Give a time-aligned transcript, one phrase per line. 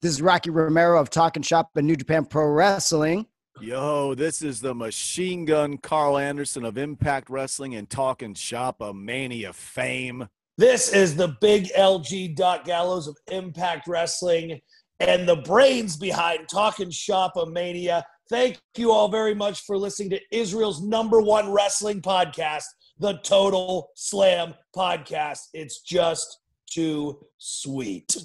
[0.00, 3.26] This is Rocky Romero of Talking Shop and New Japan Pro Wrestling.
[3.60, 8.94] Yo, this is the machine gun Carl Anderson of Impact Wrestling and Talking Shop of
[8.94, 10.28] Mania fame.
[10.56, 14.60] This is the big LG Doc Gallows of Impact Wrestling
[15.00, 18.04] and the brains behind Talking Shop of Mania.
[18.30, 22.66] Thank you all very much for listening to Israel's number one wrestling podcast,
[23.00, 25.40] the Total Slam Podcast.
[25.54, 26.38] It's just
[26.70, 28.16] too sweet.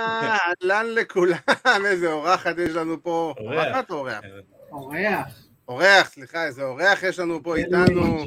[0.00, 1.36] אהלן לכולם,
[1.86, 3.34] איזה אורחת יש לנו פה.
[3.38, 4.20] אורחת או אורח?
[4.72, 5.26] אורח.
[5.68, 8.24] אורח, סליחה, איזה אורח יש לנו פה איתנו.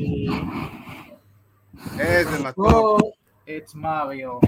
[2.00, 3.02] איזה מתוק.
[3.58, 4.40] את מריו.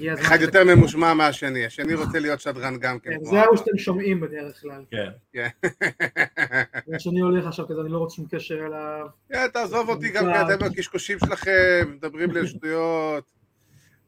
[0.00, 3.10] הגיע הזמן אחד יותר ממושמע מהשני, השני רוצה להיות שדרן גם כן.
[3.10, 4.82] כן, זה ההוא שאתם שומעים בדרך כלל.
[4.90, 5.08] כן.
[5.32, 5.48] כן.
[6.88, 9.06] והשני הולך עכשיו כזה, אני לא רוצה שום קשר אליו.
[9.32, 13.24] כן, תעזוב אותי גם כן, אתם בקשקושים שלכם, מדברים לי על שטויות.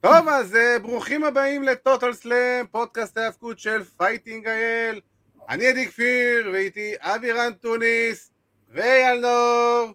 [0.00, 5.00] טוב, אז אה, ברוכים הבאים לטוטל סלאם, פודקאסט ההאבקות של Fighting IL.
[5.48, 8.30] אני עדי כפיר, ואיתי אבירן טוניס,
[8.70, 9.92] ואייל נור.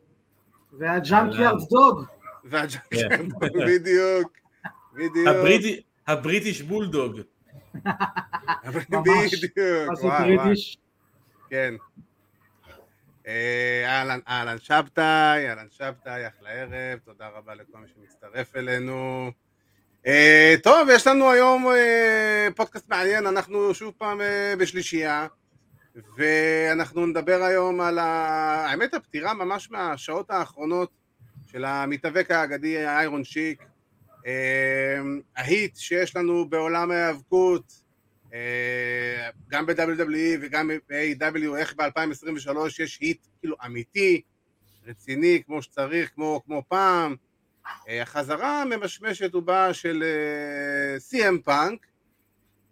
[0.79, 2.05] וה Junkyard Dog.
[2.45, 4.31] והג'אנקיארד דוג, בדיוק.
[4.93, 5.27] בדיוק.
[5.27, 7.21] הבריטי- הבריטיש בולדוג.
[8.89, 9.43] ממש.
[9.43, 9.99] בדיוק.
[10.03, 10.37] וואי, וואי.
[10.37, 10.77] בריטיש?
[11.49, 11.73] כן.
[13.27, 19.31] אה, אהלן, אהלן שבתאי, אהלן שבתאי, אחלה ערב, תודה רבה לכל מי שמצטרף אלינו.
[20.07, 25.27] אה, טוב, יש לנו היום אה, פודקאסט מעניין, אנחנו שוב פעם אה, בשלישייה,
[26.17, 28.05] ואנחנו נדבר היום על ה...
[28.69, 30.91] האמת, הפטירה ממש מהשעות האחרונות
[31.51, 33.63] של המתאבק האגדי איירון שיק,
[35.35, 37.87] ההיט שיש לנו בעולם ההיאבקות,
[38.33, 44.21] אה, גם ב-WWE וגם ב-AW, איך ב-2023 יש היט כאילו אמיתי,
[44.87, 47.15] רציני, כמו שצריך, כמו, כמו פעם.
[47.89, 50.03] אה, החזרה הממשמשת ובאה של
[51.11, 51.49] CM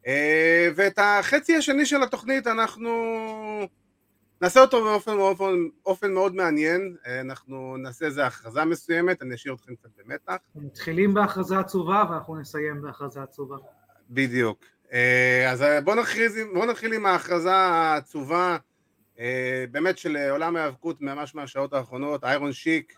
[0.07, 2.91] אה, ואת החצי השני של התוכנית אנחנו
[4.45, 5.53] נעשה אותו באופן באופן,
[5.85, 10.35] אופן מאוד מעניין, אה, אנחנו נעשה איזה הכרזה מסוימת, אני אשאיר אתכם קצת במתח.
[10.47, 13.55] אנחנו מתחילים בהכרזה עצובה ואנחנו נסיים בהכרזה עצובה.
[14.09, 14.65] בדיוק.
[14.93, 18.57] אה, אז בואו נכריז, בוא נתחיל עם ההכרזה העצובה
[19.19, 22.93] אה, באמת של עולם ההיאבקות ממש מהשעות האחרונות, איירון שיק,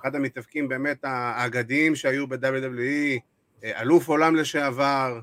[0.00, 3.20] אחד המתאבקים באמת האגדיים שהיו ב-WWE,
[3.64, 5.20] אה, אלוף עולם לשעבר,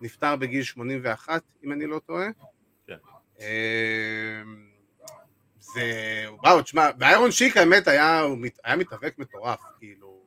[0.00, 2.28] נפטר בגיל 81 אם אני לא טועה.
[2.86, 2.96] כן.
[5.74, 5.92] זה,
[6.44, 10.20] וואו, תשמע, ואיירון שיק האמת היה, מת- היה מתאבק מטורף, כאילו,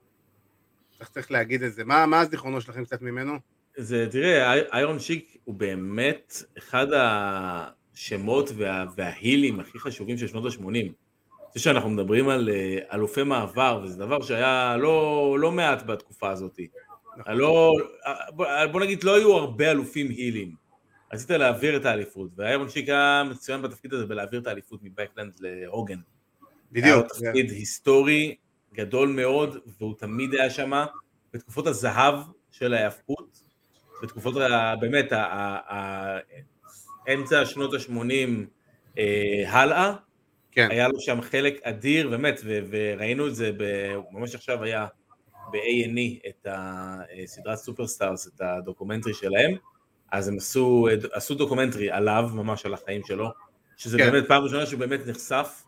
[0.97, 3.33] צריך, צריך להגיד את זה, מה, מה הזיכרונות שלכם קצת ממנו?
[3.77, 10.45] זה, תראה, אי- איירון שיק הוא באמת אחד השמות וה, וההילים הכי חשובים של שנות
[10.45, 10.91] ה-80.
[11.53, 16.59] זה שאנחנו מדברים על אה, אלופי מעבר, וזה דבר שהיה לא, לא מעט בתקופה הזאת.
[17.27, 17.73] לא,
[18.29, 20.64] בוא, בוא נגיד, לא היו הרבה אלופים הילים.
[21.13, 25.93] רצית להעביר את האליפות, ואיירון שיק היה מצוין בתפקיד הזה בלהעביר את האליפות מבקלנד להוגן.
[25.93, 26.01] היה
[26.71, 27.07] בדיוק.
[27.07, 28.35] תפקיד היסטורי
[28.73, 30.85] גדול מאוד, והוא תמיד היה שם
[31.33, 32.19] בתקופות הזהב
[32.51, 33.39] של ההיאבקות,
[34.03, 34.35] בתקופות
[34.79, 35.11] באמת,
[37.13, 38.99] אמצע שנות ה-80
[39.47, 39.93] הלאה,
[40.51, 40.67] כן.
[40.71, 44.87] היה לו שם חלק אדיר, באמת, ו- וראינו את זה, ב- ממש עכשיו היה
[45.51, 49.55] ב-A&E את הסדרת Superstars, את הדוקומנטרי שלהם,
[50.11, 53.29] אז הם עשו, עשו דוקומנטרי עליו, ממש על החיים שלו,
[53.77, 54.11] שזה כן.
[54.11, 55.63] באמת פעם ראשונה שהוא באמת נחשף,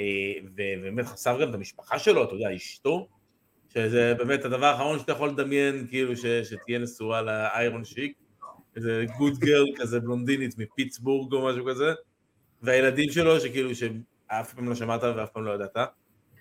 [0.00, 0.04] אה,
[0.56, 3.08] ובאמת חשף גם את המשפחה שלו, אתה יודע, אשתו,
[3.68, 8.12] שזה באמת הדבר האחרון שאתה יכול לדמיין, כאילו, ש- שתהיה נשואה ל Iron Sheik,
[8.76, 11.92] איזה good girl כזה בלונדינית מפיטסבורג או משהו כזה,
[12.62, 15.76] והילדים שלו שכאילו שאף פעם לא שמעת ואף פעם לא ידעת,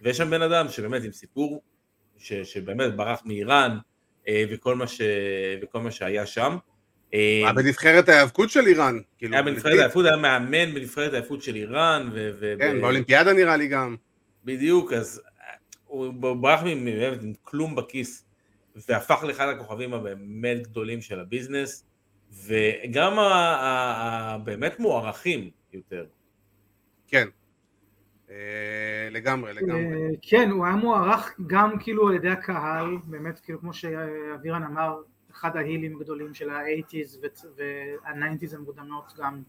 [0.01, 1.61] ויש שם בן אדם שבאמת עם סיפור,
[2.17, 3.77] ש- שבאמת ברח מאיראן,
[4.27, 5.01] אה, וכל מה, ש-
[5.61, 6.57] וכל מה שהיה שם.
[7.13, 8.99] אה, היה בנבחרת ההיאבקות של איראן.
[9.17, 12.09] כאילו, היה בנבחרת העייפות, היה מאמן בנבחרת העייפות של איראן,
[12.59, 13.95] כן, באולימפיאדה נראה לי גם.
[14.45, 15.53] בדיוק, אז אה,
[15.85, 18.25] הוא ברח מ- באמת עם כלום בכיס,
[18.89, 21.85] והפך לאחד הכוכבים הבאמת גדולים של הביזנס,
[22.45, 26.05] וגם הבאמת מוערכים יותר.
[27.07, 27.27] כן.
[28.29, 28.35] אה,
[29.11, 29.83] לגמרי, לגמרי.
[29.83, 34.95] אה, כן, הוא היה מוערך גם כאילו על ידי הקהל, באמת כאילו כמו שאבירן אמר,
[35.43, 37.17] אחד ההילים הגדולים של ה-80's
[37.57, 39.41] וה-90's המוקדמות גם.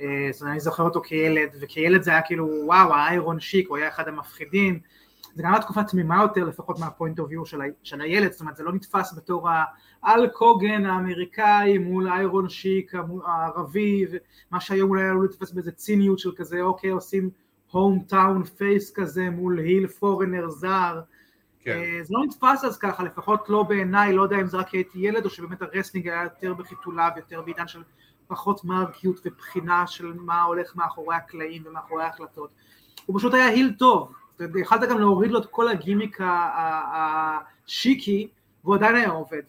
[0.00, 3.88] אה, אז אני זוכר אותו כילד, וכילד זה היה כאילו וואו, האיירון שיק, הוא היה
[3.88, 4.80] אחד המפחידים.
[5.34, 8.56] זה גם היה תקופה תמימה יותר, לפחות מהפוינט אוף יו של, של הילד, זאת אומרת
[8.56, 9.48] זה לא נתפס בתור
[10.02, 12.92] האל קוגן האמריקאי מול איירון שיק
[13.26, 17.30] הערבי, ומה שהיום אולי עלול לתפס באיזה ציניות של כזה, אוקיי, עושים
[17.70, 21.00] home town face כזה מול heel foreigner זר.
[21.68, 21.78] כן.
[21.78, 24.98] אה, זה לא נתפס אז ככה, לפחות לא בעיניי, לא יודע אם זה רק הייתי
[24.98, 27.82] ילד או שבאמת ה wrestling היה יותר בחיתוליו, יותר בעידן של
[28.26, 32.50] פחות מרגיות ובחינה של מה הולך מאחורי הקלעים ומאחורי ההחלטות.
[33.06, 34.12] הוא פשוט היה heel טוב,
[34.60, 36.18] יכלת גם להוריד לו את כל הגימיק
[36.94, 38.28] השיקי
[38.64, 39.42] והוא עדיין היה עובד,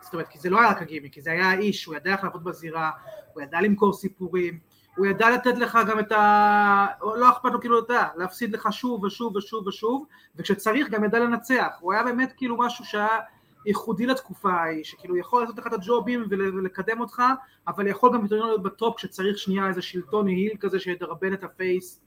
[0.00, 2.24] זאת אומרת, כי זה לא היה רק הגימיק, כי זה היה האיש, הוא ידע איך
[2.24, 2.90] לעבוד בזירה,
[3.34, 4.58] הוא ידע למכור סיפורים,
[4.96, 6.86] הוא ידע לתת לך גם את ה...
[7.02, 10.06] לא אכפת לו כאילו, אתה יודע, להפסיד לך שוב ושוב ושוב ושוב,
[10.36, 13.20] וכשצריך גם ידע לנצח, הוא היה באמת כאילו משהו שהיה
[13.66, 17.22] ייחודי לתקופה ההיא, שכאילו יכול לעשות לך את הג'ובים ול- ולקדם אותך,
[17.68, 21.53] אבל יכול גם יותר להיות בטופ כשצריך שנייה איזה שלטון heel כזה שידרבן את ה
[21.53, 22.00] face,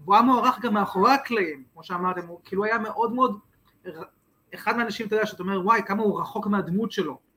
[0.00, 3.38] והוא היה מוערך גם מאחורי הקלעים, כמו שאמרתם, הוא כאילו היה מאוד מאוד,
[4.54, 7.31] אחד מהאנשים, אתה יודע, שאתה אומר, וואי, כמה הוא רחוק מהדמות שלו.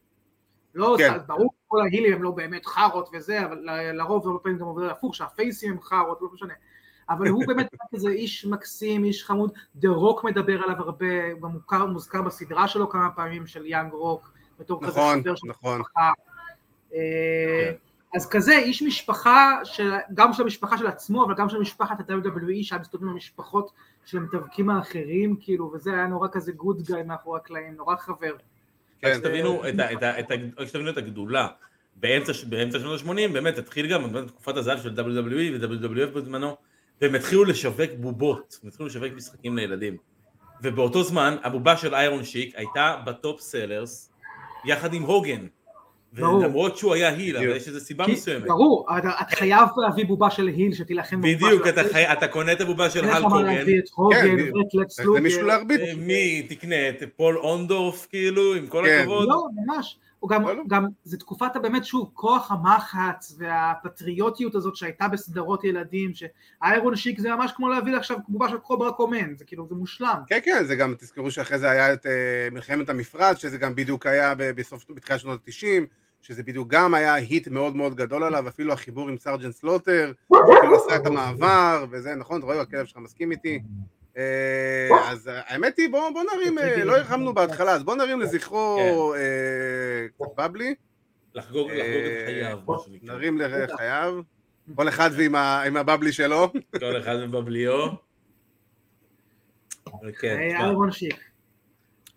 [0.76, 1.12] לא, כן.
[1.12, 1.18] כן.
[1.28, 3.58] ברור, כל ההילים הם לא באמת חארות וזה, אבל
[3.94, 6.54] לרוב הרבה פעמים גם עובד הפוך, שהפייסים הם חארות, לא משנה.
[7.10, 11.50] אבל הוא באמת איזה איש מקסים, איש חמוד, The Rock מדבר עליו הרבה, הוא גם
[11.50, 15.80] מוכר, מוזכר בסדרה שלו כמה פעמים, של Young Rock, בתור כזה נכון, חבר של נכון.
[15.82, 16.12] משפחה.
[16.94, 17.72] אה,
[18.16, 22.64] אז כזה, איש משפחה, של, גם של המשפחה של עצמו, אבל גם של משפחת ה-WWE,
[22.64, 23.72] שהיה מסתובבים במשפחות
[24.06, 28.36] של המתאבקים האחרים, כאילו, וזה היה נורא כזה good guy מאחורי הקלעים, נורא חבר.
[29.02, 29.08] כן.
[30.58, 31.48] רק שתבינו את הגדולה.
[31.96, 36.58] באמצע באמצע שנות ה-80 באמת התחיל גם תקופת הזהב של WWE ו-WWF בזמנו
[37.02, 39.98] והם התחילו לשווק בובות, הם התחילו לשווק משחקים לילדים
[40.62, 44.12] ובאותו זמן הבובה של איירון שיק הייתה ב top sellers
[44.66, 45.48] יחד עם הוגן.
[46.16, 47.62] ולמרות שהוא היה heel אבל בדיוק.
[47.62, 51.68] יש איזה סיבה מסוימת ברור, אתה אתה חייב להביא בובה של heel שתילחם בבובה בדיוק
[51.68, 51.94] של.
[51.94, 55.04] חי- אתה קונה את הבובה של אין לך הלק מה הוגן להביא את הוגן כן,
[55.16, 55.54] למישהו לוגר.
[55.54, 55.80] להרביץ.
[55.82, 59.00] אה, מי תקנה את פול אונדורף כאילו עם כל כן.
[59.02, 59.98] הכבוד לא, ממש.
[60.30, 60.64] גם, לא, לא.
[60.68, 67.30] גם, זה תקופת הבאמת, שוב, כוח המחץ והפטריוטיות הזאת שהייתה בסדרות ילדים, שהאיירון שיק זה
[67.36, 70.16] ממש כמו להביא עכשיו בובה של קוברה קומן, זה כאילו, זה מושלם.
[70.28, 72.12] כן, כן, זה גם, תזכרו שאחרי זה היה את אה,
[72.52, 75.86] מלחמת המפרץ, שזה גם בדיוק היה ב- בסוף, בתחילת שנות ה-90,
[76.26, 80.76] שזה בדיוק גם היה היט מאוד מאוד גדול עליו, אפילו החיבור עם סרג'נט סלוטר, כאילו
[80.76, 83.60] עשה את המעבר, וזה, נכון, אתה רואה, הכלב שלך מסכים איתי.
[84.18, 89.14] אה, אז האמת היא, בואו בוא נרים, אה, לא הרחמנו בהתחלה, אז בואו נרים לזכרו
[89.14, 90.76] אה, קצת בבלי,
[91.36, 91.76] לחגוג את
[92.26, 92.60] חייו.
[93.02, 94.22] נרים לחייו,
[94.76, 96.52] כל אחד ועם עם הבבלי שלו.
[96.80, 97.18] כל אחד.
[100.20, 101.25] כן, אה, תשמע, איירון שיק.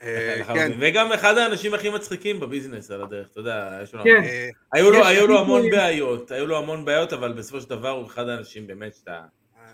[0.03, 0.73] אה, כן.
[0.81, 3.79] וגם אחד האנשים הכי מצחיקים בביזנס על הדרך, אתה יודע.
[4.05, 4.23] כן.
[4.25, 4.91] אה, היו
[5.27, 5.71] לו, המון.
[5.71, 9.21] בעיות, היו לו המון בעיות, אבל בסופו של דבר הוא אחד האנשים באמת שאתה...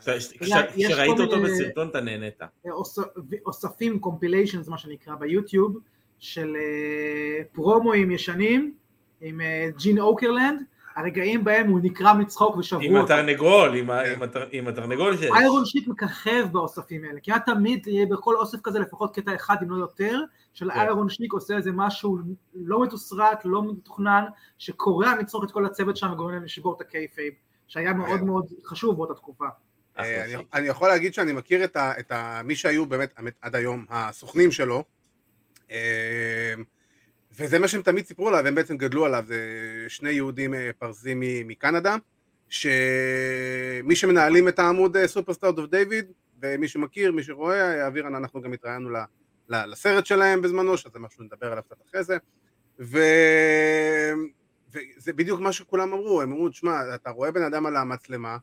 [0.07, 2.41] יש כשראית אותו בסרטון אתה נהנית.
[2.71, 2.99] אוס-
[3.47, 5.79] אוספים, compilations מה שנקרא ביוטיוב,
[6.19, 8.75] של אה, פרומואים ישנים
[9.21, 10.61] עם אה, ג'ין אוקרלונד,
[10.97, 13.05] הרגעים בהם הוא נקרע מצחוק ושברו עם אותו.
[13.15, 15.31] התרנגול, עם ה- עם התר- עם התרנגול שיש.
[15.37, 19.71] איירון שיק מככב באוספים האלה, כמעט תמיד יהיה בכל אוסף כזה לפחות קטע אחד אם
[19.71, 20.21] לא יותר,
[20.55, 20.79] של כן.
[20.81, 22.19] איירון שיק עושה איזה משהו
[22.55, 24.25] לא מתוסרט, לא מתוכנן,
[24.59, 27.33] שקורע מצחוק את כל הצוות שם וגורם להם לשבור את ה kayfabe,
[27.69, 28.27] שהיה מאוד כן.
[28.27, 29.45] מאוד חשוב באותה תקופה.
[29.99, 30.41] אה, אני- שיט.
[30.55, 33.13] אני יכול להגיד שאני מכיר את, ה, את ה, מי שהיו באמת
[33.43, 34.85] עד היום הסוכנים שלו,
[35.71, 36.55] אה,
[37.39, 39.39] וזה מה שהם תמיד סיפרו עליו, הם בעצם גדלו עליו, זה
[39.89, 41.97] שני יהודים אה, פרסים מ- מקנדה,
[42.49, 48.91] שמי שמנהלים את העמוד סופרסטאר דוב דיוויד, ומי שמכיר, מי שרואה, אבירן, אנחנו גם התראיינו
[49.49, 52.17] לסרט שלהם בזמנו, שזה משהו שנדבר עליו קצת אחרי זה,
[52.81, 52.99] ו...
[54.73, 58.37] וזה בדיוק מה שכולם אמרו, הם אמרו, תשמע, אתה רואה בן אדם על המצלמה,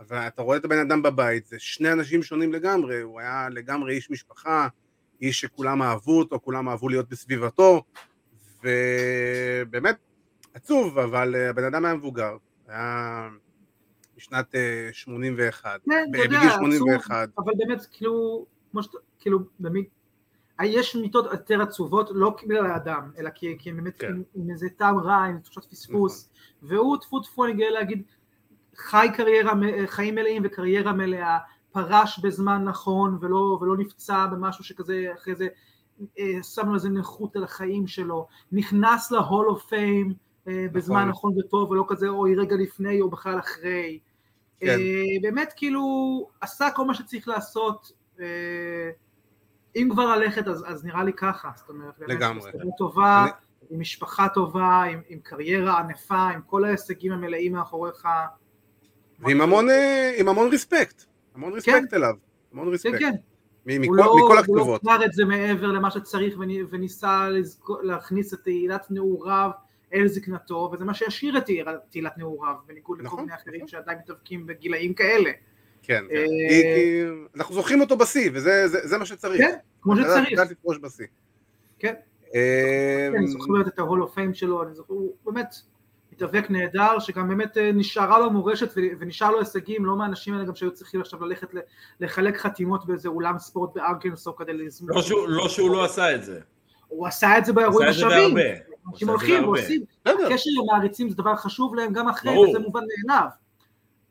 [0.00, 3.94] אבל אתה רואה את הבן אדם בבית, זה שני אנשים שונים לגמרי, הוא היה לגמרי
[3.94, 4.68] איש משפחה,
[5.22, 7.82] איש שכולם אהבו אותו, כולם אהבו להיות בסביבתו,
[8.62, 9.96] ובאמת
[10.54, 12.36] עצוב, אבל אה, הבן אדם היה מבוגר,
[12.68, 13.28] היה
[14.16, 19.38] בשנת אה, 81, כן, אתה יודע, בגיל עצוב, 81, אבל באמת, כאילו, כמו שאתה, כאילו,
[19.60, 19.84] במי...
[20.64, 24.06] יש מיטות יותר עצובות, לא בגלל האדם, אלא כי, כי הם באמת כן.
[24.06, 26.30] עם, עם איזה טעם רע, עם תחושת פספוס,
[26.62, 28.02] והוא טפו טפו, אני גאה להגיד,
[28.76, 29.52] חי קריירה,
[29.86, 31.38] חיים מלאים וקריירה מלאה,
[31.72, 35.48] פרש בזמן נכון ולא, ולא נפצע במשהו שכזה, אחרי זה
[36.18, 40.14] אה, שם לו איזה נכות על החיים שלו, נכנס להול אוף פיים
[40.46, 43.98] בזמן נכון וטוב, ולא כזה אוי רגע לפני או בכלל אחרי.
[44.60, 44.66] כן.
[44.68, 45.82] אה, באמת כאילו
[46.40, 48.90] עשה כל מה שצריך לעשות, אה,
[49.76, 52.50] אם כבר ללכת אז, אז נראה לי ככה, זאת אומרת, באמת, לגמרי.
[52.78, 53.30] טובה, אני-
[53.70, 58.08] עם משפחה טובה, עם, עם קריירה ענפה, עם כל ההישגים המלאים מאחוריך.
[59.20, 59.66] ועם המון,
[60.28, 61.04] המון ריספקט,
[61.34, 62.14] המון ריספקט אליו,
[62.52, 63.31] המון כן, ריספקט, כן, הוא
[63.66, 67.80] מכל לא, מכל הוא לא הכתובות, קר את זה מעבר למה שצריך וני- וניסה לזכו-
[67.82, 69.50] להכניס את תהילת נעוריו
[69.94, 71.44] אל זקנתו, וזה מה שהשאיר את
[71.90, 73.68] תהילת- נעוריו, בניגוד לכל נכון, מיני אחרים נכון.
[73.68, 75.30] שעדיין מתאבקים בגילאים כאלה.
[75.82, 76.16] כן, כן.
[76.16, 77.02] אה, כי- כי
[77.36, 79.40] אנחנו זוכרים אותו בשיא, וזה זה- זה מה שצריך.
[79.40, 80.32] כן, כמו שצריך.
[80.32, 81.06] לדעת לפרוש בשיא.
[81.78, 81.94] כן.
[82.34, 85.54] אה, כן, אני זוכר את ה-Hall of Fame שלו, אני זוכר, הוא באמת
[86.22, 90.54] מתאבק נהדר, שגם באמת אה, נשארה לו מורשת ונשאר לו הישגים, לא מהאנשים האלה גם
[90.54, 91.58] שהיו צריכים עכשיו ללכת ל-
[92.00, 94.96] לחלק חתימות באיזה אולם ספורט בארקנסו כדי לזמור.
[94.96, 96.40] לא שהוא- לא שהוא לא עשה את זה.
[96.88, 98.36] הוא עשה את זה באירועים השווים.
[98.92, 99.44] אנשים הולכים.
[99.44, 99.82] ועושים.
[100.06, 102.38] הקשר עם המעריצים זה דבר חשוב להם גם אחרי.
[102.38, 103.26] וזה מובן מאליו.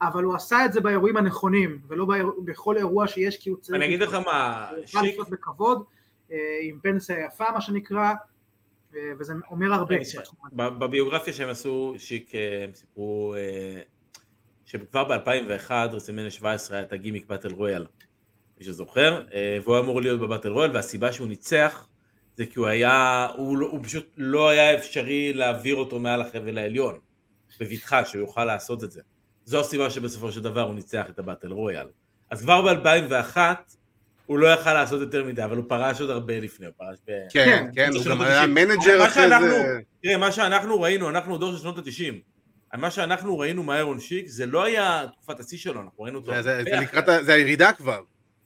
[0.02, 2.08] אבל הוא עשה את זה באירועים הנכונים, ולא
[2.46, 3.76] בכל אירוע שיש, כי הוא צריך...
[3.76, 5.84] אני אגיד לך מה, הוא שיק, לחיות בכבוד,
[6.32, 8.14] אה, עם פנסיה יפה, מה שנקרא,
[9.20, 9.96] וזה אומר הרבה.
[10.54, 13.82] בביוגרפיה שהם עשו, שיק, אה, הם סיפרו אה,
[14.66, 17.86] שכבר ב-2001, רסלמניה 17 היה את הגימיק באטל רויאל,
[18.60, 21.88] מי שזוכר, אה, והוא אמור להיות בבאטל רויאל, והסיבה שהוא ניצח
[22.36, 26.58] זה כי הוא היה, הוא, לא- הוא פשוט לא היה אפשרי להעביר אותו מעל החבל
[26.58, 27.00] העליון,
[27.60, 29.02] בבטחה, שהוא יוכל לעשות את זה.
[29.46, 31.88] זו הסיבה שבסופו של דבר הוא ניצח את ה battle royal.
[32.30, 33.38] אז כבר ב-2001
[34.32, 37.12] הוא לא יכל לעשות יותר מדי, אבל הוא פרש עוד הרבה לפני, הוא פרש ב...
[37.30, 37.68] כן, כן.
[37.76, 38.58] כן, הוא שנות גם ה-תשעים.
[38.58, 39.80] היה manager מה אחרי שאנחנו- זה.
[40.04, 42.14] תראה, מה שאנחנו ראינו, אנחנו דור של שנות ה-90.
[42.78, 46.62] מה שאנחנו ראינו מהאיירון שיק, זה לא היה תקופת השיא שלו, אנחנו ראינו אותו זה-.
[46.82, 48.02] לקראת, ה- זה הירידה כבר.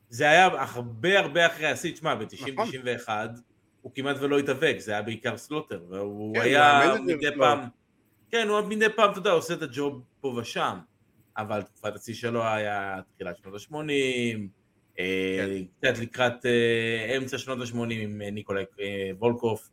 [0.10, 2.56] זה היה הרבה הרבה אחרי השיא, תשמע, נכון.
[2.84, 3.10] ב-90-91
[3.82, 7.28] הוא כמעט ולא התאבק, זה היה בעיקר סלוטר, והוא כן, היה הוא מדי.
[7.38, 7.60] פעם,
[8.32, 10.78] כן, הוא מדי פעם, אתה יודע, עושה את הג'וב פה ושם,
[11.38, 14.40] אבל תקופת השיא שלו היה תחילת שנות ה-80,
[15.80, 19.70] קצת לקראת אה, אמצע שנות ה-80 עם אה, ניקולאי אה, וולקוף,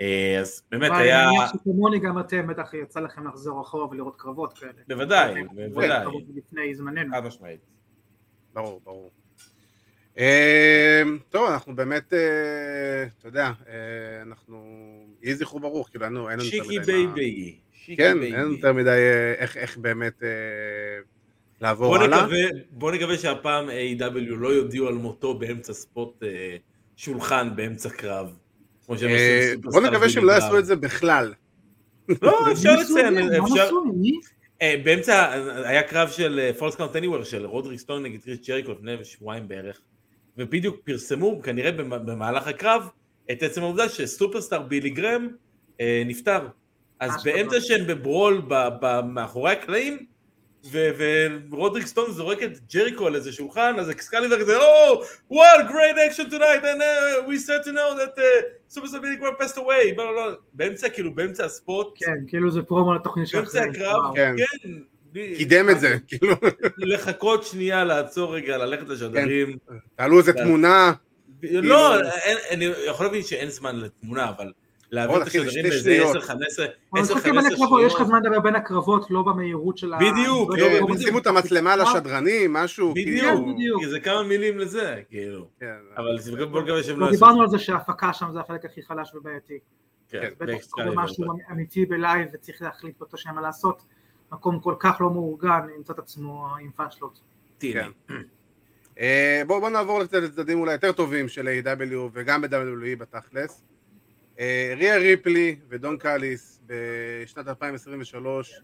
[0.00, 4.16] אה, אז באמת היה, אני מניח שכמוני גם אתם, בטח יצא לכם לחזור אחורה ולראות
[4.16, 4.72] קרבות כאלה.
[4.88, 7.14] בוודאי, כן, בוודאי, לפני זמננו.
[7.14, 7.60] חד משמעית.
[8.52, 9.10] ברור, ברור.
[10.18, 12.18] אה, טוב, אנחנו באמת, אה,
[13.18, 13.74] אתה יודע, אה,
[14.22, 14.64] אנחנו,
[15.22, 17.58] יהי זכרו ברוך, כאילו, אין לנו אין לנו יותר שיקי מדי מה- baby.
[17.72, 18.22] שיקי כן.
[18.22, 20.28] אין לנו יותר מדי אה, איך- באמת אה,
[21.60, 22.22] לעבור בוא הלאה.
[22.22, 22.38] נקווה,
[22.70, 24.14] בוא נקווה שהפעם A.W.
[24.36, 26.56] לא יודיעו על מותו באמצע spot אה,
[26.96, 28.36] שולחן, באמצע קרב.
[29.02, 30.58] אה, בוא נקווה שהם לא יעשו.
[30.58, 31.34] את זה בכלל.
[32.22, 33.70] לא, אפשר לציין, אפשר...
[34.62, 35.32] אה, באמצע,
[35.68, 39.80] היה קרב של falls count anywhere של רודריק סטרונג נגד קריס ג'ריקו לפני שבועיים בערך,
[40.36, 42.88] ובדיוק פרסמו כנראה במ- במהלך הקרב
[43.30, 45.28] את עצם העובדה ש superstar בילי גרם
[45.80, 46.40] אה, נפטר.
[47.00, 47.24] אז.
[47.24, 48.42] באמצע שהם ב brawl
[49.04, 50.06] מאחורי הקלעים,
[51.50, 54.96] ורודריק סטרונג זורק את ג'ריקו על איזה שולחן, אז אקסקליבר כזה, Oh,
[55.32, 59.16] what a great action tonight, and uh, we're sad to note that uh, Superstar Billy
[59.16, 60.34] Graham passed away, בלה, בלה.
[60.52, 64.16] באמצע, כאילו, באמצע ה spot, כן, כאילו זה פרומו לתוכנית של באמצע הקרב.
[64.16, 64.34] כן.
[64.62, 64.70] כן.
[65.36, 66.34] קידם את זה, כאילו,
[66.78, 69.56] לחכות שנייה, לעצור רגע, ללכת לשדרים.
[69.96, 70.44] תעלו איזה כן.
[70.44, 70.92] תמונה.
[71.42, 74.52] לא, אין- אני יכול להבין שאין זמן לתמונה, אבל
[74.90, 76.16] להעביר את זה השדרים באיזה שניות.
[76.16, 76.28] 10-15
[76.92, 78.08] אבל משחקים בין 10-15 הקרבות, יש לך שניות.
[78.08, 79.96] זמן לדבר בין הקרבות, לא במהירות של ה...
[79.96, 80.90] בדיוק, לא בדיוק.
[80.98, 83.54] שימו את המצלמה לשדרנים, משהו, בדיוק, כאילו.
[83.54, 83.82] בדיוק.
[83.82, 85.46] כי זה כמה מילים לזה, כאילו.
[85.60, 85.66] כן.
[85.96, 88.82] אבל זה- בוא נקווה שהם לא יעשו דיברנו על זה שההפקה שם זה החלק הכי
[88.82, 89.58] חלש ובעייתי.
[90.08, 91.02] כן, בטח קורה באקסקליבר.
[91.02, 93.82] משהו אמיתי ב live וצריך להחליט באותו שנייה מה לעשות.
[94.32, 97.20] מקום כל כך לא מאורגן, ימצא את עצמו עם פאשלות.
[97.60, 97.88] כן.
[99.00, 101.94] אה, בואו בוא נעבור לצדדים אולי יותר טובים של A.W.
[102.12, 103.62] וגם ב-WWE בתכלס.
[104.40, 108.60] אה, ריה ריפלי ודון קאליס בשנת 2023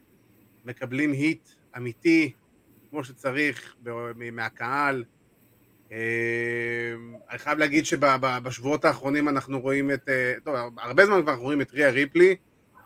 [0.64, 2.32] מקבלים heat אמיתי,
[2.90, 3.76] כמו שצריך,
[4.32, 5.04] מהקהל.
[5.92, 5.98] אה,
[7.30, 11.60] אני חייב להגיד שבשבועות האחרונים אנחנו רואים את, אה, טוב, הרבה זמן כבר אנחנו רואים
[11.60, 12.36] את ריה ריפלי,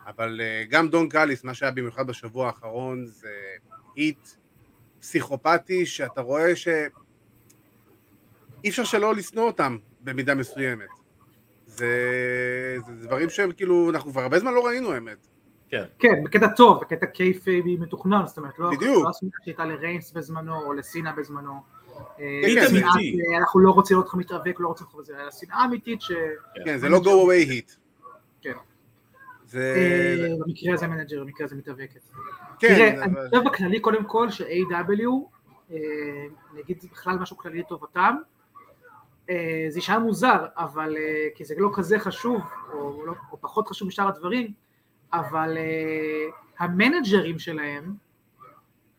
[0.07, 3.33] אבל גם דון קאליס, מה שהיה במיוחד בשבוע האחרון זה
[3.95, 4.27] היט
[4.99, 6.67] פסיכופתי, שאתה רואה ש...
[8.63, 11.00] אי אפשר שלא לשנוא אותם במידה מסוימת.
[11.81, 15.27] זה, זה דברים שהם כאילו, אנחנו כבר הרבה זמן לא ראינו האמת.
[15.99, 19.05] כן, בקטע טוב, בקטע קייפי מתוכנן, זאת אומרת, לא בדיוק.
[19.05, 19.11] לא
[19.43, 21.53] שהייתה לריינס בזמנו, או לסינה בזמנו.
[22.19, 23.17] אה, כן, אמיתי.
[23.31, 26.11] אה, אנחנו לא רוצים לראות אותך מתאבק, לא רוצים אותך בזה, היה שנאה אמיתית ש...
[26.65, 27.75] כן, זה לא go away heat.
[28.41, 28.53] כן.
[29.45, 29.73] זה...
[29.77, 32.01] אה, במקרה הזה manager, במקרה הזה מתאבקת.
[32.59, 35.07] כן, תראה, אני חושב בכללי קודם כל ש-A.W,
[35.71, 35.77] אה,
[36.59, 38.30] אגיד בכלל משהו כללי לטובתם, אה,
[39.69, 42.41] זה יישאר מוזר, אבל, אה, כי זה לא כזה חשוב,
[42.73, 44.53] או, לא, או פחות חשוב משאר הדברים,
[45.13, 46.27] אבל אה,
[46.59, 47.95] המנג'רים שלהם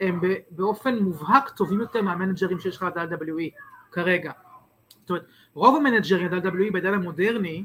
[0.00, 0.20] הם
[0.50, 3.50] באופן מובהק טובים יותר מהמנג'רים שיש לך ב-WWE
[3.92, 4.32] כרגע.
[5.00, 7.64] זאת אומרת, רוב המנג'רים ב-WWE בעידן המודרני,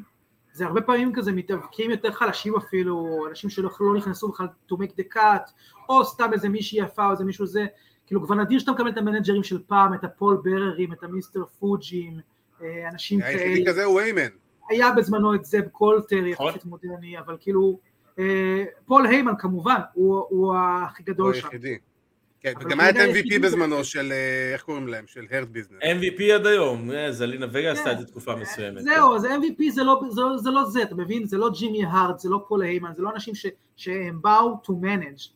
[0.54, 4.92] זה הרבה פעמים כזה מתאבקים יותר חלשים אפילו, אנשים שלא לא נכנסו בכלל to make
[5.00, 5.52] the cut,
[5.90, 7.66] או סתם איזה מישהי יפה או איזה מישהו זה,
[8.08, 12.20] כאילו כבר נדיר שאתה מקבל את המנג'רים של פעם, את הפול בררים, את המיסטר פוג'ים,
[12.64, 14.28] אה, אנשים היחידי כאלה, כזה הוא איימן.
[14.70, 16.48] היה בזמנו את זאב קולטר נכון.
[16.48, 17.80] יחסית מודרני, אבל כאילו,
[18.20, 21.78] אה, פול היימן כמובן, הוא, הוא הכי הוא גדול שם, היחידי.
[22.40, 25.08] כן, וגם היה את MVP בזמנו של, אה, איך קוראים להם?
[25.08, 25.80] של הרט ביזנס.
[25.84, 27.92] MVP עד היום, זלינה וגה עשתה כן.
[27.92, 28.82] את זה תקופה מסוימת.
[28.82, 30.02] זהו, אז MVP זה לא,
[30.38, 31.26] זה, לא- זה אתה מבין?
[31.28, 33.46] זה לא ג'ימי הארט, זה לא פול היימן, זה לא אנשים ש,
[33.76, 35.30] שהם באו to manage.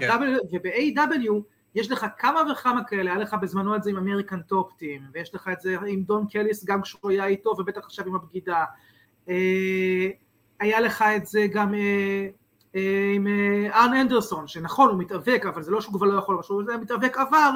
[0.00, 0.10] כן.
[0.52, 1.42] וב-AW
[1.76, 5.34] יש לך כמה וכמה כאלה, היה לך בזמנו את זה עם אמריקן טופ טים, ויש
[5.34, 8.64] לך את זה עם דון קליס גם כשהוא היה איתו, ובטח עכשיו עם הבגידה.
[9.28, 10.08] אה,
[10.60, 12.28] היה לך את זה גם אה,
[12.76, 13.26] אה, עם
[13.74, 17.16] ארן אנדרסון, שנכון, הוא מתאבק, אבל זה לא שהוא כבר לא יכול, שהוא זה מתאבק
[17.16, 17.50] עבר,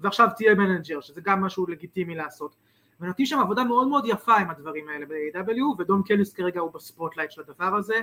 [0.00, 2.56] ועכשיו תהיה manager, שזה גם משהו לגיטימי לעשות.
[3.00, 6.78] ונותנים שם עבודה מאוד מאוד יפה עם הדברים האלה ב-AW, ודון קליס כרגע הוא ב
[6.78, 8.00] spotlight של הדבר הזה,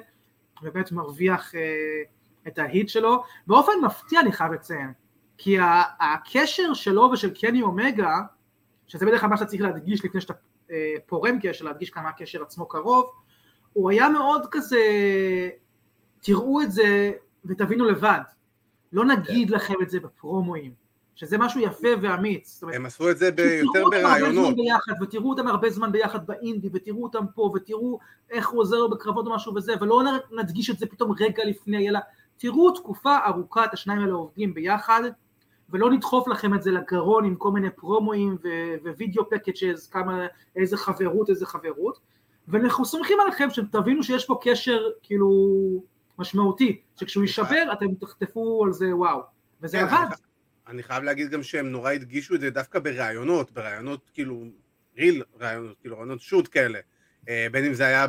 [0.64, 1.52] ובאמת מרוויח
[2.48, 3.24] את ה heat שלו.
[3.48, 4.94] באופן מפתיע אני חייב לציין,
[5.44, 5.58] כי
[6.00, 8.20] הקשר שלו ושל קני אומגה,
[8.88, 10.34] שזה בדרך כלל מה שאתה צריך להדגיש לפני שאתה
[10.72, 13.06] אה, פורם קשר, להדגיש כמה הקשר עצמו קרוב,
[13.74, 14.80] הוא היה מאוד כזה,
[16.20, 17.12] תראו את זה
[17.46, 18.20] ותבינו לבד.
[18.94, 20.74] לא נגיד לכם את זה בפרומואים,
[21.16, 22.54] שזה משהו יפה ואמיץ.
[22.54, 24.56] זאת אומרת, הם עשו את זה יותר ברעיונות.
[24.56, 28.90] ביחד, ותראו אותם הרבה זמן ביחד באינדי, ותראו אותם פה, ותראו איך הוא עוזר לו
[28.90, 32.00] בקרבות או משהו וזה, ולא נדגיש את זה פתאום רגע לפני, אלא
[32.38, 35.02] תראו תקופה ארוכה את השניים האלה עובדים ביחד,
[35.72, 38.38] ולא נדחוף לכם את זה לגרון עם כל מיני פרומואים
[38.84, 42.00] ווידאו פקג'ז, כמה, איזה חברות, איזה חברות,
[42.48, 45.30] ואנחנו סומכים עליכם שתבינו שיש פה קשר כאילו
[46.20, 49.22] משמעותי, שכשהוא יישבר אתם תחטפו על זה וואו,
[49.62, 49.94] וזה כן, עבד.
[50.08, 50.16] אני-
[50.68, 54.44] אני חייב להגיד גם שהם נורא הדגישו את זה דווקא בראיונות, בראיונות כאילו,
[54.98, 56.80] ריל ראיונות, כאילו ראיונות שוט כאלה.
[57.30, 58.08] אה, בין אם זה היה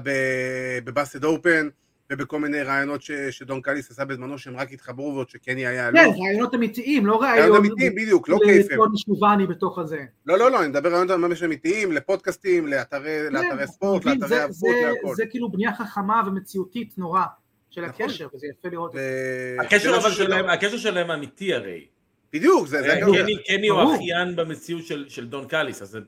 [0.84, 1.68] בבאסד אופן,
[2.12, 5.98] ובכל מיני ראיונות ש- שדון קליס עשה בזמנו שהם רק התחברו ועוד שקני היה כן,
[5.98, 6.16] אלוף.
[6.20, 8.72] רעיונות אמיתיים, לא רעיונות רעיון אמיתיים, בדיוק, לא קייפים.
[8.80, 10.04] לטוני שובני בתוך הזה.
[10.26, 14.28] לא, לא, לא, אני מדבר רעיונות ממש אמיתיים, לפודקאסטים, לאתרי לאתרי כן, ספורט, מבין, לאתרי
[14.52, 15.14] זה- להכל.
[15.14, 17.22] זה כאילו בנייה חכמה ומציאותית נורא
[17.70, 18.04] של נכון.
[18.06, 18.90] הקשר, וזה יפה לראות.
[18.94, 21.84] ו- הקשר זה אבל שלא- שלהם, הקשר שלהם אמיתי הרי.
[22.32, 23.10] בדיוק, זה זה גם...
[23.12, 23.94] קני- קני הוא.
[23.96, 25.98] אחיין במציאות של של דון קליס, אז זה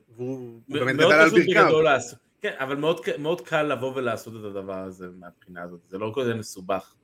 [0.69, 1.39] מאוד פשוט.
[1.49, 2.19] בגדול לעשות.
[2.45, 6.35] כן, אבל מאוד מאוד קל לבוא ולעשות את הדבר הזה מהבחינה הזאת, זה לא כזה
[6.35, 6.95] מסובך.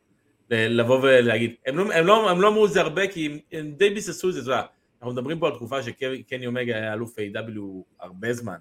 [0.50, 3.72] לבוא ולהגיד, הם לא, הם, לא, הם לא אמרו את זה הרבה כי הם, הם
[3.72, 4.62] די ביססו את זה, אתה יודע,
[5.00, 7.60] אנחנו מדברים פה על תקופה שקני אומגה היה אלוף A.W.
[8.00, 8.58] הרבה זמן.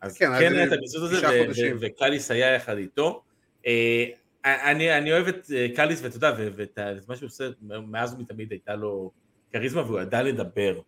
[0.00, 1.76] אז כן, כן, היה את הביסוס הזה, תשעה ו- חודשים.
[1.76, 3.22] ו- וקליס היה יחד איתו.
[3.66, 4.04] אה,
[4.44, 6.78] אני, אני אוהב את אה, קליס, ואתה יודע, ואת
[7.08, 9.10] מה שהוא עושה, מאז ומתמיד הייתה לו
[9.52, 10.80] כריזמה והוא ידע לדבר,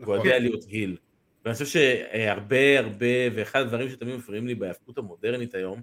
[0.00, 0.26] והוא נכון.
[0.26, 0.96] יודע להיות היל.
[1.44, 5.80] ואני חושב שהרבה הרבה, ואחד הדברים שתמיד מפריעים לי בהיאבקות המודרנית היום,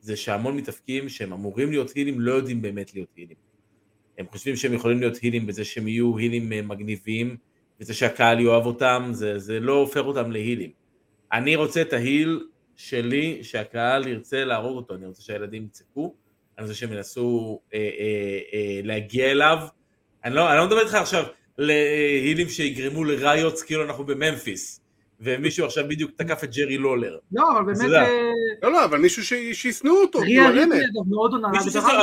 [0.00, 3.36] זה שהמון מתאפקים שהם אמורים להיות הילים, לא יודעים באמת להיות הילים.
[4.18, 7.36] הם חושבים שהם יכולים להיות הילים בזה שהם יהיו הילים אה, מגניבים,
[7.80, 10.70] וזה שהקהל יאהב אותם, זה, זה לא הופך אותם להילים.
[11.32, 12.40] אני רוצה את ההיל
[12.76, 16.14] שלי, שהקהל ירצה להרוג אותו, אני רוצה שהילדים יצעקו,
[16.58, 19.58] אני רוצה שהם ינסו אה, אה, אה, להגיע אליו.
[20.24, 21.24] אני לא, אני לא מדבר איתך עכשיו
[21.58, 24.77] להילים שיגרמו לריוטס כאילו אנחנו בממפיס,
[25.20, 27.18] ומישהו עכשיו בדיוק תקף את ג'רי לולר.
[27.32, 27.92] לא, אבל באמת.
[27.92, 28.30] אה,
[28.62, 30.84] לא, לא, אבל מישהו שישנאו אותו, ריה כאילו, ריפלי.
[30.84, 31.48] אגב מאוד עונה.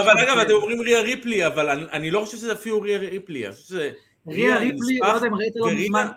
[0.01, 3.45] אבל אגב, אתם אומרים ריה ריפלי, אבל אני, אני לא חושב שזה אפילו ריה ריפלי,
[3.45, 3.91] אני חושב שזה...
[4.27, 6.07] ריה ריפלי, לא יודע אם ראית לא וריה- מזמן,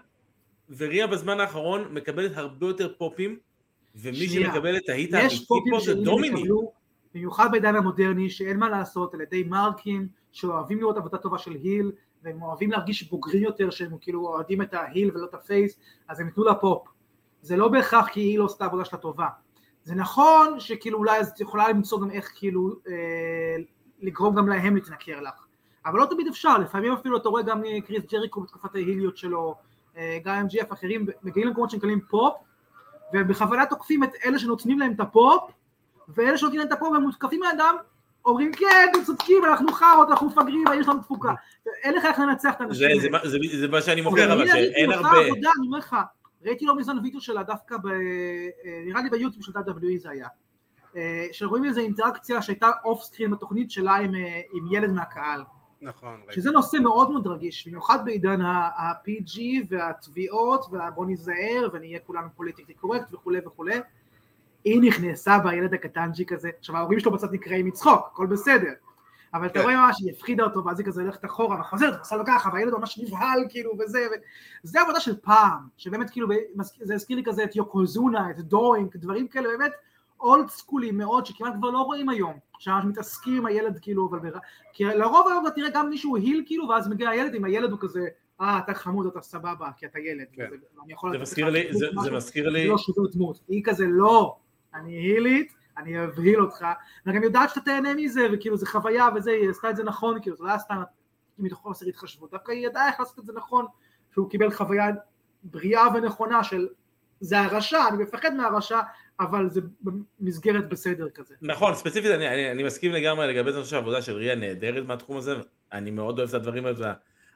[0.76, 3.36] וריה בזמן האחרון מקבלת הרבה יותר פופים,
[3.96, 4.48] ומי שנייה.
[4.52, 6.38] שמקבל את ההיט יש האמיתי פופים פה זה דומיני.
[6.40, 6.72] יקבלו,
[7.14, 11.90] במיוחד בעידן המודרני, שאין מה לעשות, על ידי מרקים, שאוהבים לראות עבודה טובה של היל,
[12.28, 15.78] והם אוהבים להרגיש בוגרים יותר, שהם כאילו אוהדים את ה heel ולא את ה face,
[16.08, 16.88] אז הם ייתנו לה פופ.
[17.42, 19.28] זה לא בהכרח כי היא לא עשתה עבודה שלה טובה.
[19.84, 23.56] זה נכון שכאילו אולי את יכולה למצוא גם איך כאילו אה,
[24.00, 25.46] לגרום גם להם להתנכר לך.
[25.86, 29.54] אבל לא תמיד אפשר, לפעמים אפילו אתה רואה גם קריס ג'ריקו בתקופת ההיליות שלו,
[29.96, 32.34] אה, גם MJF אחרים, מגיעים למקומות שמקבלים פופ,
[33.12, 35.50] והם בכוונה תוקפים את אלה שנותנים להם את הפופ,
[36.08, 37.76] ואלה שנותנים להם את הפופ והם מותקפים לאדם,
[38.28, 41.34] אומרים כן, אתם צודקים, אנחנו חארות, אנחנו מפגרים, יש לנו תפוקה.
[41.82, 43.18] אין לך איך לנצח את זה- האנשים זה האלה.
[43.24, 45.08] מה- זה- זה מה שאני מוכר, אבל אני ראיתי שאין הרבה...
[45.08, 45.96] עבודה, אני אומר לך,
[46.44, 47.86] ראיתי לא מזמן וידאו שלה דווקא ב...
[47.86, 47.92] אה,
[48.86, 50.28] נראה לי ביוטיוב של WWE זה היה.
[50.96, 55.42] אה, שרואים איזו אינטראקציה שהייתה off screen בתוכנית שלה עם, אה, עם ילד מהקהל.
[55.82, 56.20] נכון.
[56.30, 59.38] שזה נושא מאוד מאוד רגיש, במיוחד בעידן ה-PG
[59.68, 63.78] והתביעות, ובוא ניזהר ונהיה כולנו politically correct וכולי וכולי.
[64.64, 68.72] היא נכנסה בילד הקטנצ'יק הזה, עכשיו ההורים שלו בצד נקראים מצחוק, הכל בסדר.
[69.34, 69.62] אבל אתה כן.
[69.64, 72.72] רואה ממש, היא הפחידה אותו, ואז היא כזה הולכת אחורה, וחוזרת, עושה לו ככה, והילד
[72.74, 74.14] ממש נבהל, כאילו, וזה, ו...
[74.62, 76.28] זה עבודה של פעם, שבאמת כאילו,
[76.82, 79.72] זה הזכיר לי כזה את יוקוזונה, את דורינג, דברים כאלה, באמת
[80.20, 84.30] אולד סקולים מאוד, שכמעט כבר לא רואים היום, שממש מתעסקים עם הילד, כאילו, אבל.
[84.72, 87.78] כי לרוב היום אתה תראה גם מישהו היל, כאילו, ואז מגיע הילד, אם הילד הוא
[87.80, 88.06] כזה,
[88.40, 90.26] אה, אתה חמוד, אתה סבבה, כי אתה ילד.
[90.32, 90.46] כן.
[90.52, 90.56] וזה-
[91.10, 92.76] זה לתת מזכיר לי, זה- זה מזכיר זה לי, לא.
[93.48, 94.36] היא כזה, לא,
[94.74, 96.66] אני הילית, אני אבהיל אותך,
[97.06, 100.18] ואני גם יודעת שאתה תהנה מזה, וכאילו זה חוויה וזה, היא עשתה את זה נכון,
[100.22, 100.82] כאילו זה לא היה סתם
[101.38, 103.66] מתוך חוסר התחשבות, דווקא היא ידעה איך לעשות את זה נכון,
[104.14, 104.86] כי הוא קיבל חוויה
[105.42, 106.68] בריאה ונכונה של
[107.20, 108.80] זה הרשע, אני מפחד מהרשע,
[109.20, 111.34] אבל זה במסגרת בסדר כזה.
[111.42, 114.86] נכון, ספציפית אני, אני, אני מסכים לגמרי לגבי זה, אני חושב שהעבודה של ריה נהדרת
[114.86, 115.34] מהתחום הזה,
[115.72, 116.92] אני מאוד אוהב את הדברים האלה,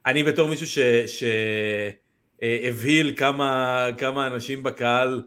[0.06, 0.66] אני בתור מישהו
[2.40, 5.22] שהבהיל אה, כמה, כמה אנשים בקהל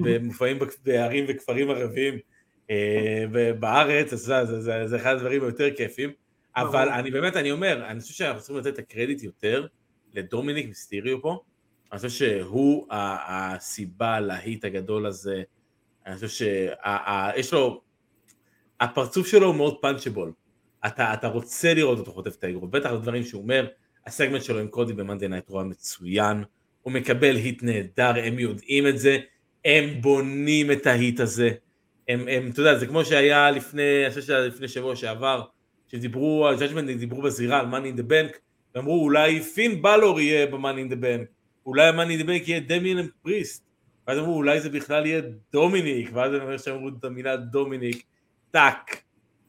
[0.00, 2.18] במופעים בערים וכפרים ערבים
[2.70, 3.24] אה,
[3.58, 6.10] בארץ, זה, זה, זה, זה אחד הדברים היותר כיפים,
[6.56, 9.66] אבל אני באמת, אני אומר, אני חושב שאנחנו צריכים לתת את הקרדיט יותר
[10.14, 11.40] לדומיניק מיסטיריו פה,
[11.92, 15.42] אני חושב שהוא הסיבה להיט הגדול הזה,
[16.06, 17.80] אני חושב שיש לו,
[18.80, 20.32] הפרצוף שלו הוא מאוד פאנצ'בול,
[20.86, 23.66] אתה, אתה רוצה לראות אותו חוטף את האגרוף, בטח הדברים שהוא אומר,
[24.06, 26.44] הסגמנט שלו עם קודי ב-Monday Night Raw היה מצוין,
[26.82, 29.18] הוא מקבל heat נהדר, הם יודעים את זה,
[29.66, 31.50] הם בונים את ה-heat הזה,
[32.08, 35.42] הם, הם, אתה יודע, זה כמו שהיה לפני, אני לפני שבוע שעבר,
[35.88, 38.38] שדיברו על Judgment, דיברו בזירה על Money in the Bank,
[38.74, 41.28] ואמרו אולי פין בלור יהיה ב-Money in the Bank,
[41.66, 43.64] אולי ה-Money in the Bank יהיה דמיאן פריסט,
[44.06, 48.04] ואז אמרו אולי זה בכלל יהיה דומיניק, ואז אומר שאמרו את המילה דומיניק,
[48.50, 49.02] טאק,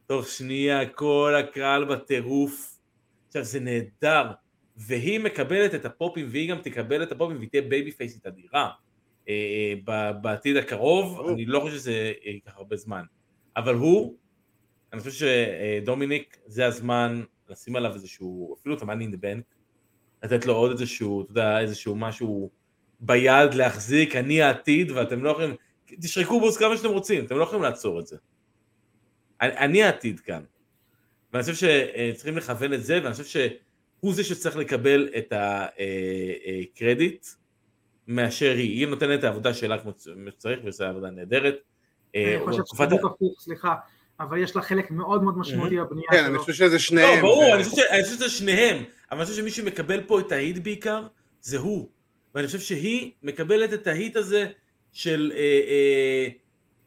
[0.08, 2.80] תוך שנייה כל הקהל בטירוף,
[3.27, 4.32] עכשיו זה נהדר,
[4.77, 8.69] והיא מקבלת את הפופים והיא גם תקבל את הפופים והיא תהיה בייבי פייסית אדירה
[10.22, 13.04] בעתיד הקרוב, אני לא חושב שזה ייקח הרבה זמן,
[13.58, 14.16] אבל הוא,
[14.94, 19.43] אני חושב שדומיניק זה הזמן לשים עליו איזשהו, אפילו את ה-Money in the Bank,
[20.24, 22.50] לתת לו עוד איזשהו, אתה יודע, איזשהו משהו
[23.00, 27.63] ביד להחזיק, אני העתיד ואתם לא יכולים, תשרקו בוס כמה שאתם רוצים, אתם לא יכולים
[27.63, 28.18] לעצור את זה.
[29.42, 30.44] אני, אני העתיד כאן.
[31.34, 37.32] ואני חושב שצריכים לכוון את זה, ואני חושב שהוא זה שצריך לקבל את הקרדיט אה,
[37.32, 37.46] אה,
[38.08, 38.80] מאשר היא.
[38.80, 39.91] היא נותנת את העבודה שלה כמו
[40.30, 41.56] שצריך, ועושה עבודה נהדרת.
[42.15, 43.76] אה, אני חושב שזה בדיוק הפוך, סליחה.
[44.20, 46.20] אבל יש לה חלק מאוד מאוד משמעותי בבנייה שלו.
[46.20, 47.15] כן, אני חושב שזה שניהם.
[47.15, 48.84] לא, ברור, אני חושב שזה שניהם.
[49.12, 51.08] אבל אני חושב שמי שמקבל פה את ההיט בעיקר,
[51.41, 51.89] זה הוא.
[52.36, 54.48] ואני חושב שהיא מקבלת את ההיט הזה
[54.93, 55.32] של...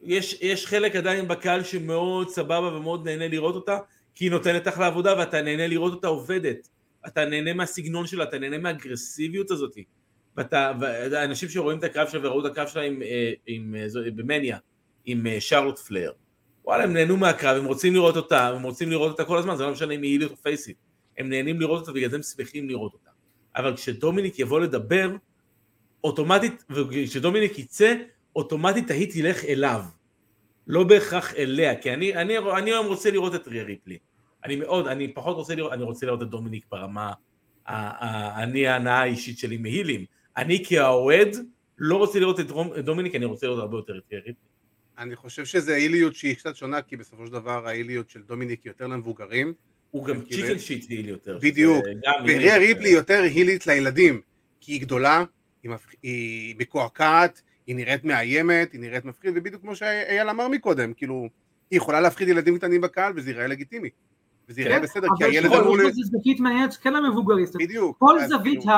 [0.02, 3.78] יש, יש חלק עדיין בקהל שמאוד סבבה ומאוד נהנה לראות אותה,
[4.14, 6.68] כי היא נותנת אחלה עבודה ואתה נהנה לראות אותה עובדת.
[7.06, 9.74] אתה נהנה מהסגנון שלה, אתה נהנה מהאגרסיביות הזאת.
[10.40, 10.72] ואתה,
[11.10, 14.58] ואנשים שרואים את הקרב שלה וראו את הקרב שלה עם, אה, עם, עם, אה, במניה,
[15.04, 16.12] עם אה, שרלוט פלר,
[16.64, 19.64] וואלה, הם נהנו מהקרב, הם רוצים לראות אותה, הם רוצים לראות אותה כל הזמן, זה
[19.64, 20.76] לא משנה אם היא הילית או פייסית.
[21.18, 23.10] הם נהנים לראות אותה, בגלל זה הם שמחים לראות אותה.
[23.56, 25.10] אבל כשדומיניק יבוא לדבר,
[26.04, 27.94] אוטומטית, וכשדומיניק יצא,
[28.36, 29.82] אוטומטית ההיא תלך אליו.
[30.66, 33.98] לא בהכרח אליה, כי אני, אני, אני היום רוצה לראות את ריה ריפלי.
[34.44, 37.12] אני מאוד, אני פחות רוצה לראות, אני רוצה לראות את דומיניק ברמה,
[37.68, 40.04] אני ההנאה האישית שלי מהילים.
[40.36, 41.36] אני כאוהד
[41.78, 42.46] לא רוצה לראות את
[42.84, 44.32] דומיניק, אני רוצה לראות הרבה יותר את ריפלי.
[44.98, 48.86] אני חושב שזה איליות שהיא קצת שונה, כי בסופו של דבר האיליות של דומיניק יותר
[48.86, 49.52] למבוגרים.
[49.90, 51.38] הוא גם צ'יקן שיט היל יותר.
[51.42, 51.84] בדיוק.
[52.26, 54.20] וריה ריפלי יותר הילית לילדים,
[54.60, 55.24] כי היא גדולה,
[56.02, 61.28] היא מקועקעת, היא נראית מאיימת, היא נראית מפחיד, ובדיוק כמו שאייל אמר מקודם, כאילו,
[61.70, 63.88] היא יכולה להפחיד ילדים קטנים בקהל וזה ייראה לגיטימי.
[64.50, 65.74] וזה ייראה כן, בסדר, כי הילד אמור...
[65.74, 67.56] אבל יש זווית מעניינת כן למבוגריסט.
[67.56, 67.98] בדיוק.
[67.98, 68.74] כל זווית כאילו-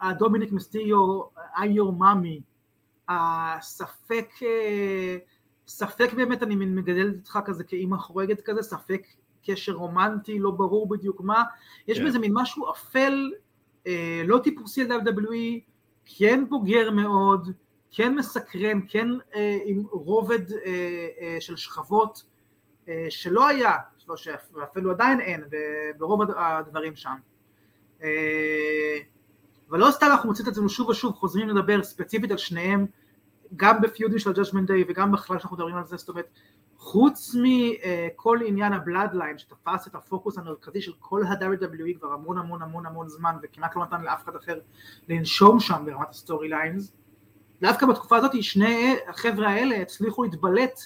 [0.00, 1.20] הדומיניק מסטיריו,
[1.56, 2.40] I'm your mommy,
[3.08, 5.16] הספק, אה,
[5.68, 9.02] ספק באמת אני מגדלת אותך כזה כאימא חורגת כזה, ספק
[9.46, 11.42] קשר רומנטי, לא ברור בדיוק מה,
[11.88, 12.06] יש כן.
[12.06, 13.30] בזה מין משהו אפל,
[13.86, 15.60] אה, לא טיפוסי על WWE,
[16.04, 17.52] כן בוגר מאוד,
[17.90, 20.42] כן מסקרן, כן אה, עם רובד
[21.40, 22.22] של שכבות
[23.08, 23.72] שלא היה,
[24.08, 24.14] לא
[24.54, 25.44] ואפילו עדיין אין
[25.98, 27.16] ברוב הדברים שם.
[28.02, 28.98] אה,
[29.70, 32.86] ולא סתם אנחנו מוצאים את עצמנו שוב ושוב חוזרים לדבר ספציפית על שניהם,
[33.56, 36.28] גם בפיודים של ה-Judgment Day וגם בכלל שאנחנו מדברים על זה, זאת אומרת,
[36.76, 42.86] חוץ מכל עניין ה-Bloodline שתפס את הפוקוס המרכזי של כל ה-WWE כבר המון המון המון
[42.86, 44.60] המון זמן וכמעט לא נתן לאף אחד אחר
[45.08, 46.92] לנשום שם ברמת ה-storylines,
[47.60, 50.80] דווקא בתקופה הזאת שני החבר'ה האלה הצליחו להתבלט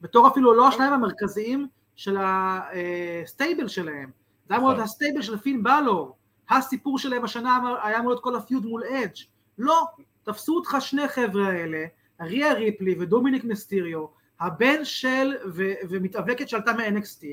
[0.00, 4.10] בתור אפילו לא השניים המרכזיים של ה-stable שלהם.
[4.48, 4.84] זה היה אמור להיות נכון.
[4.84, 6.16] ה-stable של פין בלור,
[6.50, 9.16] הסיפור שלהם השנה היה אמור להיות כל ה-feud מול אדג'.
[9.58, 9.86] לא,
[10.22, 11.84] תפסו אותך שני חבר'ה האלה,
[12.20, 14.06] ריה ריפלי ודומיניק נסטיריו,
[14.40, 17.24] הבן של ו- ומתאבקת שעלתה מ-NXT,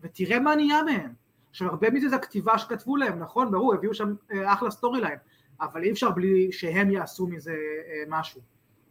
[0.00, 1.12] ותראה מה נהיה מהם.
[1.50, 5.18] עכשיו הרבה מזה זה הכתיבה שכתבו להם, נכון, ברור, הביאו שם אה, אחלה storyline,
[5.60, 8.40] אבל אי אפשר בלי שהם יעשו מזה אה, משהו.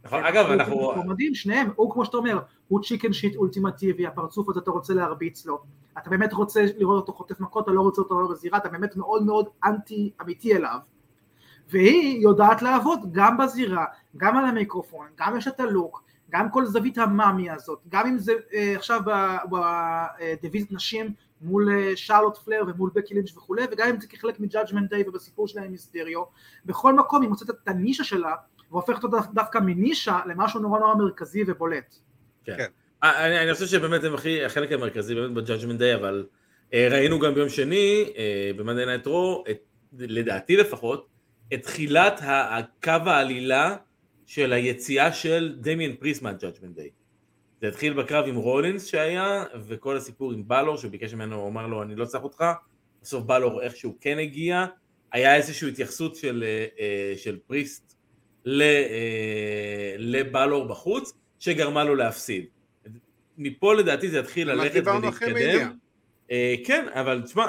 [0.03, 1.03] נכון, אגב, אנחנו...
[1.05, 2.39] מדהים, שניהם, הוא כמו שאתה אומר,
[2.73, 5.61] הוא chicken shit אולטימטיבי, הפרצוף הזה אתה רוצה להרביץ לו,
[5.97, 9.23] אתה באמת רוצה לראות אותו חוטף מכות, אתה לא רוצה אותו בזירה, אתה באמת מאוד
[9.23, 10.77] מאוד אנטי אמיתי אליו,
[11.69, 13.85] והיא יודעת לעבוד גם בזירה,
[14.17, 18.33] גם על המיקרופון, גם יש את הלוק, גם כל זווית ה-Mami הזאת, גם אם זה
[18.53, 19.01] אה, עכשיו
[19.51, 24.89] בדיוויזית נשים מול אה, שרלוט פלר ומול בקי לינץ' וכולי, וגם אם זה כחלק מ-Judgment
[24.89, 26.23] Day ובסיפור שלהם מיסטריו,
[26.65, 28.35] בכל מקום היא מוצאת את הנישה שלה,
[28.71, 31.95] והופכת אותה דווקא מנישה למשהו נורא נורא מרכזי ובולט.
[32.45, 32.57] כן.
[32.57, 32.65] כן.
[33.03, 36.25] אה, אני, אני חושב שבאמת הם הכי, החלק המרכזי באמת ב-Judgment Day, אבל
[36.73, 38.05] אה, ראינו גם ביום שני,
[38.57, 39.43] ב-Monday Night Raw,
[39.93, 41.07] לדעתי לפחות,
[41.53, 43.75] את תחילת הקו העלילה
[44.25, 46.89] של היציאה של דמיאן פריסט מה-Judgment Day.
[47.61, 51.67] זה התחיל בקרב עם רולינס שהיה, וכל הסיפור עם בלור, שהוא ביקש ממנו, הוא אמר
[51.67, 52.43] לו, אני לא צריך אותך,
[53.01, 54.65] בסוף בלור איכשהו כן הגיע,
[55.11, 56.43] היה איזושהי התייחסות של,
[56.79, 57.95] אה, של פריסט
[59.97, 62.45] לבלור בחוץ, שגרמה לו להפסיד.
[63.37, 64.81] מפה לדעתי זה יתחיל ללכת?
[64.85, 65.77] ולהתקדם.
[66.31, 67.47] אה, כן, אבל תשמע,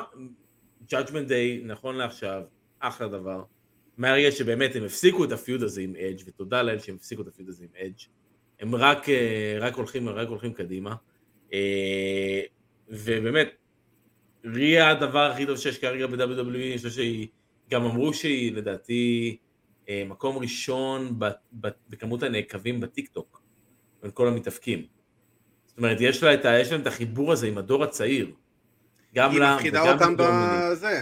[0.90, 2.42] judgment day, נכון לעכשיו,
[2.78, 3.42] אחלה דבר.
[3.96, 7.48] מהרגע שבאמת הם הפסיקו את הפיוד הזה עם אדג' ותודה לאל שהם הפסיקו את הפיוד
[7.48, 8.00] הזה עם אדג'
[8.60, 10.94] הם רק, אה, רק, הולכים, רק הולכים קדימה.
[11.52, 12.40] אה,
[12.88, 13.48] ובאמת,
[14.44, 17.28] ריה הדבר הכי טוב שיש כרגע ב-WWE, אני חושב שהיא,
[17.70, 19.36] גם אמרו שהיא לדעתי
[19.90, 21.18] מקום ראשון
[21.88, 23.43] בכמות הנעקבים בטיקטוק,
[24.04, 24.82] בין כל המתאפקים.
[25.66, 28.32] זאת אומרת, יש לה את, ה, יש להם את החיבור הזה עם הדור הצעיר.
[29.14, 30.14] גם היא לה מפחידה וגם אותם.
[30.70, 30.88] בזה.
[30.88, 30.96] היא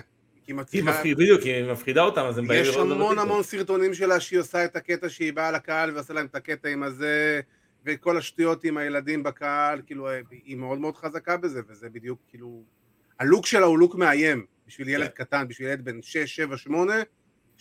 [0.47, 3.19] היא מצליחה- מפחידה, בדיוק, היא מפחידה אותם, אז הם באים יש לראות אותה המון.
[3.19, 6.83] המון סרטונים שלה שהיא עושה את הקטע שהיא באה לקהל ועושה להם את הקטע עם
[6.83, 7.41] הזה
[7.87, 10.09] וכל השטויות עם הילדים בקהל, כאילו
[10.45, 12.63] היא מאוד מאוד חזקה בזה וזה בדיוק כאילו
[13.21, 15.25] הלוק שלה הוא לוק מאיים בשביל ילד כן.
[15.25, 16.95] קטן, בשביל ילד בן 6, 7, 8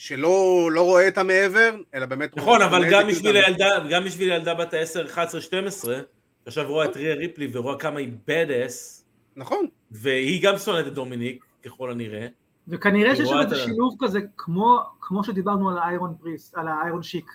[0.01, 4.53] שלא לא רואה את המעבר, אלא באמת נכון, אבל גם בשביל הילדה, גם בשביל הילדה
[4.53, 5.99] בת ה-10, 11, 12,
[6.45, 9.03] שעכשיו רואה את ריה ריפלי ורואה כמה היא bad ass,
[9.35, 12.27] נכון, והיא גם שונאת את דומיניק, ככל הנראה.
[12.67, 17.31] וכנראה שיש שם איזה שילוב כזה, כמו, כמו שדיברנו על האיירון פריסט, על האיירון שיק,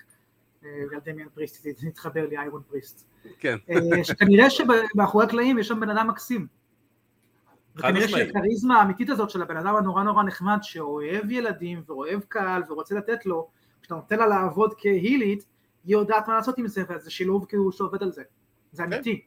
[0.63, 3.07] על דמיאן פריסט, זה התחבר לי איירון פריסט.
[3.39, 3.57] כן.
[3.69, 6.47] אה, שכנראה שמאחורי הקלעים יש שם בן אדם מקסים.
[7.77, 8.07] וכנראה.
[8.07, 13.25] שהכריזמה האמיתית הזאת של הבן אדם הנורא נורא נחמד, שאוהב ילדים ואוהב קהל ורוצה לתת
[13.25, 13.47] לו,
[13.81, 15.45] כשאתה נותן לה לעבוד כהילית,
[15.85, 18.23] היא יודעת מה לעשות עם זה, וזה שילוב כאילו שעובד על זה.
[18.71, 18.93] זה כן.
[18.93, 19.21] אמיתי.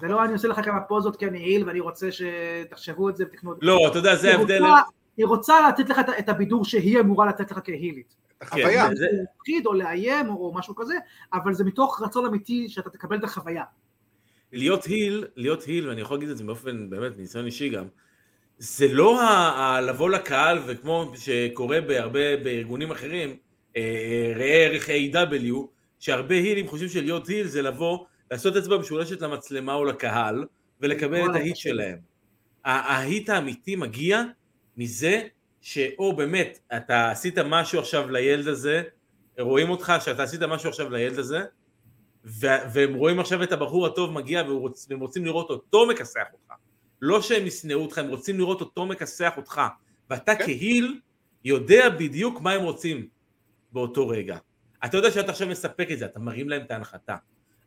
[0.00, 3.24] זה לא אני עושה לך כמה פוזות כי אני היל ואני רוצה שתחשבו את זה
[3.24, 3.66] ותקנו את זה.
[3.66, 4.62] לא, אתה יודע, זה ההבדל.
[4.62, 4.82] רוצה-
[5.16, 8.14] היא רוצה לתת לך את- הבידור שהיא אמורה לתת לך כהילית.
[8.40, 8.88] החוויה.
[8.88, 10.94] כן, זה- להפחיד או לאיים או משהו כזה,
[11.32, 13.64] אבל זה מתוך רצון אמיתי שאתה תקבל את החוויה.
[14.52, 17.84] להיות היל, להיות היל, ואני יכול להגיד את זה באופן, באמת, מניסיון אישי גם,
[18.58, 23.36] זה לא ה- ה- לבוא לקהל, וכמו שקורה בהרבה, בארגונים אחרים,
[23.76, 25.54] אה, ראה ערך A.W,
[25.98, 27.98] שהרבה הילים חושבים שלהיות היל זה לבוא,
[28.30, 30.44] לעשות אצבע משולשת למצלמה או לקהל,
[30.80, 31.98] ולקבל את ההיט שלהם.
[32.64, 34.22] ההיט האמיתי מגיע
[34.76, 35.22] מזה
[35.60, 38.82] שאו באמת, אתה עשית משהו עכשיו לילד הזה,
[39.38, 41.40] רואים אותך שאתה עשית משהו עכשיו לילד הזה,
[42.24, 46.52] והם רואים עכשיו את הבחור הטוב מגיע והוא רוצ- והם רוצים לראות אותו מכסח אותך.
[47.02, 49.60] לא שהם ישנאו אותך, הם רוצים לראות אותו מכסח אותך.
[50.10, 50.44] ואתה כן.
[50.44, 51.00] כהיל
[51.44, 53.06] יודע בדיוק מה הם רוצים
[53.72, 54.38] באותו רגע.
[54.84, 57.16] אתה יודע שאתה עכשיו מספק את זה, אתה מרים להם את ההנחתה.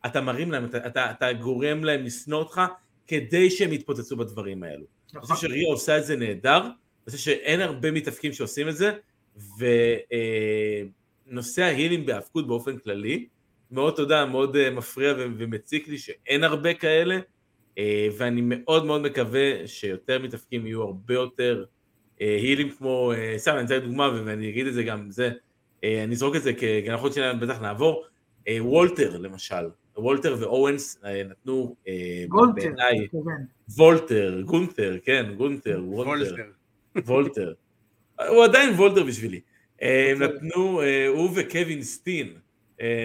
[0.06, 2.60] אתה מרים להם, אתה, אתה, אתה גורם להם לשנוא אותך
[3.06, 4.84] כדי שהם יתפוצצו בדברים האלו.
[5.14, 6.70] אני חושב שריה עושה את זה נהדר, אני
[7.06, 8.92] חושב שאין הרבה מתאפקים שעושים את זה,
[11.26, 13.26] ונושא ההילים בהאבקות באופן כללי,
[13.70, 17.18] מאוד, יודע, מאוד אה, מפריע ומציק לי שאין הרבה כאלה,
[17.78, 21.64] אה, ואני מאוד מאוד מקווה שיותר מתאבקים יהיו הרבה יותר
[22.20, 25.30] אה, הילים כמו, סתם, אני אתן דוגמה ואני אגיד את זה גם, זה,
[25.84, 28.04] אני אזרוק את זה, כי גם יכול להיות שבטח נעבור,
[28.60, 31.76] וולטר למשל, וולטר ואורנס נתנו
[32.54, 33.06] בעיניי.
[33.68, 36.44] וולטר, גונטר, כן, גונטר, וולטר,
[36.96, 37.52] וולטר.
[38.28, 39.40] הוא עדיין וולטר בשבילי.
[39.80, 42.34] הם נתנו, הוא וקווין סטין,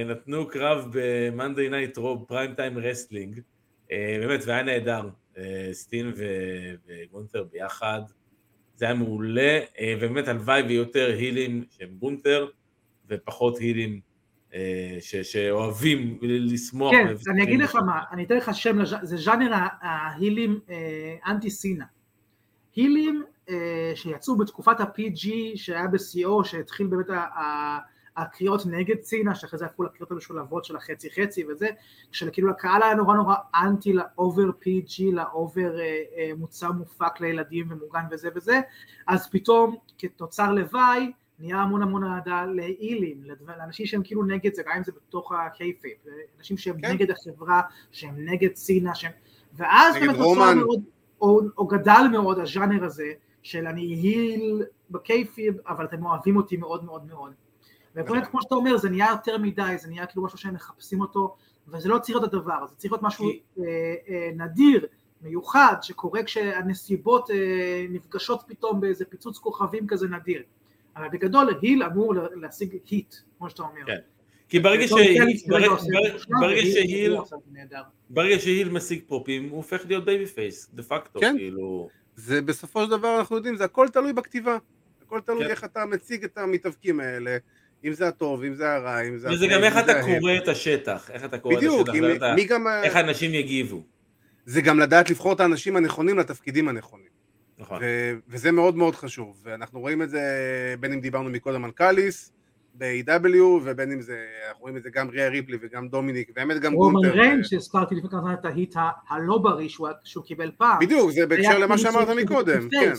[0.06, 3.40] נתנו קרב ב-Monday Night Raw, prime time wrestling,
[3.92, 6.12] אה, באמת, והיה נהדר, אה, סטין
[6.88, 8.02] וגונטר ביחד,
[8.76, 12.48] זה היה מעולה, אה, ובאמת הלוואי ויותר הילים שהם גונטר,
[13.10, 14.00] ופחות הילים
[14.54, 16.92] אה, ש- שאוהבים לשמוח.
[16.92, 17.76] כן, אני אגיד לך.
[17.76, 21.86] מה, אני אתן לך שם, זה ז'אנר ההילים אה, אנטי סינה.
[22.76, 27.78] הילים אה, שיצאו בתקופת ה-PG שהיה בשיאו, שהתחיל באמת ה-
[28.18, 31.68] הקריאות נגד סינה, שאחרי זה הפכו לקריאות המשולבות של החצי חצי וזה,
[32.12, 38.04] כשכאילו לקהל היה נורא נורא אנטי ל-over PG, ל-over אה, אה, מוצר מופק לילדים ומוגן
[38.12, 38.62] וזה וזה,
[39.08, 44.62] אז פתאום כתוצר לוואי נהיה המון המון אהדה להילים, לדבר- לאנשים שהם כאילו נגד זה,
[44.66, 45.98] גם אם זה בתוך ה-kayfabe,
[46.40, 46.92] אנשים שהם כן.
[46.92, 49.12] נגד החברה, שהם נגד סינה, שהם...
[49.54, 50.54] ואז באמת נוצר.
[50.54, 50.84] מאוד,
[51.22, 53.12] או, או גדל מאוד הז'אנר הזה,
[53.44, 57.34] של אני היל בקייפיב, אבל אתם אוהבים אותי מאוד מאוד מאוד.
[57.96, 58.32] ובאמת נכון.
[58.32, 61.36] כמו שאתה אומר, זה נהיה יותר מדי, זה נהיה כאילו משהו שהם מחפשים אותו,
[61.68, 63.64] וזה לא צריך להיות הדבר, זה צריך להיות משהו אה,
[64.10, 64.88] אה, נדיר,
[65.22, 70.44] מיוחד שקורה כשהנסיבות אה, נפגשות פתאום באיזה פיצוץ כוכבים כזה נדיר.
[70.96, 73.86] אבל בגדול היל אמור להשיג היט, כמו שאתה אומר.
[73.86, 73.98] כן.
[74.50, 75.18] כי ברגע ש-heel,
[75.50, 75.68] כרגע
[76.40, 77.18] ברגע- ש-heel.
[78.10, 78.36] ברגע
[78.72, 81.36] משיג פופים, הוא הופך להיות babyface, דה פקטו, כן.
[81.38, 81.90] כאילו...
[82.16, 84.58] זה בסופו של דבר אנחנו יודעים, זה הכל תלוי בכתיבה.
[85.02, 85.50] הכל תלוי כן.
[85.50, 87.38] איך אתה מציג את המתאבקים האלה,
[87.86, 89.30] אם זה הטוב, אם זה הרע, אם זה...
[89.32, 89.94] וזה גם איך אתה.
[90.20, 92.68] קורא את השטח, איך אתה קורא את בדיוק, השטח, אם- ואתה- מי גם...
[92.84, 93.84] איך האנשים יגיבו.
[94.46, 97.12] זה גם לדעת לבחור את האנשים הנכונים לתפקידים הנכונים.
[97.58, 97.78] נכון.
[97.82, 100.22] ו- וזה מאוד מאוד חשוב, ואנחנו רואים את זה
[100.80, 102.32] בין אם דיברנו מקודם על קאליס
[102.74, 104.18] ב-AEW, ובין אם זה,
[104.48, 107.14] אנחנו רואים את זה גם ריה ריפלי וגם דומיניק, והאמת גם רומן גונטר.
[107.20, 108.76] ריין שהזכרתי לפני כמה זמן את ה-heat
[109.10, 110.80] הלא בריא שהוא- שהוא קיבל פעם.
[110.80, 112.94] בדיוק, זה בהקשר למה כאילו שאמרת מקודם, כן.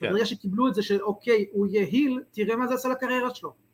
[0.00, 3.65] ברגע שקיבלו את זה של אוקיי, הוא יהיה heel, תראה מה זה עשה לקריירה שלו.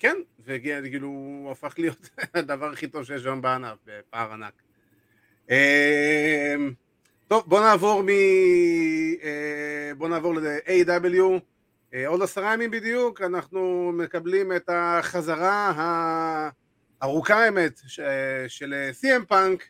[0.00, 4.62] כן, וכאילו הוא הפך להיות הדבר הכי טוב שיש היום בענף, בפער ענק.
[5.50, 5.56] אמ,
[7.28, 8.08] טוב, בוא נעבור מ...
[9.22, 11.40] אה, בוא נעבור ל-AEW.
[11.94, 15.72] אה, עוד עשרה ימים בדיוק, אנחנו מקבלים את החזרה
[17.00, 17.80] הארוכה האמת
[18.48, 19.68] של CM פאנק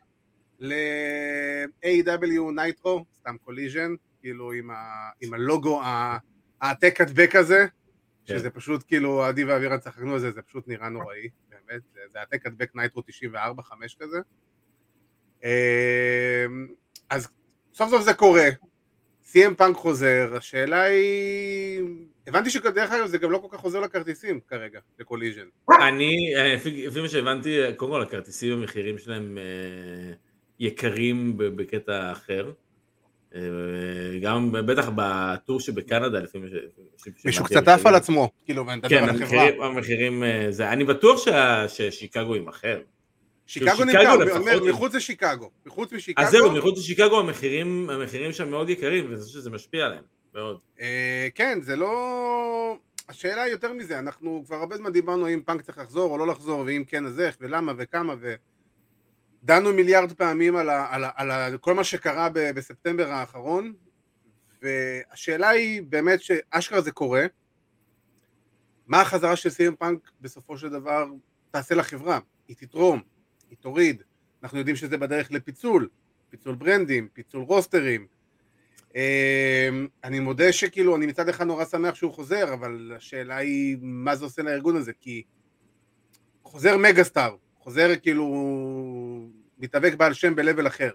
[0.61, 5.09] ל-AEW Nitro, סתם Collision, כאילו עם, ה...
[5.21, 5.83] עם הלוגו
[6.61, 7.66] העתק הדבק הזה,
[8.31, 8.38] כן.
[8.38, 12.47] שזה פשוט כאילו, עדי ואבירה צחקנו על זה, זה פשוט נראה נוראי, באמת, זה- העתק
[12.47, 14.19] הדבק Nitro 94, 5 כזה.
[15.45, 15.49] אמ,
[17.11, 17.29] אז
[17.75, 18.49] סוף סוף זה קורה,
[19.33, 21.81] CM פאנק חוזר, השאלה היא...
[22.27, 25.47] הבנתי שדרך אגב זה גם לא כל כך חוזר לכרטיסים כרגע, לקוליז'ן.
[25.88, 26.55] אני, אה,
[26.87, 30.12] לפי מה שהבנתי, קודם כל הכרטיסים המחירים שלהם אה,
[30.59, 32.53] יקרים בקטע אחר.
[34.23, 36.37] גם בטח בטור שבקנדה, ש...
[36.37, 36.47] מה
[37.25, 39.43] מישהו קצת עף על המחירים- עצמו, כאילו, ואני כן, על החברה.
[39.43, 42.81] המחירים, המחירים אה, זה, אני בטוח שה- ששיקגו יימכר.
[43.47, 45.51] שיקגו שיקגו נמכר, לפחות אומר, מחוץ לשיקגו.
[45.66, 50.03] מחוץ משיקגו, אז זהו, מחוץ לשיקגו המחירים, המחירים שם מאוד יקרים, וזה שזה משפיע עליהם,
[50.35, 50.59] מאוד.
[50.81, 52.77] אה, כן, זה לא...
[53.09, 56.27] השאלה היא יותר מזה, אנחנו כבר הרבה זמן דיברנו אם פאנק צריך לחזור או לא
[56.27, 58.14] לחזור, ואם כן אז איך, ולמה וכמה,
[59.42, 63.72] ודנו מיליארד פעמים על, ה, על, ה, על ה, כל מה שקרה ב, בספטמבר האחרון,
[64.62, 67.26] והשאלה היא באמת שאשכרה זה קורה,
[68.87, 71.07] מה החזרה של סיים פאנק בסופו של דבר
[71.50, 72.18] תעשה לחברה?
[72.48, 73.03] היא תתרום,
[73.50, 74.03] היא תוריד,
[74.42, 75.88] אנחנו יודעים שזה בדרך לפיצול,
[76.31, 78.07] פיצול ברנדים, פיצול רוסטרים,
[78.94, 84.16] אמ, אני מודה שכאילו, אני מצד אחד נורא שמח שהוא חוזר, אבל השאלה היא מה
[84.16, 85.22] זה עושה לארגון הזה, כי
[86.42, 87.37] חוזר מגה סטאר,
[87.70, 88.26] חוזר כאילו
[89.59, 90.90] מתאבק בעל שם ב-level אחר.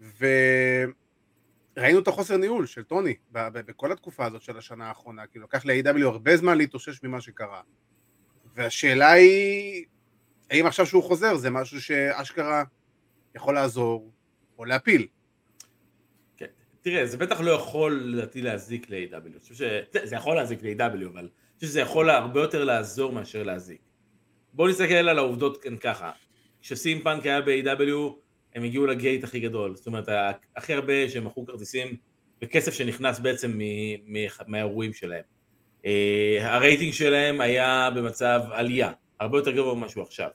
[0.00, 6.06] וראינו את החוסר ניהול של טוני בכל התקופה הזאת של השנה האחרונה, כאילו לקח ל-AW
[6.06, 7.60] הרבה זמן להתאושש ממה שקרה.
[8.54, 9.84] והשאלה היא,
[10.50, 12.64] האם עכשיו שהוא חוזר זה משהו שאשכרה
[13.34, 14.12] יכול לעזור
[14.58, 15.06] או להפיל.
[16.36, 16.46] כן.
[16.82, 19.26] תראה, זה בטח לא יכול לדעתי להזיק ל-AW.
[19.26, 23.12] אני חושב שזה זה יכול להזיק ל-AW, אבל אני חושב שזה יכול הרבה יותר לעזור
[23.12, 23.80] מאשר להזיק.
[24.54, 26.10] בואו נסתכל על העובדות כאן ככה.
[26.60, 28.12] כשסים פאנק היה ב-AW,
[28.54, 29.76] הם הגיעו לגייט הכי גדול.
[29.76, 30.08] זאת אומרת,
[30.56, 31.96] הכי הרבה שהם מכרו כרטיסים
[32.40, 33.60] בכסף שנכנס בעצם
[34.46, 35.22] מהאירועים שלהם.
[35.86, 40.28] אה, הרייטינג שלהם היה במצב עלייה, הרבה יותר גבוה ממה שהוא עכשיו.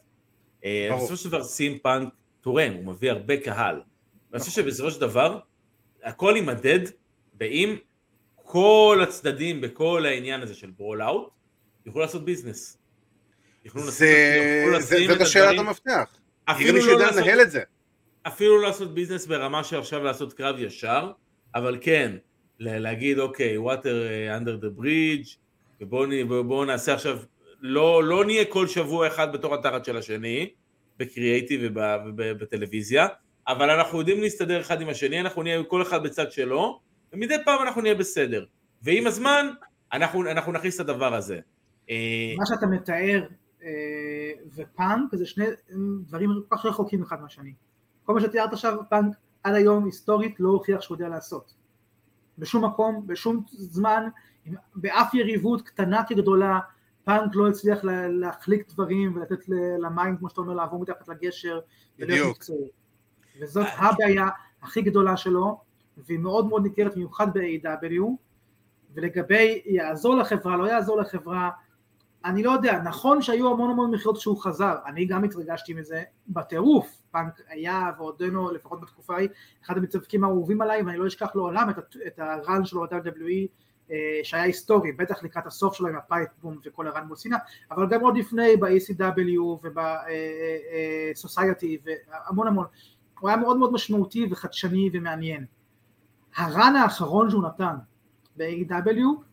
[0.66, 0.90] אה.
[0.96, 3.82] בסופו של דבר סי.אם פאנק תורם, הוא מביא הרבה קהל.
[4.32, 5.40] ואני חושב שבסופו של דבר,
[6.04, 6.80] הכל יימדד
[7.34, 7.76] באם
[8.36, 11.30] כל הצדדים בכל העניין הזה של Brawl Out
[11.86, 12.79] יוכלו לעשות business.
[13.66, 16.06] לשים- זה, זה, לשים זאת את השאלת הדברים- המפתח.
[16.46, 17.62] אפילו כאילו לא מישהו יודע לעשות- לנהל את זה.
[18.28, 21.12] אפילו לא לעשות business ברמה של עכשיו לעשות קרב ישר,
[21.56, 22.16] אבל כן,
[22.60, 25.36] ל- להגיד אוקיי, water uh, under the bridge,
[25.82, 27.20] ובואו נעשה עכשיו,
[27.62, 30.50] לא, לא נהיה כל שבוע אחד בתור התחת של השני,
[30.98, 31.80] בקריאייטיב וב-
[32.18, 33.08] ובטלוויזיה,
[33.48, 36.80] אבל אנחנו יודעים להסתדר אחד עם השני, אנחנו נהיה כל אחד בצד שלו,
[37.14, 38.46] ומדי פעם אנחנו נהיה בסדר.
[38.82, 39.48] ועם הזמן,
[39.94, 41.40] אנחנו, אנחנו נכניס את הדבר הזה.
[41.90, 41.96] אה,
[42.38, 43.28] מה שאתה מתאר אה,
[44.56, 45.46] ופאנק זה שני
[46.08, 47.54] דברים כל כך רחוקים אחד מהשני.
[48.06, 51.54] כל מה שתיארת עכשיו פאנק עד היום היסטורית לא הוכיח שהוא יודע לעשות.
[52.38, 54.08] בשום מקום, בשום זמן,
[54.76, 56.60] באף יריבות קטנה כגדולה,
[57.04, 61.60] פאנק לא הצליח לה- להחליק דברים ולתת למים, כמו שאתה אומר, לעבור מתחת לגשר
[62.00, 62.38] בדיוק.
[63.42, 64.28] וזאת הבעיה
[64.62, 65.62] הכי גדולה שלו,
[65.98, 68.04] והיא מאוד מאוד ניכרת במיוחד ב-AEW,
[68.94, 71.50] ולגבי יעזור לחברה, לא יעזור לחברה,
[72.26, 77.02] אני לא יודע, נכון שהיו המון המון מכירות כשהוא חזר, אני גם התרגשתי מזה בטירוף,
[77.12, 79.30] פאנק היה ועודנו, לפחות בתקופה ההיא,
[79.66, 83.48] אחד המתאבקים האהובים עליי, ואני לא אשכח לעולם את, את ה run שלו ב-WWE,
[83.92, 87.16] אה, שהיה היסטורי, בטח לקראת הסוף שלו עם ה pipe bomb וכל ה run מול
[87.16, 87.38] סינה,
[87.72, 90.60] אבל גם עוד לפני ב-ECW וב-Society
[91.86, 92.66] והמון המון,
[93.20, 95.46] הוא היה מאוד מאוד משמעותי וחדשני ומעניין.
[96.36, 97.76] ה run האחרון שהוא נתן
[98.38, 99.24] ב-AEW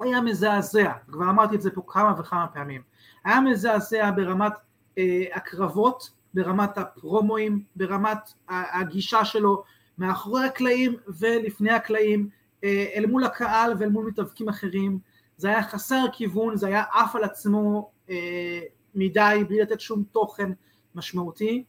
[0.00, 2.82] היה מזעזע, כבר אמרתי את זה פה כמה וכמה פעמים,
[3.24, 4.52] היה מזעזע ברמת
[4.98, 9.62] אה, הקרבות, ברמת הפרומואים, ברמת הגישה שלו
[9.98, 12.28] מאחורי הקלעים ולפני הקלעים,
[12.64, 14.98] אה, אל מול הקהל ואל מול מתאבקים אחרים,
[15.36, 18.60] זה היה חסר כיוון, זה היה עף על עצמו אה,
[18.94, 20.50] מדי, בלי לתת שום תוכן
[20.94, 21.64] משמעותי,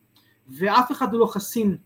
[0.47, 1.77] ואף אחד לא חסין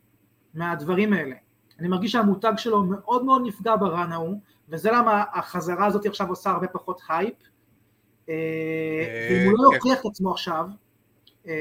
[0.54, 1.36] מהדברים האלה.
[1.80, 4.40] אני מרגיש שהמותג שלו מאוד מאוד נפגע ב run ההוא,
[4.72, 7.34] וזה למה החזרה הזאת עכשיו עושה הרבה פחות הייפ,
[8.30, 8.36] אה,
[9.32, 9.76] ואם הוא לא כן.
[9.76, 10.66] יוכיח את עצמו עכשיו,
[11.48, 11.54] אה,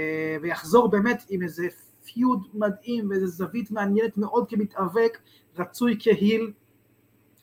[0.43, 1.67] ויחזור באמת עם איזה
[2.05, 5.19] feud מדהים ואיזה זווית מעניינת מאוד כמתאבק,
[5.59, 6.53] רצוי כ heel,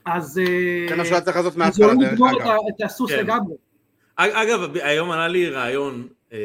[0.06, 0.46] אז אה,
[0.88, 2.48] שהוא היה צריך לעשות אז מההתחלה הוא דרך אגב.
[2.48, 3.20] ה- את הסוס כן.
[3.24, 3.56] לגמרי.
[4.16, 6.38] אג- אגב, היום עלה לי רעיון אה,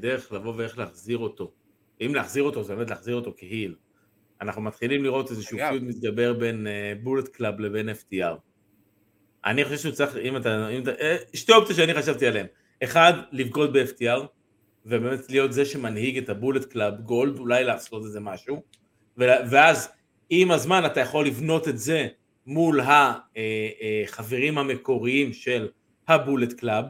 [0.00, 1.50] דרך לבוא ואיך להחזיר אותו.
[2.00, 3.74] אם להחזיר אותו, זה באמת להחזיר אותו כ heel.
[4.40, 5.58] אנחנו מתחילים לראות איזשהו.
[5.58, 6.66] feud מתגבר בין
[7.02, 8.36] Bullet Club לבין FTR.
[9.44, 12.46] אני חושב שהוא צריך, אם אתה, אם אתה, אה, שתי אופציות שאני חשבתי עליהן.
[12.84, 14.20] אחד, לבגוד ב-FTR,
[14.86, 18.62] ובאמת להיות זה שמנהיג את ה Bullet Club Gold, אולי לעשות איזה משהו,
[19.16, 19.88] ואז
[20.30, 22.08] עם הזמן אתה יכול לבנות את זה
[22.46, 25.68] מול החברים המקוריים של
[26.08, 26.84] ה Bullet Club,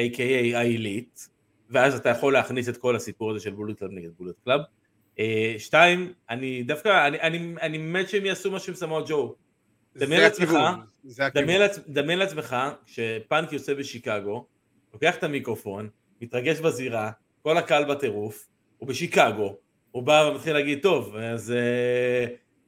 [0.00, 1.28] a.k.a העילית,
[1.70, 4.60] ואז אתה יכול להכניס את כל הסיפור הזה של Bullet Club נגד Bullet Club.
[5.18, 9.34] אה, שתיים, אני דווקא, אני, אני, אני מת שהם יעשו משהו עם סמואל ג'ו.
[9.96, 10.48] דמיין לעצמך.
[11.34, 12.56] דמיין לעצ- דמיין לעצמך
[12.86, 14.44] שפאנק יוצא בשיקגו,
[14.94, 15.88] לוקח את המיקרופון,
[16.20, 17.10] מתרגש בזירה,
[17.42, 18.46] כל הקהל בטירוף,
[18.78, 19.56] הוא בשיקגו,
[19.90, 22.26] הוא בא ומתחיל להגיד, טוב, אז אה,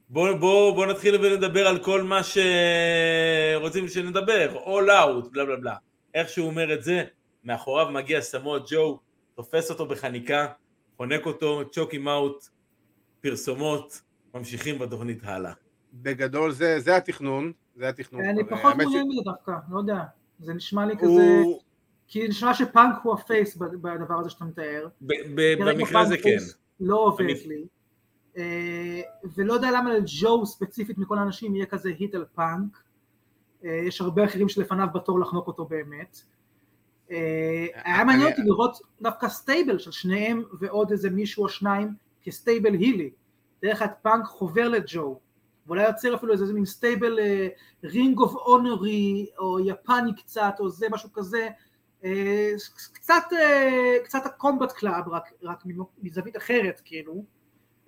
[0.09, 5.75] בוא, בוא, בוא נתחיל ונדבר על כל מה שרוצים שנדבר, all out, בלה בלה בלה.
[6.13, 7.03] איך שהוא אומר את זה,
[7.43, 8.99] מאחוריו מגיע סמואל ג'ו,
[9.35, 10.47] תופס אותו בחניקה,
[10.97, 12.45] חונק אותו, צ'וקים אאוט,
[13.21, 14.01] פרסומות,
[14.35, 15.53] ממשיכים בתוכנית הלאה.
[15.93, 18.25] בגדול זה זה התכנון, זה התכנון.
[18.25, 20.03] אני אבל פחות ש- מעוניין מזה דווקא, לא יודע,
[20.39, 21.61] זה נשמע לי כזה, הוא-
[22.07, 24.87] כי נשמע שפאנק הוא ה face בדבר הזה שאתה מתאר.
[25.01, 26.37] במקרה הזה פאנק כן.
[26.79, 27.65] לא עובד במק- לי.
[28.37, 29.01] אה,
[29.35, 32.83] ולא יודע למה לג'ו ספציפית מכל האנשים יהיה כזה heat על פאנק.
[33.65, 36.21] אה, יש הרבה אחרים שלפניו בתור לחנוק אותו באמת.
[37.61, 42.34] אה, היה מעניין אותי לראות דווקא stable של שניהם ועוד איזה מישהו או שניים כ
[42.34, 43.09] stable הילי.
[43.63, 45.19] דרך פאנק חובר לג'ו.
[45.67, 47.19] ואולי יוצר אפילו איזה מין stable
[47.83, 51.49] רינג אוף אונרי או יפני קצת או זה משהו כזה.
[52.05, 52.51] אה,
[52.93, 55.63] קצת, אה, קצת ה Combat Club רק, רק
[56.03, 57.23] מזווית אחרת כאילו.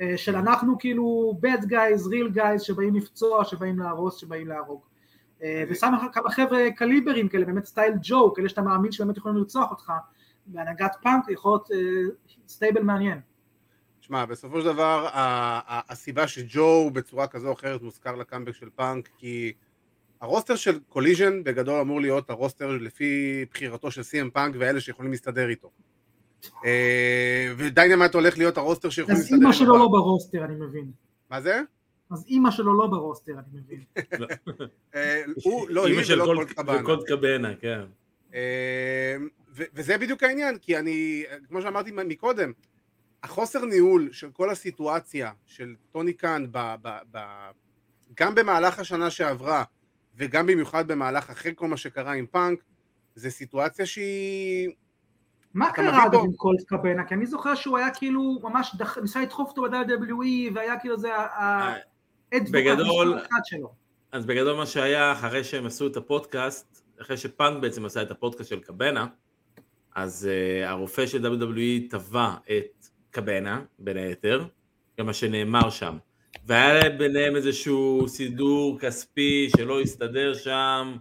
[0.01, 4.81] אה, של אנחנו כאילו bad guys, real guys שבאים לפצוע, שבאים להרוס, שבאים להרוג.
[5.43, 9.71] אה, ושם כמה חבר'ה קליברים כאלה, באמת סטייל ג'ו, כאלה שאתה מאמין שבאמת יכולים לרצוח
[9.71, 9.91] אותך,
[10.45, 13.19] בהנהגת פאנק יכול להיות אה, stable מעניין.
[14.01, 15.07] שמע, בסופו של דבר,
[15.89, 19.53] הסיבה שג'ו בצורה כזו או אחרת מוזכר לקאמבק של פאנק, כי
[20.21, 24.81] ה roster של Collision בגדול אמור להיות ה roster לפי בחירתו של סי.אם פאנק ואלה
[24.81, 25.71] שיכולים להסתדר איתו.
[26.65, 29.57] אה, ו Dynamite הולך להיות ה roster שיכולים אז להסתדר אימא איתו.
[29.57, 30.91] שלו לא ב roster, אני מבין.
[31.29, 31.61] מה זה?
[32.13, 33.83] אז אימא שלו לא ב roster, אני מבין.
[34.95, 36.81] אה, הוא לא אימא היא של ולא קולט- קולט קבאנה.
[36.81, 37.81] וקולט קבנה, כן.
[38.33, 39.15] אה,
[39.55, 42.51] וזה בדיוק העניין, כי אני, כמו שאמרתי מקודם,
[43.23, 47.17] החוסר ניהול של כל הסיטואציה של טוני קאן, ב, ב, ב,
[48.19, 49.63] גם במהלך השנה שעברה,
[50.17, 52.59] וגם במיוחד במהלך אחרי כל מה שקרה עם פאנק,
[53.15, 54.69] זה סיטואציה שהיא...
[55.53, 57.03] מה קרה אגב עם קולט קבנה?
[57.07, 61.09] כי אני זוכר שהוא היה כאילו ממש דח- ניסה לדחוף אותו ב-WWE והיה כאילו זה
[62.33, 63.71] האדבוק בגדול- שלו.
[64.11, 68.49] אז בגדול מה שהיה אחרי שהם עשו את הפודקאסט, אחרי שפאנק בעצם עשה את הפודקאסט
[68.49, 69.07] של קבנה,
[69.95, 74.45] אז uh, הרופא של WWE תבע את קבנה, בין היתר,
[74.99, 75.97] גם מה שנאמר שם.
[76.45, 80.95] והיה ביניהם איזשהו סידור כספי שלא הסתדר שם,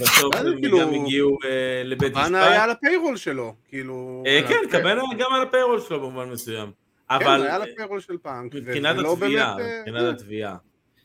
[0.00, 1.46] בסוף הם כאילו, גם הגיעו uh,
[1.84, 2.62] לבית קבאנה היה משפט.
[2.62, 4.22] על הפיירול שלו, כאילו...
[4.26, 6.79] על כן, קבנה גם על הפיירול שלו במובן מסוים.
[7.18, 8.54] כן, אבל היה על הפיירול של פאנק.
[8.54, 10.56] מבחינת לא התביעה, אה, מבחינת התביעה.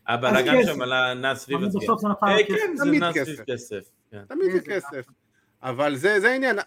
[0.08, 0.64] הבלאגן.
[0.66, 1.94] שם עלה נע סביב אבל התביעה.
[2.24, 2.76] אה, כן.
[2.76, 3.90] זה נע סביב כסף.
[4.12, 4.24] כן.
[4.28, 5.08] תמיד זה כסף.
[5.64, 6.60] אבל זה, זה העניין,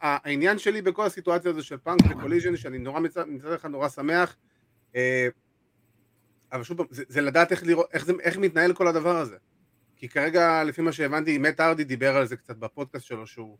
[0.00, 3.24] העניין שלי בכל הסיטואציה הזו של פאנק וקוליז'ן, שאני נורא מצד,
[3.54, 4.36] אחד נורא שמח,
[4.96, 5.28] אה,
[6.52, 9.36] אבל שוב פעם, זה, זה לדעת איך, לראות, איך, זה, איך מתנהל כל הדבר הזה.
[9.96, 13.56] כי כרגע, לפי מה שהבנתי, מת ארדי דיבר על זה קצת בפודקאסט שלו, שהוא...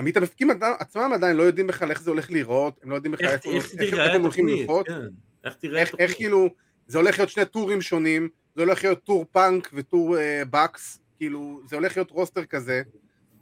[0.00, 3.46] המתאבקים עצמם עדיין לא יודעים בכלל איך זה הולך להיראות, הם לא יודעים בכלל איך
[3.46, 5.00] איך איך, איך תראה הם הולכים ללחוץ, כן.
[5.44, 6.14] איך איך, איך.
[6.14, 6.48] כאילו,
[6.86, 11.60] זה הולך להיות שני טורים שונים, זה הולך להיות טור פאנק וטור אה, בקס, כאילו,
[11.68, 12.82] זה הולך להיות roster כזה,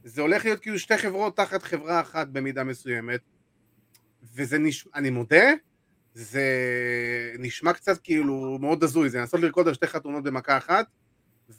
[0.05, 3.21] זה הולך להיות כאילו שתי חברות תחת חברה אחת במידה מסוימת,
[4.35, 5.45] וזה נשמע, אני מודה,
[6.15, 6.43] זה
[7.39, 10.87] נשמע קצת כאילו מאוד הזוי, זה לנסות לרקוד על שתי חתונות במכה אחת,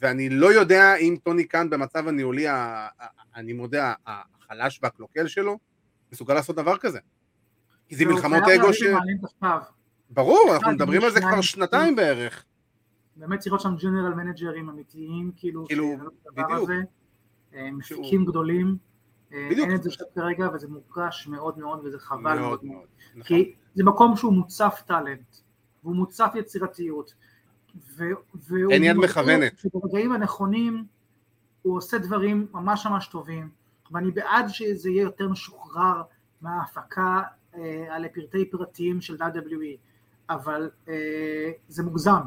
[0.00, 2.54] ואני לא יודע אם טוני קאן במצב הניהולי, ה-
[3.00, 3.92] ה- אני מודה,
[4.50, 5.58] החלש והקלוקל שלו,
[6.12, 6.98] מסוגל לעשות דבר כזה.
[7.88, 8.82] כי זה והוא מלחמות אגו ש...
[10.10, 12.44] ברור, אנחנו מדברים על זה כבר שנתיים בערך.
[13.16, 15.96] באמת צריך להיות שם ג'נרל מנג'רים אמיתיים, כאילו, כאילו,
[16.34, 16.70] בדיוק.
[17.54, 18.76] אה, מפיקים גדולים.
[19.32, 19.68] אה, בדיוק.
[19.68, 22.86] אין את זה שם כרגע, וזה מורגש מאוד מאוד, וזה חבל מאוד מאוד.
[23.10, 23.22] נכון.
[23.22, 25.36] כי זה מקום שהוא מוצף טאלנט,
[25.82, 27.14] והוא מוצף יצירתיות.
[28.34, 29.58] והוא אין יד מכוונת.
[29.58, 30.84] שברגעים הנכונים
[31.62, 33.50] הוא עושה דברים ממש ממש טובים,
[33.90, 36.02] ואני בעד שזה יהיה יותר משוחרר
[36.40, 37.22] מההפקה
[37.54, 39.76] אה, על פרטי פרטים של WWE,
[40.30, 42.20] אבל אה, זה מוגזם,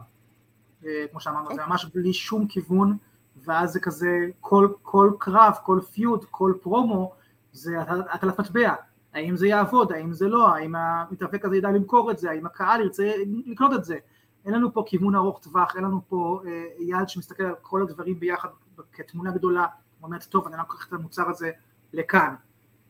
[0.85, 2.97] אה, כמו שאמרנו, זה ממש בלי שום כיוון,
[3.43, 7.13] ואז זה כזה כל, כל קרב, כל פיוד, כל פרומו,
[7.51, 8.73] זה הטלת מטבע,
[9.13, 12.81] האם זה יעבוד, האם זה לא, האם המתאבק הזה ידע למכור את זה, האם הקהל
[12.81, 13.11] ירצה
[13.45, 13.97] לקנות את זה,
[14.45, 18.19] אין לנו פה כיוון ארוך טווח, אין לנו פה אה, יד שמסתכל על כל הדברים
[18.19, 18.47] ביחד
[18.93, 19.65] כתמונה גדולה,
[20.03, 21.51] ואומרת טוב אני לוקח את המוצר הזה
[21.93, 22.35] לכאן,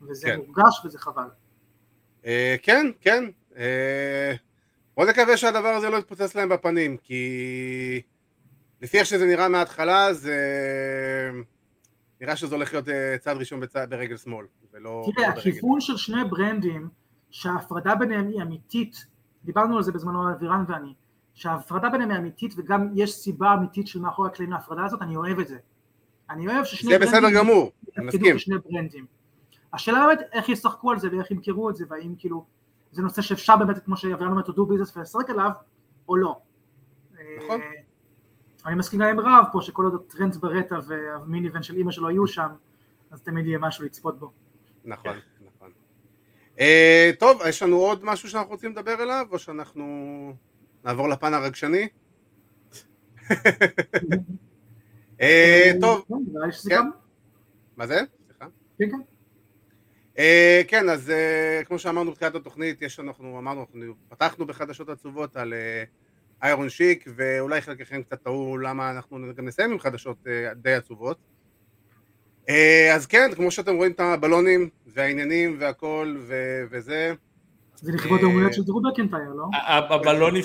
[0.01, 0.37] וזה כן.
[0.37, 1.27] מורגש וזה חבל.
[2.25, 3.23] אה, כן, כן.
[3.57, 4.33] אה,
[4.97, 8.01] בוא נקווה שהדבר הזה לא יתפוצץ להם בפנים, כי
[8.81, 10.37] לפי איך שזה נראה מההתחלה, זה
[12.21, 15.49] נראה שזה הולך להיות אה, צעד ראשון בצעד ברגל שמאל, ולא תראה, לא ברגל.
[15.49, 16.89] הכיוון של שני ברנדים,
[17.31, 19.05] שההפרדה ביניהם היא אמיתית,
[19.43, 20.93] דיברנו על זה בזמנו אבירן ואני,
[21.33, 25.39] שההפרדה ביניהם היא אמיתית וגם יש סיבה אמיתית של מאחורי הקלעים להפרדה הזאת, אני אוהב
[25.39, 25.57] את זה.
[26.29, 28.35] אני אוהב ששני זה בסדר גמור, אני מסכים.
[28.71, 29.05] ברנדים.
[29.73, 32.45] השאלה באמת איך ישחקו על זה ואיך ימכרו את זה, והאם כאילו
[32.91, 35.51] זה נושא שאפשר באמת, כמו שאבירן אומר, to do business ולשחק עליו,
[36.09, 36.39] או לא.
[37.37, 37.61] נכון.
[37.61, 37.67] אה,
[38.65, 42.09] אני מסכים גם עם רב פה, שכל עוד הטרנד ברטה והמיני ון של אימא שלו
[42.09, 42.47] יהיו שם,
[43.11, 44.31] אז תמיד יהיה משהו לצפות בו.
[44.85, 45.15] נכון,
[45.55, 45.71] נכון.
[46.59, 50.33] אה, טוב, יש לנו עוד משהו שאנחנו רוצים לדבר עליו, או שאנחנו
[50.83, 51.87] נעבור לפן הרגשני?
[55.23, 56.05] אה, טוב,
[56.51, 56.89] שזה כן.
[57.77, 58.01] מה זה?
[58.25, 58.45] סליחה.
[58.79, 58.97] כן כן.
[60.17, 65.35] אה, כן, אז אה, כמו שאמרנו בתחילת התוכנית, יש אנחנו אמרנו, אנחנו פתחנו בחדשות עצובות
[65.35, 65.53] על
[66.43, 71.17] איירון שיק, ואולי חלקכם קצת טעו למה אנחנו גם נסיים עם חדשות אה, די עצובות.
[72.49, 77.13] אה, אז כן, כמו שאתם רואים את הבלונים והעניינים והכל ו- וזה,
[77.75, 79.45] זה לכבוד אה, הולדת של דרו מקנטייר, לא?
[79.89, 80.43] הבלונים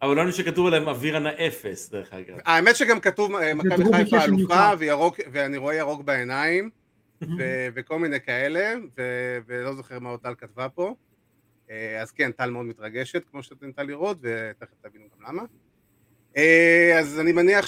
[0.00, 2.36] שכ- הבלונים שכתוב עליהם אווירנה אפס, דרך אגב.
[2.44, 4.70] האמת שגם כתוב אה, מכבי חיפה אלופה
[5.32, 6.70] ואני רואה ירוק בעיניים
[7.22, 10.94] ו- וכל מיני כאלה ו- ולא זוכר מה עוד טל כתבה פה.
[11.70, 15.42] אה, אז כן, טל מאוד מתרגשת כמו שאתם ניתן לראות ותכף תבינו גם למה.
[16.36, 17.66] אה, אז אני מניח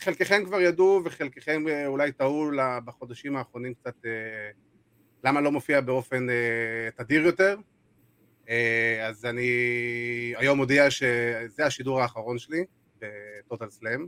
[0.00, 2.50] שחלקכם כבר ידעו וחלקכם אולי טעו
[2.84, 3.94] בחודשים האחרונים קצת
[5.24, 6.26] למה לא מופיע באופן
[6.96, 7.56] תדיר יותר
[9.08, 9.50] אז אני
[10.36, 11.06] היום מודיע שזה
[11.66, 12.64] השידור האחרון שלי
[13.00, 14.06] בטוטל סלאם.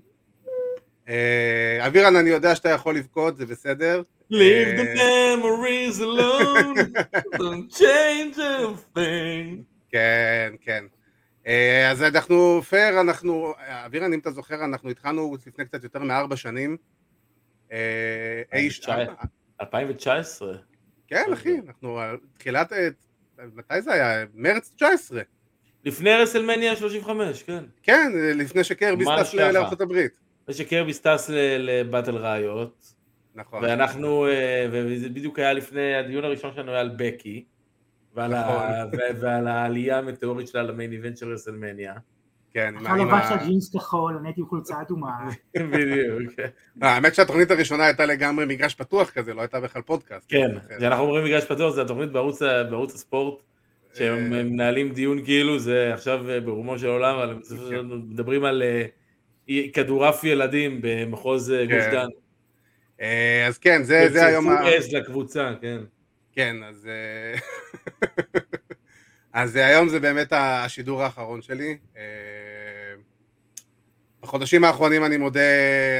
[1.08, 4.02] אה, אבירן, אני יודע שאתה יכול לבכות, זה בסדר.
[4.32, 6.78] Leave the אה, memories alone,
[7.40, 9.62] don't change a thing.
[9.90, 10.84] כן, כן.
[11.46, 16.36] אה, אז אנחנו פייר, אנחנו, אבירן, אם אתה זוכר, אנחנו התחלנו לפני קצת יותר מארבע
[16.36, 16.76] שנים.
[17.72, 18.88] אה, אי ש-
[19.60, 20.54] 2019.
[21.08, 21.98] כן, אחי, אנחנו
[22.38, 22.88] תחילת, אה,
[23.54, 24.24] מתי זה היה?
[24.34, 25.22] מרץ 19.
[25.84, 27.64] לפני WrestleMania 35, כן.
[27.82, 29.34] כן, לפני שקרבי ממש טס.
[29.34, 30.12] לארצות הברית.
[30.46, 32.94] זה שקרביס טס לבטל ראיות,
[33.34, 33.64] נכון.
[33.64, 37.44] ואנחנו, אה, וזה בדיוק היה לפני, הדיון הראשון שלנו היה על בקי,
[38.14, 38.98] ועל, ה, נכון.
[39.00, 41.94] ו- ועל העלייה המטאורית שלה למיין איבנט של רסלמניה.
[42.54, 45.10] כן, עם ה- עם לבשת ג'ינס כחול, אני הייתי עם חולצה אדומה.
[45.72, 46.32] בדיוק.
[46.82, 50.26] אה, האמת שהתוכנית הראשונה הייתה לגמרי מגרש פתוח כזה, לא הייתה בכלל פודקאסט.
[50.28, 53.42] כן, כשאנחנו אומרים מגרש פתוח, זה התוכנית בערוץ, הספורט,
[53.94, 57.82] שהם אה, מנהלים דיון כאילו זה עכשיו אה, ברומו של עולם, אבל הם בסופו של
[57.86, 58.62] דבר מדברים על
[59.72, 62.08] כדורעף ילדים במחוז גוש כן, דן.
[63.46, 65.78] אז כן, זה זה היום, ה- וצייצו עז לקבוצה, כן.
[66.32, 66.88] כן, אז
[69.38, 71.78] אז היום זה באמת השידור האחרון שלי.
[71.96, 72.02] אה,
[74.20, 75.40] בחודשים האחרונים אני מודה,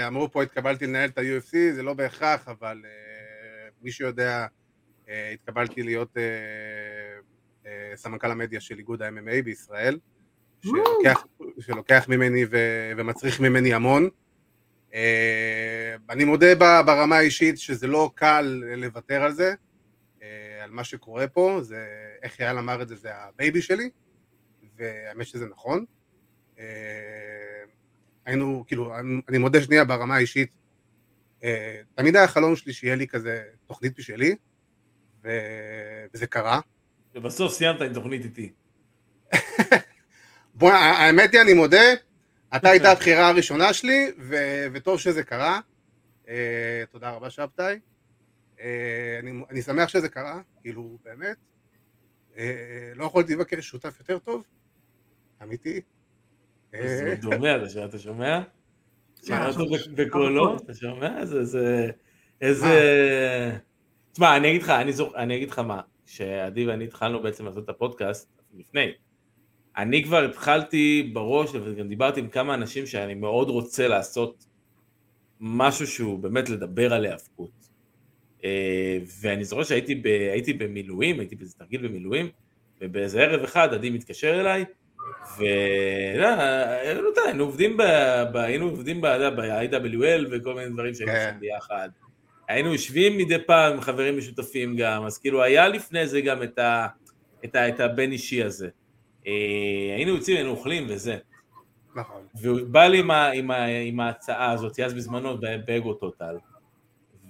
[0.07, 4.47] אמרו פה התקבלתי לנהל את ה-UFC, זה לא בהכרח, אבל אה, מי שיודע,
[5.09, 6.23] אה, התקבלתי להיות אה,
[7.67, 9.99] אה, סמנכ"ל המדיה של איגוד ה-MMA בישראל,
[10.63, 11.27] שלוקח,
[11.61, 12.59] שלוקח ממני ו,
[12.97, 14.09] ומצריך ממני המון.
[14.95, 19.55] אה, אני מודה ברמה האישית שזה לא קל לוותר על זה, אה,
[20.69, 21.87] על מה שקורה פה, זה,
[22.23, 23.91] איך אייל אמר את זה, זה הבייבי שלי,
[24.77, 25.85] והאמת שזה נכון.
[26.59, 26.65] אה,
[28.25, 28.99] היינו, כאילו,
[29.29, 30.51] אני- מודה שנייה ברמה האישית,
[31.45, 34.37] אה, תמיד היה חלום שלי שיהיה לי כזה תוכנית בשבילי,
[35.25, 36.61] ו- וזה קרה.
[37.15, 38.53] ובסוף סיימת עם תוכנית איתי.
[40.55, 41.83] בוא, האמת היא, אני מודה,
[42.57, 45.61] אתה היית הבחירה הראשונה שלי, ו- וטוב שזה קרה.
[46.29, 47.79] אה, תודה רבה, שבתאי.
[48.61, 51.37] אה, אני, אני שמח שזה קרה, כאילו, באמת.
[52.37, 54.43] אה, לא יכולתי לבקש שותף יותר טוב,
[55.43, 55.81] אמיתי.
[56.75, 57.85] אה, זה דומה, אתה שומע?
[57.87, 58.41] אתה שומע?
[59.25, 61.25] שמע אותו עכשיו- בקולו, עכשיו- אתה שומע?
[61.25, 61.91] זה, זה,
[62.41, 62.69] איזה...
[64.13, 64.71] תשמע, אני אגיד לך.
[65.17, 68.93] אני אגיד לך מה, כשעדי ואני התחלנו בעצם לעשות את הפודקאסט, לפני,
[69.77, 74.47] אני כבר התחלתי בראש, וגם דיברתי עם כמה אנשים שאני מאוד רוצה לעשות
[75.41, 77.58] משהו שהוא באמת לדבר על היאבקות.
[78.45, 80.07] אה, ואני זוכר שהייתי ב...
[80.07, 82.29] הייתי במילואים, הייתי באיזה תרגיל במילואים,
[82.81, 84.65] ובאיזה ערב אחד עדי מתקשר אליי,
[85.39, 87.83] והיינו עובדים ב...
[88.33, 91.27] ב- היינו עובדים ב-IWL וכל מיני דברים שהיינו כן.
[91.27, 91.89] עושים ביחד.
[92.49, 96.59] היינו יושבים מדי פעם עם חברים משותפים גם, אז כאילו היה לפני זה גם את,
[96.59, 96.87] ה...
[97.45, 97.69] את, ה...
[97.69, 98.69] את הבין אישי הזה.
[99.27, 99.33] אה,
[99.97, 101.19] היינו יוצאים, היינו אוכלים וזה.
[101.97, 102.23] נכון.
[102.35, 106.37] והוא בא לי עם, ה, עם, ה, עם ההצעה הזאת, אז בזמנו באגו טוטל.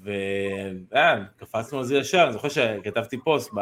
[0.09, 3.59] וקפצנו על זה ישר, אני זוכר שכתבתי פוסט, ב,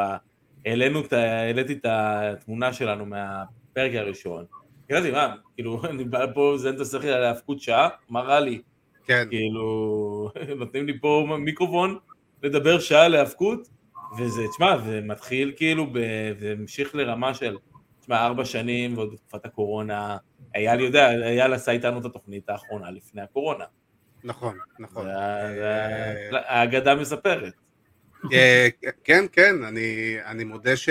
[0.67, 4.45] העלינו העליתי את התמונה שלנו מהפרק הראשון.
[4.89, 8.41] כתבתי, מה, כאילו, אני בא פה, זה אין את השכל על ההאבקות שעה, מה רע
[8.41, 8.63] לי?
[9.05, 11.99] כן, כאילו, נותנים לי פה מיקרופון
[12.43, 13.69] לדבר שעה על האבקות,
[14.19, 17.57] וזה, תשמע, זה מתחיל כאילו, ב- זה המשיך לרמה של,
[18.01, 20.17] תשמע, ארבע שנים, ועוד בתקופת הקורונה,
[20.57, 23.65] לי, יודע, אייל עשה איתנו את התוכנית האחרונה לפני הקורונה.
[24.27, 25.07] נכון, נכון.
[25.07, 27.53] אה, האגדה מספרת.
[28.33, 28.69] אה,
[29.05, 29.65] כן, כן,
[30.25, 30.89] אני, מודה ש...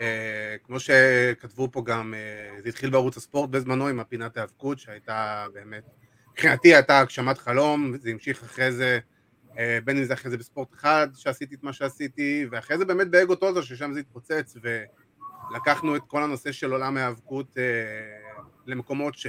[0.00, 2.14] אה, כמו שכתבו פה גם,
[2.62, 5.84] זה התחיל בערוץ הספורט בזמנו עם הפינת ההיאבקות, שהייתה באמת,
[6.32, 8.98] מבחינתי הייתה הגשמת חלום, זה המשיך אחרי זה,
[9.84, 13.34] בין אם זה אחרי זה בספורט אחד, שעשיתי את מה שעשיתי, ואחרי זה באמת באגו
[13.34, 17.56] טוטו, ששם זה התפוצץ, ולקחנו את כל הנושא של עולם ההיאבקות
[18.66, 19.26] למקומות ש...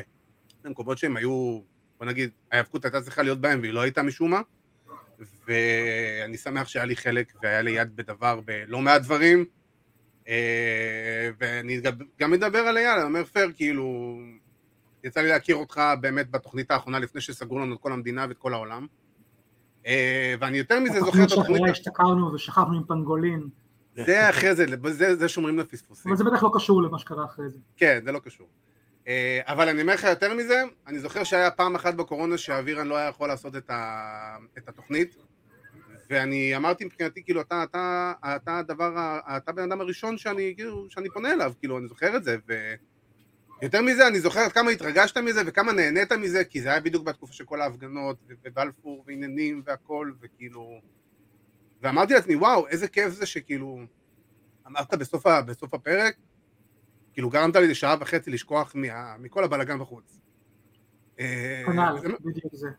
[0.66, 1.62] למקומות שהם היו,
[2.02, 4.42] בוא נגיד, ההיאבקות הייתה צריכה להיות בהם והיא לא הייתה משום מה.
[5.48, 9.46] ואני שמח שהיה לי חלק והיה לי יד בדבר בלא מעט דברים.
[10.28, 11.82] אה, ואני
[12.20, 14.18] גם- מדבר על אייל, אני אומר פייר, כאילו,
[15.04, 18.54] יצא לי להכיר אותך באמת בתוכנית האחרונה לפני שסגרו לנו את כל המדינה ואת כל
[18.54, 18.88] העולם.
[19.88, 23.48] אה, ואני יותר מזה זוכר את התוכנית, השתכרנו ושכבנו עם פנגולין,
[23.96, 26.12] זה אחרי זה, זה, זה שומרים לפספוסים.
[26.12, 27.58] אבל זה בטח לא קשור למה שקרה אחרי זה.
[27.78, 28.48] כן, זה לא קשור.
[29.08, 32.98] אה, אבל אני אומר לך יותר מזה, אני זוכר שהיה פעם אחת בקורונה שאבירן לא
[32.98, 35.16] היה יכול לעשות את, ה, את התוכנית,
[36.10, 41.10] ואני אמרתי מבחינתי, כאילו, אתה, אתה, אתה הדבר, אתה הבן אדם הראשון שאני, כאילו, שאני
[41.10, 42.38] פונה אליו, כאילו, אני זוכר את זה,
[43.62, 47.34] ויותר מזה, אני זוכר כמה התרגשת מזה וכמה נהנית מזה, כי זה היה בדיוק בתקופה
[47.34, 50.82] של כל ההפגנות, ובלפור, ועניינים, והכל, וכאילו...
[51.82, 53.80] ואמרתי לעצמי, וואו, איזה כיף זה שכאילו...
[54.68, 56.16] אמרת בסוף, בסוף הפרק,
[57.14, 60.20] כאילו גרמת לי לשעה וחצי לשכוח מה, מכל הבלאגן בחוץ.
[61.20, 62.70] אה, כנ"ל, וזה- בדיוק זה.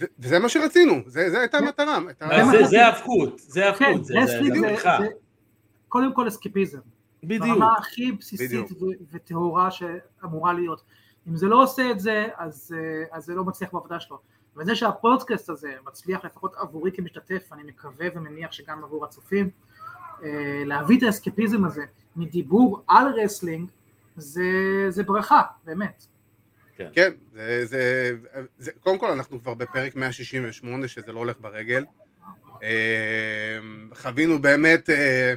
[0.00, 1.98] ו- וזה מה שרצינו, זה זה הייתה המטרה.
[2.52, 4.14] זה- זה האבקות, זה כן, האבקות, זה
[4.60, 4.98] בריחה.
[5.00, 5.08] זה
[5.88, 6.78] קודם כל אסקיפיזם.
[7.24, 7.42] בדיוק.
[7.46, 8.70] ברמה הכי בסיסית בדיוק.
[9.12, 10.82] וטהורה שאמורה להיות.
[11.28, 14.18] אם זה לא עושה את זה, אז, אה, אז זה לא מצליח בעבודה שלו.
[14.56, 19.50] וזה שהפודקאסט הזה מצליח לפחות עבורי כמשתתף, אני מקווה ומניח שגם עבור הצופים,
[20.22, 20.28] אה,
[20.66, 21.82] להביא את האסקפיזם הזה
[22.16, 23.68] מדיבור על wrestling,
[24.16, 24.42] זה,
[24.88, 26.06] זה ברכה, באמת.
[26.92, 28.12] כן, זה, זה,
[28.58, 31.84] זה, קודם כל אנחנו כבר בפרק 168 שזה לא הולך ברגל.
[32.62, 33.58] אה,
[33.94, 35.34] חווינו באמת, אה,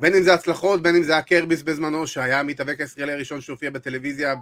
[0.00, 4.34] בין אם זה הצלחות, בין אם זה הקרביס בזמנו, שהיה המתאבק הישראלי הראשון שהופיע בטלוויזיה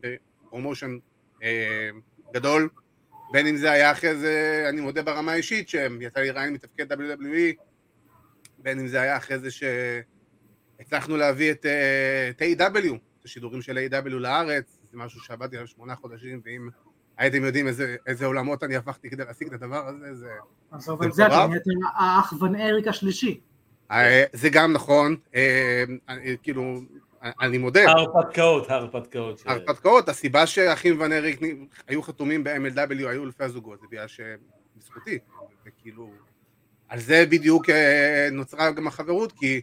[0.00, 0.98] בפרומושן
[1.42, 1.90] אה,
[2.34, 2.68] גדול,
[3.32, 7.62] בין אם זה היה אחרי זה, אני מודה ברמה האישית, שיצא לי רעיון מתפקד WWE,
[8.58, 9.50] בין אם זה היה אחרי זה
[10.78, 15.68] שהצלחנו להביא את, אה, את A.W, את השידורים של A.W לארץ, זה משהו שעבדתי עליו
[15.68, 16.68] שמונה חודשים, ואם
[17.18, 20.28] הייתם יודעים איזה, איזה עולמות אני הפכתי כדי להשיג את הדבר הזה, זה...
[20.72, 21.48] אז אבל זה אתה מטורף.
[21.50, 21.62] נהיית
[21.98, 23.40] האח ון אריק השלישי.
[23.90, 26.80] אה, זה גם נכון, אה, אני- כאילו,
[27.40, 29.42] אני מודה, ההרפתקאות, ההרפתקאות.
[29.46, 31.40] ההרפתקאות, הסיבה שהאחים ון אריק
[31.88, 35.18] היו חתומים ב-MLW היו אלפי הזוגות, זה בגלל שבזכותי,
[35.66, 36.10] וכאילו,
[36.88, 39.60] על זה בדיוק אה, נוצרה גם החברות, כי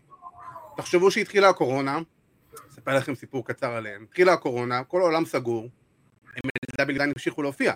[0.78, 2.00] תחשבו שהתחילה הקורונה,
[2.70, 5.70] אספר לכם סיפור קצר עליהם, התחילה הקורונה, כל העולם סגור,
[6.28, 7.74] MLW עדיין המשיכו להופיע,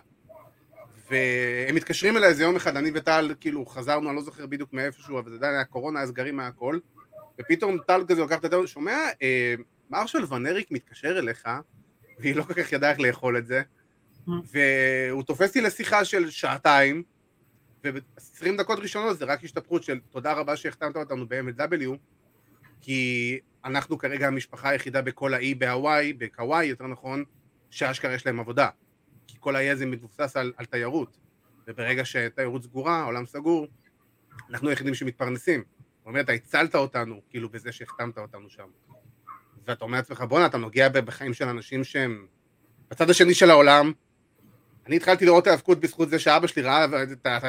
[1.11, 5.19] והם מתקשרים אליי איזה יום אחד, אני וטל, כאילו, חזרנו, אני לא זוכר בדיוק מאיפשהו,
[5.19, 6.79] אבל זה עדיין היה קורונה, היה סגרים, היה הכל,
[7.41, 9.55] ופתאום טל כזה לוקח את הטלפון, שומע, אה,
[9.89, 11.49] מרשל ונריק מתקשר אליך,
[12.19, 13.61] והיא לא כל כך ידעה איך לאכול את זה,
[14.27, 17.03] והוא תופס אותי לשיחה של שעתיים,
[17.83, 21.97] וב-20 דקות ראשונות זה רק השתפכות של תודה רבה שהחתמת אותנו ב-MLW,
[22.81, 27.23] כי אנחנו כרגע המשפחה היחידה בכל האי בהוואי, בקוואי יותר נכון,
[27.69, 28.69] שאשכרה יש להם עבודה.
[29.27, 31.17] כי כל האי הזה מבוסס על, על תיירות,
[31.67, 33.67] וברגע שתיירות סגורה, העולם סגור,
[34.49, 35.63] אנחנו היחידים שמתפרנסים.
[35.97, 38.67] זאת אומרת, אתה הצלת אותנו, כאילו, בזה שהחתמת אותנו שם.
[39.67, 42.27] ואתה אומר לעצמך, בואנה, אתה נוגע בחיים של אנשים שהם
[42.91, 43.91] בצד השני של העולם.
[44.85, 46.85] אני התחלתי לראות האבקות בזכות זה שאבא שלי ראה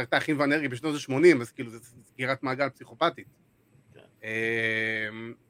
[0.03, 3.27] את האחים ונרי בשנות ה-80, אז כאילו, זו סגירת מעגל פסיכופתית.
[4.25, 4.29] אמ,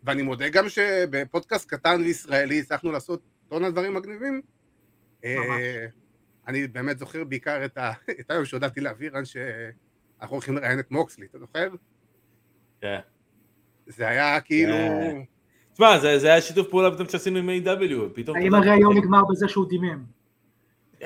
[0.04, 4.40] ואני מודה גם שבפודקאסט קטן וישראלי הצלחנו לעשות טונה דברים מגניבים.
[5.24, 5.86] אה,
[6.48, 7.78] אני באמת זוכר בעיקר את
[8.28, 11.68] היום שהודעתי לאבירן שאנחנו הולכים לראיין את מוקסלי, אתה זוכר?
[12.80, 12.98] כן.
[13.86, 14.74] זה היה כאילו...
[14.74, 15.20] כן.
[15.72, 18.14] תשמע, זה היה שיתוף פעולה פתאום שעשינו עם A.W.
[18.14, 18.36] פתאום...
[18.36, 20.04] האם הראיון נגמר בזה שהוא דימם?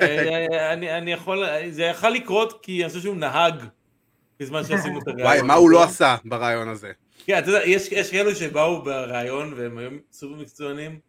[0.01, 3.63] אה, אני יכול, זה יכול לקרות כי אני חושב שהוא נהג
[4.39, 5.27] בזמן שעשינו את הראיון.
[5.27, 6.91] וואי, מה הוא לא עשה ברעיון הזה?
[7.25, 10.99] כן, אתה יודע, יש כאלו שבאו בראיון והם היו סופר מקצוענים,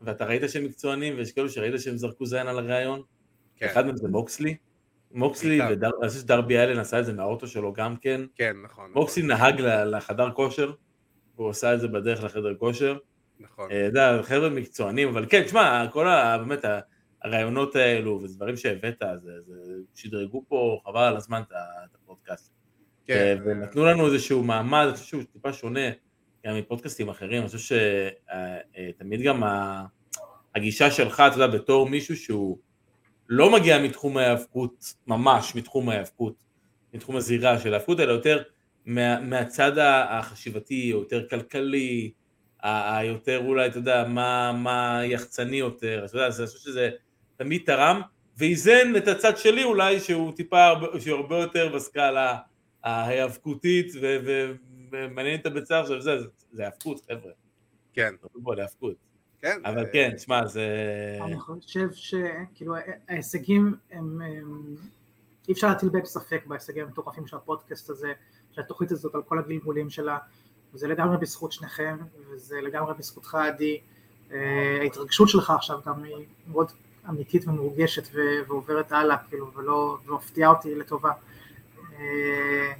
[0.00, 3.02] ואתה ראית שהם מקצוענים, ויש כאלו שראית שהם זרקו זין על הראיון.
[3.56, 3.66] כן.
[3.66, 4.56] אחד מהם זה מוקסלי.
[5.12, 8.20] מוקסלי, ואני חושב שדרבי אלן עשה את זה מהאוטו שלו גם כן.
[8.34, 8.90] כן, נכון.
[8.94, 9.46] מוקסלי נכון.
[9.46, 10.72] נהג לחדר כושר,
[11.34, 12.98] הוא עשה את זה בדרך לחדר כושר.
[13.40, 13.70] נכון.
[13.70, 16.38] אה, אתה יודע, חבר'ה מקצוענים, אבל כן, תשמע, כל ה...
[16.38, 16.64] באמת,
[17.22, 19.54] הרעיונות האלו, וזה דברים שהבאת, זה, זה
[19.94, 22.57] שדרגו פה, חבל על הזמן את הפודקאסט.
[23.08, 23.38] כן.
[23.44, 25.90] ונתנו לנו איזשהו מעמד, אני חושב שהוא טיפה שונה
[26.46, 27.76] גם מפודקאסטים אחרים, אני חושב
[28.96, 29.42] שתמיד גם
[30.54, 32.58] הגישה שלך, אתה יודע, בתור מישהו שהוא
[33.28, 36.34] לא מגיע מתחום ההיאבקות, ממש מתחום ההיאבקות,
[36.94, 38.42] מתחום הזירה של ההיאבקות, אלא יותר
[38.86, 39.72] מה, מהצד
[40.08, 42.12] החשיבתי, או יותר כלכלי,
[42.62, 46.90] היותר אולי, אתה יודע, מה, מה יחצני יותר, אתה יודע, אני חושב שזה
[47.36, 48.00] תמיד תרם,
[48.36, 52.36] ואיזן את הצד שלי אולי, שהוא טיפה, שהוא הרבה יותר בסקאלה
[52.84, 53.92] ההיאבקותית,
[54.90, 56.10] ומעניין את הביצה עכשיו, זה,
[56.52, 57.32] זה היאבקות, חבר'ה.
[57.92, 58.14] כן.
[58.34, 58.94] בוא, להיאבקות.
[59.42, 59.60] כן.
[59.64, 60.66] אבל כן, תשמע, זה...
[61.24, 62.74] אני חושב שכאילו
[63.08, 64.20] ההישגים הם...
[65.48, 68.12] אי אפשר להטיל בית ספק בהישגים המטורפים של הפודקאסט הזה,
[68.52, 70.18] של התוכנית הזאת על כל הגלגולים שלה,
[70.74, 71.96] וזה לגמרי בזכות שניכם,
[72.30, 73.80] וזה לגמרי בזכותך עדי.
[74.32, 76.72] אה, ההתרגשות שלך עכשיו גם היא מאוד
[77.08, 78.08] אמיתית ומורגשת
[78.48, 81.12] ועוברת הלאה, כאילו, ולא מפתיעה אותי לטובה.
[81.98, 82.72] אה,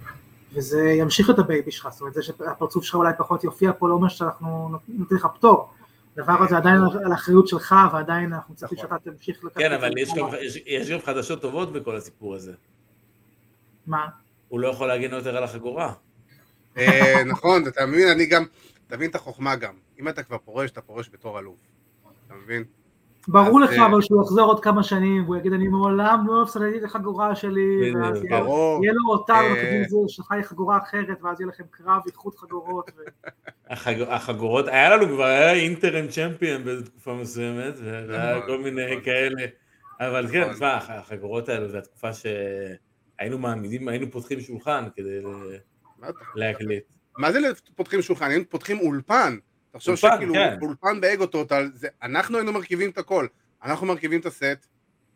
[0.53, 3.95] וזה ימשיך את הבייבי שלך, זאת אומרת זה שהפרצוף שלך אולי פחות יופיע פה לא
[3.95, 5.71] אומר שאנחנו נותנים לך פטור,
[6.17, 8.99] הדבר הזה עדיין על האחריות שלך ועדיין אנחנו צריכים נכון.
[8.99, 9.91] שאתה תמשיך לקחת כן, אבל
[10.67, 12.53] יש גם חדשות טובות בכל הסיפור הזה.
[13.87, 14.07] מה?
[14.49, 15.93] הוא לא יכול להגן יותר על החגורה.
[16.77, 18.45] אה, נכון, אתה מבין, אני גם,
[18.87, 21.57] תבין את החוכמה גם, אם אתה כבר פורש, אתה פורש בתור אלוף,
[22.27, 22.65] אתה מבין?
[23.29, 26.79] ברור לך אה, אבל שהוא יחזור עוד כמה שנים והוא יגיד אני מעולם לא הפסדתי
[26.79, 32.01] את החגורה שלי ואז יהיה לו אותה אה, שלך חגורה אחרת ואז יהיה לכם קרב
[32.07, 32.91] איחוד חגורות
[34.09, 39.47] החגורות היה לנו כבר היה אינטרם צ'מפיון בתקופה מסוימת והיה כל מיני כאלה
[40.01, 45.21] אבל כן, תשמע, החגורות האלה זה התקופה שהיינו מעמידים, היינו פותחים שולחן כדי
[46.35, 46.85] להקליט.
[47.19, 47.39] מה זה
[47.75, 48.31] פותחים שולחן?
[48.31, 49.37] היינו פותחים אולפן.
[49.71, 50.57] תחשוב שכאילו כן.
[50.63, 51.71] אולפן באגו טוטל,
[52.03, 53.27] אנחנו היינו מרכיבים את הכל,
[53.65, 54.67] אנחנו מרכיבים את הסט,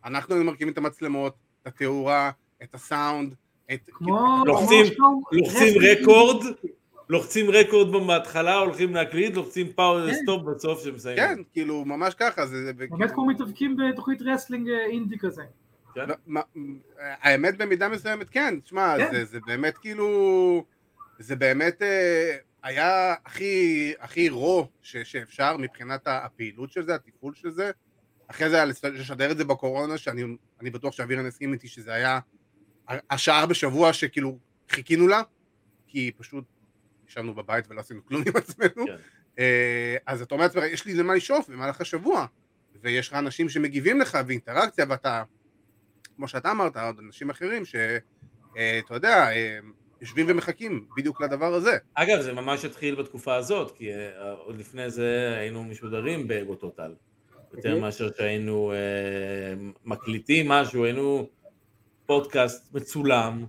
[0.04, 2.30] אנחנו היינו מרכיבים את המצלמות, את התאורה,
[2.62, 3.34] את הסאונד,
[3.72, 3.90] את...
[3.92, 4.44] כמו...
[4.46, 4.84] לוחצים,
[5.32, 6.44] לוחצים record,
[7.08, 10.14] לוחצים record בהתחלה, הולכים להקליט, לוחצים power כן.
[10.14, 11.24] stop בסוף שמסיימים.
[11.24, 12.46] כן, כאילו, ממש ככה.
[12.46, 15.42] זה באמת כמו מתאבקים בתוכנית wrestling אה, אינדי כזה.
[15.94, 16.06] כן.
[16.98, 19.24] האמת במידה מסוימת כן, תשמע, כן.
[19.24, 20.64] זה באמת כאילו,
[21.18, 27.50] זה באמת אה, היה הכי, הכי raw ש, שאפשר מבחינת הפעילות של זה, התפעול של
[27.50, 27.70] זה.
[28.26, 32.20] אחרי זה היה לשדר את זה בקורונה, שאני בטוח שאבירן הסכים איתי שזה היה
[32.88, 34.38] השעה בשבוע שכאילו
[34.68, 35.22] חיכינו לה,
[35.86, 36.44] כי פשוט
[37.08, 38.86] ישבנו בבית ולא עשינו כלום עם עצמנו.
[38.86, 38.96] כן.
[39.38, 42.26] אה, אז אתה אומר לעצמך, יש לי למה לשאוף במהלך השבוע,
[42.82, 45.22] ויש לך אנשים שמגיבים לך ואינטראקציה, ואתה,
[46.16, 48.04] כמו שאתה אמרת, עוד אנשים אחרים, שאתה
[48.56, 49.58] אה, יודע, אה,
[50.02, 51.78] יושבים ומחכים בדיוק לדבר הזה.
[51.94, 56.94] אגב, זה ממש התחיל בתקופה הזאת, כי אה, עוד לפני זה היינו משודרים באגו טוטל.
[57.52, 57.80] יותר אוקיי.
[57.80, 58.76] מאשר שהיינו אה,
[59.84, 61.28] מקליטים משהו, היינו
[62.06, 63.44] פודקאסט מצולם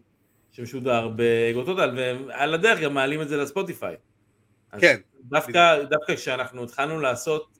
[0.51, 1.91] שמשודר באגו טוטל,
[2.27, 3.95] ועל הדרך גם מעלים את זה לספוטיפיי.
[4.79, 4.99] כן.
[5.23, 7.57] דווקא, דווקא כשאנחנו התחלנו לעשות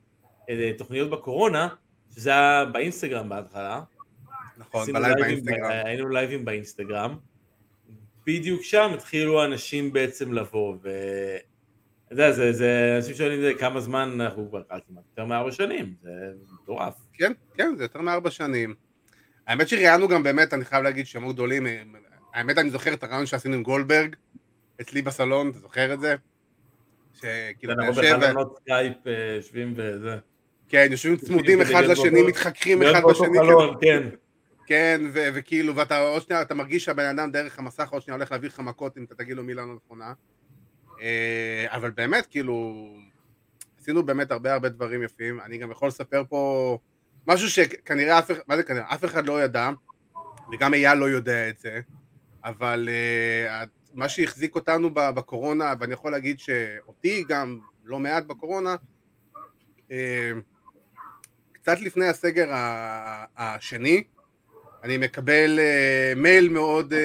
[0.50, 1.68] אה, תוכניות בקורונה,
[2.14, 3.80] שזה היה באינסטגרם בהתחלה,
[4.56, 5.70] נכון, בלייב באינסטגרם.
[5.84, 7.16] היינו לייבים באינסטגרם,
[8.26, 10.90] בדיוק שם התחילו אנשים בעצם לבוא, ו...
[12.06, 16.10] אתה יודע, זה, זה, אנשים שואלים כמה זמן אנחנו כבר כמעט יותר מארבע שנים, זה
[16.62, 16.94] מטורף.
[17.12, 18.74] כן, כן, זה יותר מארבע שנים.
[19.46, 21.66] האמת שראיינו גם באמת, אני חייב להגיד שמות גדולים,
[22.34, 24.16] האמת אני זוכר את הראיון שעשינו עם גולדברג,
[24.80, 26.14] אצלי בסלון, אתה זוכר את זה?
[27.14, 30.16] שכאילו אתה אנחנו בחלונות סקייפ אה, יושבים וזה.
[30.68, 34.08] כן, יושבים צמודים אחד לשני, מתחככים אחד בשני, חלון, כן.
[34.66, 38.32] כן, ו- וכאילו, ואתה עוד שנייה, אתה מרגיש שהבן אדם דרך המסך עוד שנייה הולך
[38.32, 40.12] להביא לך מכות אם אתה תגיד לו מילה לא נכונה.
[41.00, 42.86] אה, אבל באמת, כאילו,
[43.80, 45.40] עשינו באמת הרבה הרבה דברים יפים.
[45.40, 46.78] אני גם יכול לספר פה
[47.26, 48.94] משהו שכנראה אף אחד, מה זה כנראה?
[48.94, 49.70] אף אחד לא ידע,
[50.52, 51.80] וגם אייל לא יודע את זה,
[52.44, 58.76] אבל אה, מה שהחזיק אותנו בקורונה, ואני יכול להגיד שאותי גם לא מעט בקורונה,
[59.90, 60.30] אה,
[61.52, 62.46] קצת לפני הסגר
[63.36, 64.04] השני,
[64.84, 66.96] אני מקבל uh, מייל מאוד uh,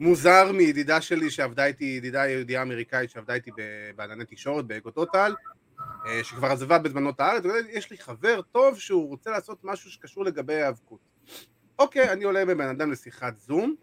[0.00, 3.50] מסר מידידה שלי שעבדה איתי, ידידה יהודייה אמריקאית שעבדה איתי
[3.96, 5.34] בענני תקשורת, באגו טוטל,
[5.78, 5.82] uh,
[6.22, 10.62] שכבר עזבה בזמנו את הארץ, ויש לי חבר טוב שהוא רוצה לעשות משהו שקשור לגבי
[10.62, 11.00] האבקות.
[11.78, 13.74] אוקיי, אני עולה בבן אדם לשיחת זום,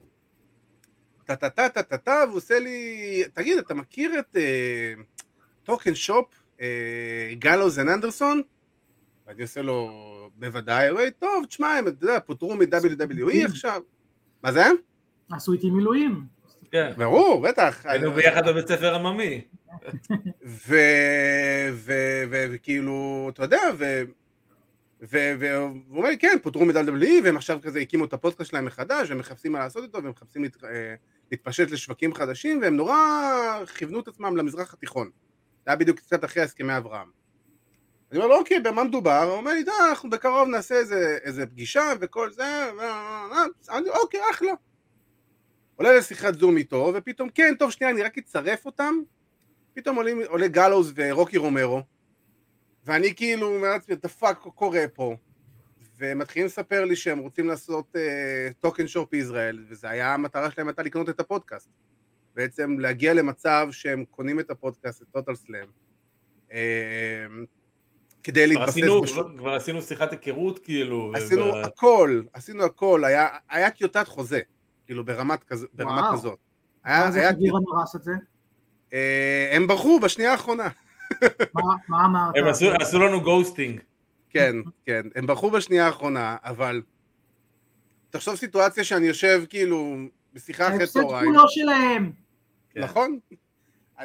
[1.25, 4.37] טה טה טה טה טה טה, והוא עושה לי, תגיד, אתה מכיר את
[5.63, 6.25] Talk'n Shop,
[7.39, 8.41] Gallows and Anderson?
[9.31, 9.89] ואני עושה לו,
[10.35, 13.81] בוודאי, הוא אומר, טוב, תשמע, הם, אתה יודע, פוטרו מ-WWE עכשיו.
[14.43, 14.63] מה זה?
[15.31, 16.25] עשו איתי מילואים.
[16.71, 16.91] כן.
[16.97, 17.85] ברור, בטח.
[17.85, 19.41] היינו ביחד בבית ספר עממי.
[22.51, 24.01] וכאילו, אתה יודע, ו...
[25.01, 29.17] ו- והוא אומר כן, פוטרו מ-WWE, והם עכשיו כזה הקימו את הפודקאסט שלהם מחדש, והם
[29.17, 30.95] מחפשים מה לעשות איתו, והם מחפשים אה,
[31.31, 32.95] להתפשט לשווקים חדשים, והם נורא
[33.75, 35.09] כיוונו את עצמם למזרח התיכון.
[35.65, 37.20] זה היה בדיוק קצת אחרי הסכמי אברהם.
[38.11, 39.23] אני אומר לו, אוקיי, במה מדובר?
[39.23, 42.71] הוא אומר לי, די, אנחנו בקרוב נעשה איזה, איזה פגישה וכל זה.
[43.69, 44.51] אני, אוקיי, אחלה.
[45.75, 48.95] עולה לשיחת זום איתו, ופתאום, כן, טוב, שנייה, אני רק אצרף אותם.
[49.73, 51.81] פתאום עולים, עולה גלוז ורוקי רומרו,
[52.85, 55.15] ואני כאילו אומר לעצמי, the fuck קורה פה?
[55.97, 57.95] ומתחילים לספר לי שהם רוצים לעשות
[58.59, 61.69] טוקן שופ בישראל, וזה היה, המטרה שלהם הייתה לקנות את הפודקאסט.
[62.35, 65.67] בעצם להגיע למצב שהם קונים את הפודקאסט, את טוטל סלאם,
[68.23, 69.27] כדי כבר להתבסס עשינו- בשוק.
[69.37, 71.11] כבר עשינו שיחת היכרות, כאילו.
[71.15, 74.39] עשינו וב- הכל, עשינו הכל, היה, היה טיוטת חוזה,
[74.85, 76.13] כאילו ברמת, כז, ברמת וואו.
[76.17, 76.37] כזאת.
[76.83, 78.11] היה, מה זה חבירה הרס את זה?
[78.93, 80.67] אה, הם ברחו בשנייה האחרונה,
[81.55, 82.33] מה- מה אמרת?
[82.37, 83.79] הם עשו- עשו לנו ghosting.
[84.29, 84.55] כן,
[84.85, 86.81] כן, הם ברחו בשנייה האחרונה, אבל
[88.09, 89.95] תחשוב סיטואציה שאני יושב כאילו
[90.33, 92.11] בשיחה אחרי ההפסד צהריים, כולו שלהם.
[92.69, 92.81] כן.
[92.81, 93.19] נכון?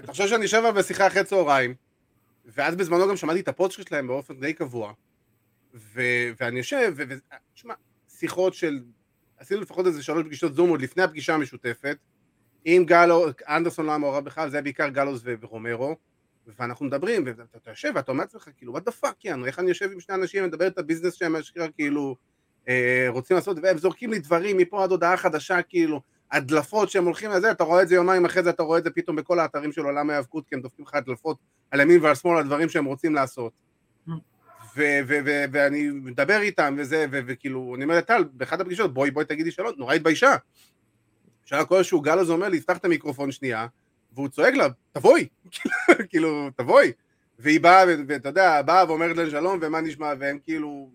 [0.03, 1.75] תחשוב שאני יושב בשיחה אחרי צהריים,
[2.47, 4.93] ואז בזמנו גם שמעתי את הפודקאסט שלהם באופן די קבוע,
[5.75, 7.03] ו- ואני יושב, ו...
[7.09, 7.75] ו- תשמע,
[8.09, 8.81] שיחות של,
[9.39, 11.97] עשינו לפחות איזה שלוש פגישות זום עוד לפני הפגישה המשותפת,
[12.65, 15.97] עם גלו, אנדרסון לא היה מעורב בכלל, זה היה בעיקר גלוס ורומרו,
[16.59, 19.69] ואנחנו מדברים, ואתה אתה יושב ואתה אומר לעצמך, כאילו, what the fuck, יאנו, איך אני
[19.69, 21.37] יושב עם שני אנשים ומדבר את הביזנס שהם
[21.77, 22.17] כאילו,
[22.69, 26.01] אה, רוצים לעשות, והם זורקים לי דברים מפה עד הודעה חדשה, כאילו,
[26.33, 28.91] הדלפות שהם הולכים לזה, אתה רואה את זה יומיים אחרי זה, אתה רואה את זה
[28.91, 31.39] פתאום בכל האתרים של עולם ההיאבקות, כי הם דופקים לך הדלפות
[31.71, 33.53] על ימין ועל שמאל, על דברים שהם רוצים לעשות.
[34.77, 39.25] ו- ו- ו- ואני מדבר איתם וזה, וכאילו, אני אומר לטל, באחת הפגישות, בואי, בואי
[39.25, 40.37] תגידי שלום, נורא התביישה.
[41.45, 43.67] שאלה כלשהו, גל אז אומר לי, יפתח את המיקרופון שנייה,
[44.13, 45.29] והוא צועק לה, תבואי,
[46.11, 46.93] כאילו, תבואי.
[47.39, 50.91] והיא באה, ואתה יודע, באה ואומרת להם שלום, ומה נשמע, והם כאילו,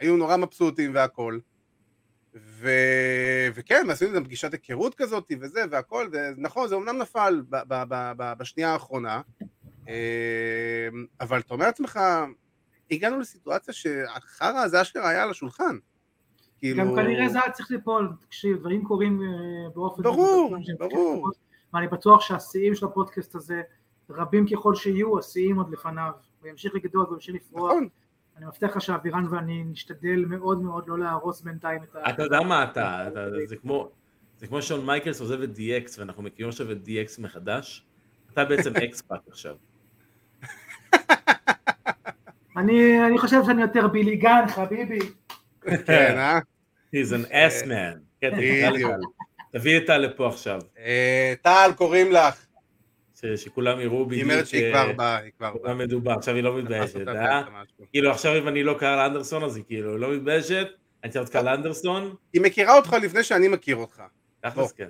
[0.00, 1.38] היו נורא מבסוטים והכל.
[2.56, 2.68] ו...
[3.54, 8.12] וכן, עשינו גם פגישת היכרות כזאת וזה והכל, ונכון, זה אומנם נפל ב- ב- ב-
[8.16, 9.20] ב- בשנייה האחרונה,
[9.88, 10.88] אה,
[11.20, 12.00] אבל אתה אומר לעצמך,
[12.90, 15.76] הגענו לסיטואציה שהחרא הזה אשכרה היה על השולחן.
[16.58, 16.78] כאילו...
[16.78, 20.02] גם כנראה זה היה צריך ליפול, תקשיב, דברים קורים אה, באופן...
[20.02, 21.30] ברור, ברור.
[21.74, 23.62] ואני בטוח שהשיאים של הפודקאסט הזה,
[24.10, 26.10] רבים ככל שיהיו, השיאים עוד לפניו,
[26.42, 27.70] וימשיך לגדול וימשיך לפרוח.
[27.70, 27.88] נכון,
[28.36, 32.10] אני מבטיח לך שאבירן ואני נשתדל מאוד מאוד לא להרוס בינתיים את ה...
[32.10, 33.88] אתה יודע מה אתה, אתה- זה כמו,
[34.38, 37.86] זה כמו שון מייקלס עוזב את DX ואנחנו מכירים עכשיו את DX מחדש,
[38.32, 39.56] אתה בעצם אקספאק עכשיו.
[42.56, 44.98] אני אני חושב שאני יותר בילי גן, חביבי.
[45.86, 46.38] כן, אה?
[46.94, 47.98] He's an ass man.
[48.20, 48.30] כן.
[49.52, 52.45] תביא את טל לפה עכשיו, אה, טל, קוראים לך.
[53.36, 55.74] שכולם יראו היא בדיוק אומרת שהיא אה, כבר באה, היא כבר באה.
[55.74, 57.42] מדובר, עכשיו היא לא מתביישת, אה?
[57.92, 60.66] כאילו עכשיו אם אני לא קרל אנדרסון אז היא כאילו לא מתביישת,
[61.04, 64.02] אני צריך להיות קרל אנדרסון, היא מכירה אותך לפני שאני מכיר אותך,
[64.40, 64.88] תכלס כן,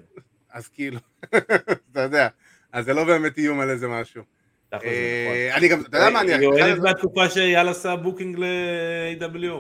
[0.53, 0.99] אז כאילו,
[1.93, 2.29] אתה יודע,
[2.73, 4.23] אז זה לא באמת איום על איזה משהו.
[4.71, 4.89] זה נכון.
[4.89, 6.35] אה, אני גם, אתה יודע מה, אני...
[6.35, 9.55] היא אוהדת מהתקופה שאייל עשה booking ל-AW.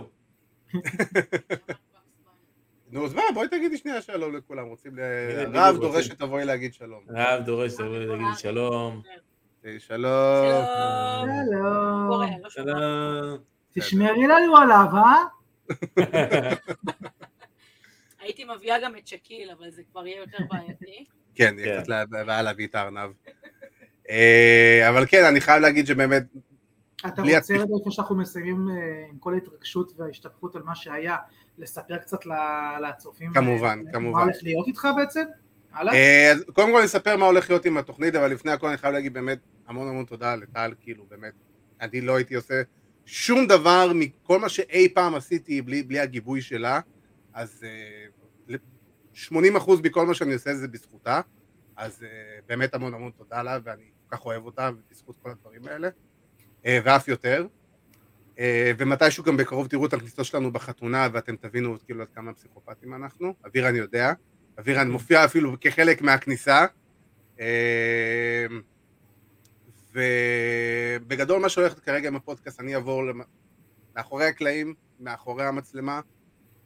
[2.90, 5.00] נו, אז מה, בואי תגידי שנייה שלום לכולם, רוצים ל...
[5.54, 6.06] רב דורש.
[6.06, 7.04] שתבואי להגיד שלום.
[7.08, 9.02] רב דורש, תבואי להגיד שלום.
[9.64, 10.22] אה, שלום.
[10.38, 11.28] שלום.
[11.52, 12.26] לא.
[12.48, 13.38] שלום.
[13.74, 15.24] תשמרי לנו עליו, אה?
[18.20, 21.04] הייתי מביאה גם את שקיל, אבל זה כבר יהיה יותר בעייתי.
[21.34, 21.82] כן, יהיה כן.
[21.82, 23.10] קצת בעיה להביא את הארנב.
[24.10, 26.22] אה, אבל כן, אני חייב להגיד שבאמת,
[27.06, 31.16] אתה רוצה רגע שאנחנו מסיימים אה, עם כל ההתרגשות וההשתפכות על מה שהיה,
[31.58, 32.18] לספר קצת
[32.82, 33.32] לצופים?
[33.32, 34.18] כמובן, אה, כמובן.
[34.18, 35.24] מה הולך להיות איתך בעצם?
[35.74, 38.76] אה, אז קודם כל אני אספר מה הולך להיות עם התוכנית, אבל לפני הכל אני
[38.76, 41.32] חייב להגיד באמת המון המון תודה לטל, כאילו באמת,
[41.80, 42.62] אני לא הייתי עושה
[43.04, 46.80] שום דבר מכל מה שאי פעם עשיתי בלי, בלי הגיבוי שלה,
[47.34, 48.56] אז אה,
[49.14, 49.30] 80%
[49.84, 51.20] מכל מה שאני עושה זה בזכותה,
[51.76, 52.08] אז אה,
[52.46, 55.88] באמת המון המון תודה לה, ואני כל כך אוהב אותה, ובזכות כל הדברים האלה,
[56.66, 57.46] אה, ואף יותר.
[58.38, 62.94] אה, ומתישהו גם בקרוב תראו את הכניסות שלנו בחתונה, ואתם תבינו כאילו עד כמה פסיכופטים
[62.94, 64.12] אנחנו, אני יודע.
[64.58, 66.66] אבירן מופיע אפילו כחלק מהכניסה.
[67.40, 68.46] אה,
[69.92, 73.02] ובגדול מה שהולך כרגע עם הפודקאסט, אני אעבור
[73.96, 76.00] מאחורי הקלעים, מאחורי המצלמה.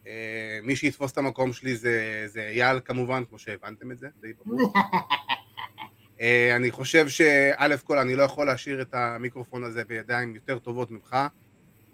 [0.07, 4.33] אה, מי שיתפוס את המקום שלי זה, זה אייל כמובן, כמו שהבנתם את זה, די
[4.33, 4.73] ברור.
[6.57, 11.17] אני חושב שא' כל אני לא יכול להשאיר את המיקרופון הזה בידיים יותר טובות ממך.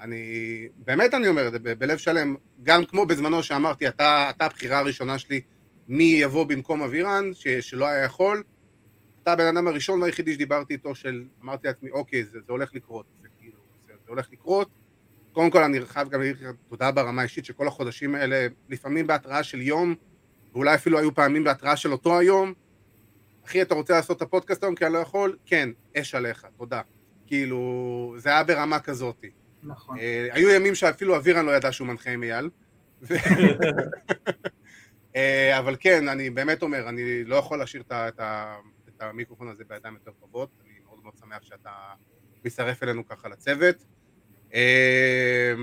[0.00, 0.22] אני,
[0.76, 5.18] באמת אני אומר את זה, בלב שלם, גם כמו בזמנו שאמרתי, אתה, אתה הבחירה הראשונה
[5.18, 5.40] שלי
[5.88, 8.42] מי יבוא במקום אבירן, ש, שלא היה יכול.
[9.22, 13.06] אתה הבן אדם הראשון והיחידי שדיברתי איתו, של אמרתי לעצמי, אוקיי, זה, זה הולך לקרות,
[13.22, 14.68] זה כאילו, זה, זה הולך לקרות.
[15.32, 19.42] קודם כל אני חייב גם להגיד לך תודה ברמה האישית שכל החודשים האלה, לפעמים בהתראה
[19.42, 19.94] של יום,
[20.52, 22.52] ואולי אפילו היו פעמים בהתראה של אותו היום,
[23.46, 25.36] אחי, אתה רוצה לעשות את הפודקאסט היום כי אני לא יכול?
[25.46, 25.68] כן,
[25.98, 26.80] אש עליך, תודה.
[27.26, 29.24] כאילו, זה היה ברמה כזאת.
[29.66, 29.98] נכון.
[29.98, 32.50] אה, היו ימים שאפילו אבירן לא ידע שהוא מנחה עם אייל.
[35.16, 40.10] אה, אבל כן, אני באמת אומר, אני לא יכול להשאיר את המיקרופון הזה בידיים יותר
[40.10, 41.70] טובות, אני מאוד מאוד שמח שאתה
[42.44, 43.76] מצטרף אלינו ככה לצוות.
[44.54, 45.54] אה,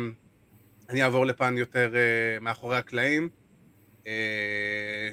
[0.89, 1.93] אני אעבור לפן יותר
[2.41, 3.29] מאחורי הקלעים.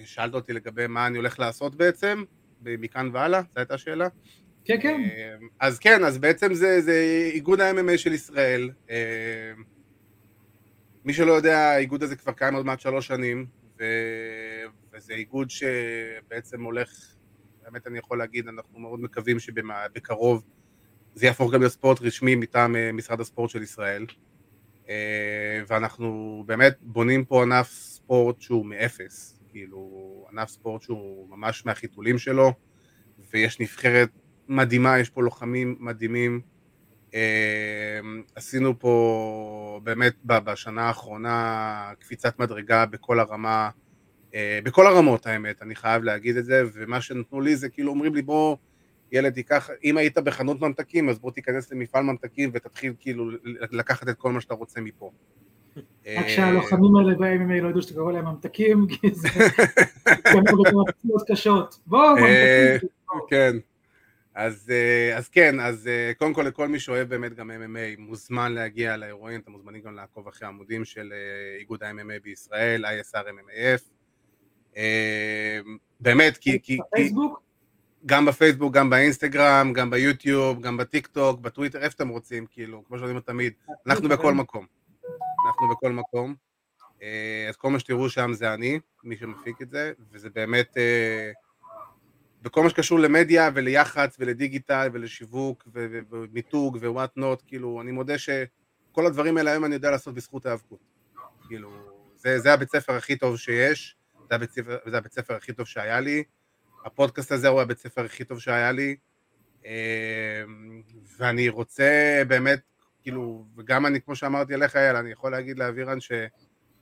[0.04, 2.24] שאלת אותי לגבי מה אני הולך לעשות בעצם,
[2.62, 4.08] מכאן והלאה, זו הייתה השאלה?
[4.70, 5.00] כן, כן.
[5.04, 8.70] אה, אז כן, אז בעצם זה, זה איגוד ה-MMA של ישראל.
[8.90, 9.52] אה,
[11.04, 13.46] מי שלא יודע, האיגוד הזה כבר קיים עוד מעט שלוש שנים,
[13.78, 13.84] ו...
[14.92, 17.14] וזה איגוד שבעצם הולך,
[17.62, 20.42] באמת אני יכול להגיד, אנחנו מאוד מקווים שבקרוב
[21.14, 24.06] זה יהפוך גם להיות ספורט רשמי מטעם אה, משרד הספורט של ישראל.
[24.88, 32.18] אה, ואנחנו באמת בונים פה ענף ספורט שהוא מאפס, כאילו ענף ספורט שהוא ממש מהחיתולים
[32.18, 32.52] שלו,
[33.32, 34.10] ויש נבחרת
[34.50, 36.40] מדהימה, יש פה לוחמים מדהימים.
[37.14, 38.00] אה,
[38.34, 43.70] עשינו פה באמת בשנה האחרונה קפיצת מדרגה בכל הרמה,
[44.34, 48.14] אה, בכל הרמות האמת, אני חייב להגיד את זה, ומה שנתנו לי זה כאילו אומרים
[48.14, 48.56] לי בוא
[49.12, 53.30] ילד תיקח, אם היית בחנות ממתקים אז בוא תיכנס למפעל ממתקים ותתחיל כאילו
[53.72, 55.10] לקחת את כל מה שאתה רוצה מפה.
[55.76, 59.28] רק אה, שהלוחמים האלה ב-MMA לא ידעו שאתה קורא להם ממתקים, כי זה
[60.34, 60.42] גם
[61.28, 61.78] קשות.
[61.86, 62.88] בואו, אה, ממתקים.
[63.28, 63.56] כן.
[64.34, 68.52] אז, אה, אז כן, אז אה, קודם כל לכל מי שאוהב באמת גם MMA, מוזמן
[68.52, 73.82] להגיע לאירועים, אתם מוזמנים גם לעקוב אחרי העמודים של אה, איגוד ה-MMA בישראל, ISR MMAF.
[76.00, 77.40] באמת, כי, כי, כי בפייסבוק?
[78.06, 82.98] גם בפייסבוק, גם באינסטגרם, גם ביוטיוב, גם בטיק טוק, בטוויטר, איפה שאתם רוצים, כאילו, כמו
[82.98, 83.52] שאומרים תמיד,
[83.86, 84.66] אנחנו בכל מקום.
[85.46, 86.34] אנחנו בכל מקום.
[87.48, 91.30] אז כל מה שתראו שם זה אני, מי שמפיק את זה, וזה באמת, אה,
[92.42, 95.68] בכל מה שקשור למדיה וליח"צ ולדיגיטל ולשיווק
[96.10, 100.78] ומיתוג ווואט נוט, כאילו, אני מודה שכל הדברים האלה היום אני יודע לעשות בזכות ההיאבקות.
[101.48, 101.70] כאילו,
[102.16, 103.96] זה, זה הבית ספר הכי טוב שיש,
[104.28, 106.24] זה הבית ספר, זה הבית ספר הכי טוב שהיה לי,
[106.84, 108.96] הפודקאסט הזה הוא הבית ספר הכי טוב שהיה לי,
[109.66, 110.42] אה,
[111.18, 112.60] ואני רוצה באמת,
[113.02, 116.12] כאילו, וגם אני, כמו שאמרתי עליך, אייל, אני יכול להגיד לאבירן ש...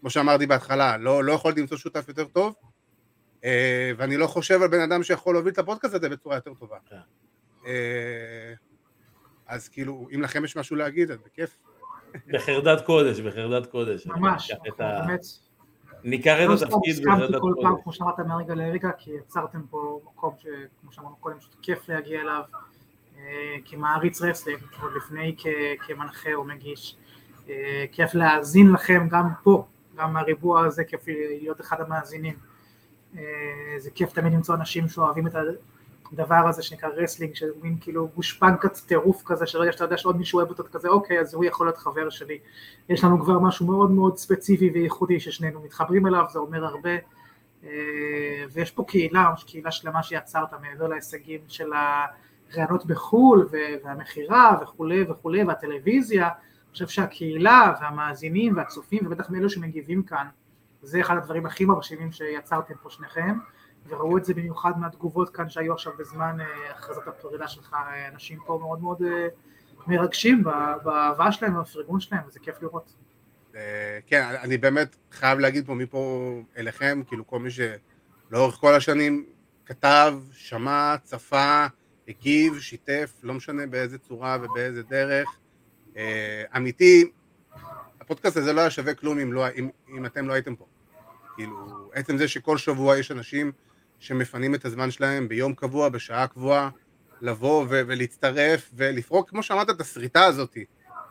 [0.01, 2.55] כמו שאמרתי בהתחלה, לא, לא יכולתי למצוא שותף יותר טוב,
[3.97, 6.77] ואני לא חושב על בן אדם שיכול להוביל את הפודקאסט הזה בצורה יותר טובה.
[6.91, 6.97] כן.
[7.67, 8.53] אה,
[9.47, 11.59] אז כאילו, אם לכם יש משהו להגיד, אז בכיף.
[12.29, 14.07] בחרדת קודש, בחרדת קודש.
[14.07, 14.53] ממש.
[14.79, 15.21] באמת
[16.05, 17.83] ניקח לא את סתם התפקיד בחרדת כל פעם, קודש.
[17.83, 22.43] כמו שאמרת מהרגע לרגע, כי יצרתם פה מקום שכמו שאמרנו קודם, פשוט כיף להגיע אליו,
[23.19, 25.37] אה, כמעריץ wrestling, עוד לפני
[25.87, 26.97] כמנחה או מגיש.
[27.49, 29.67] אה, כיף להאזין לכם גם פה,
[29.97, 32.48] גם מהריבוע הזה, כיף להיות אחד המאזינים.
[33.17, 33.23] אה,
[33.79, 35.35] זה כיף תמיד למצוא אנשים שאוהבים את
[36.13, 40.39] הדבר הזה שנקרא wrestling, שזה מין כאילו גושפנקת טירוף כזה, שברגע שאתה יודע שעוד מישהו
[40.39, 42.39] אוהב אותו כזה, אוקיי, אז הוא יכול להיות חבר שלי.
[42.89, 46.91] יש לנו כבר משהו מאוד מאוד ספציפי וייחודי ששנינו מתחברים אליו, זה אומר הרבה.
[47.65, 47.71] אה,
[48.53, 51.73] ויש פה קהילה, קהילה שלמה שיצרת מעבר להישגים של
[52.53, 53.49] הראיונות בחו"ל
[53.85, 56.27] והמכירה וכולי וכולי והטלוויזיה.
[56.27, 60.27] אני חושב שהקהילה והמאזינים והצופים ובטח מאלו שמגיבים כאן,
[60.83, 63.39] זה אחד הדברים הכי מרשימים שיצרתם פה שניכם.
[63.89, 68.39] וראו את זה במיוחד מהתגובות כאן שהיו עכשיו בזמן אה, הכרזת הפרידה שלך, אה, אנשים
[68.47, 69.29] פה מאוד מאוד אה,
[69.87, 70.45] מרגשים
[70.85, 72.95] באהבה שלהם ובפרגון שלהם, וזה כיף לראות.
[74.07, 79.27] כן, אני באמת חייב להגיד פה מפה אליכם, כאילו כל מי שלאורך כל השנים
[79.67, 81.67] כתב, שמע, צפה,
[82.09, 85.29] הגיב, שיתף, לא משנה באיזה צורה ובאיזה דרך.
[86.57, 87.11] אמיתי,
[88.09, 90.67] הפודקאסט הזה לא היה שווה כלום אם, לא, אם, אם אתם לא הייתם פה.
[91.37, 93.53] כאילו, עצם זה שכל שבוע יש אנשים
[93.99, 96.71] שמפנים את הזמן שלהם ביום קבוע, בשעה קבועה,
[97.21, 100.57] לבוא ו- ולהצטרף ולפרוק, כמו שאמרת, את הסריטה הזאת,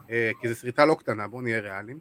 [0.10, 2.00] אה, כי זו סריטה לא קטנה, בואו נהיה ריאליים.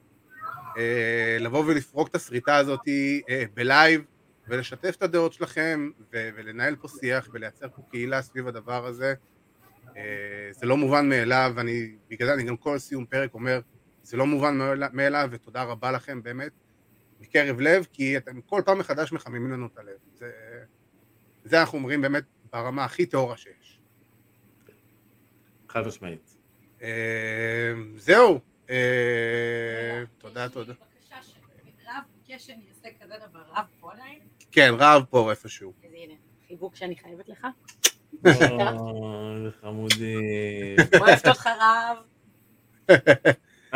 [0.78, 2.88] אה, לבוא ולפרוק את הסריטה הזאת
[3.28, 4.03] אה, בלייב
[4.49, 9.14] ולשתף את הדעות שלכם ו- ולנהל פה שיח ולייצר פה קהילה סביב הדבר הזה.
[9.97, 10.03] אה,
[10.51, 13.61] זה לא מובן מאליו, ואני, בגלל זה אני גם כל סיום פרק אומר,
[14.07, 16.52] זה לא מובן מאל- מאליו, ותודה רבה לכם באמת,
[17.20, 19.96] מקרב לב, כי אתם כל פעם מחדש מחממים לנו את הלב.
[20.14, 20.30] זה,
[21.44, 23.80] זה אנחנו אומרים באמת ברמה הכי טהורה שיש.
[25.68, 26.36] חד משמעית.
[26.82, 28.40] אה, זהו,
[28.70, 30.72] אה, תודה, תודה.
[30.72, 31.16] בבקשה,
[31.86, 34.20] רב ביקש שאני אעשה כזה דבר, רב פה עליי?
[34.52, 35.72] כן, רב פה איפשהו.
[35.84, 36.14] אז הנה,
[36.48, 37.46] חיבוק שאני חייבת לך.
[38.26, 40.76] אוי, חמודי.
[41.00, 41.96] אוהבת אותך רב.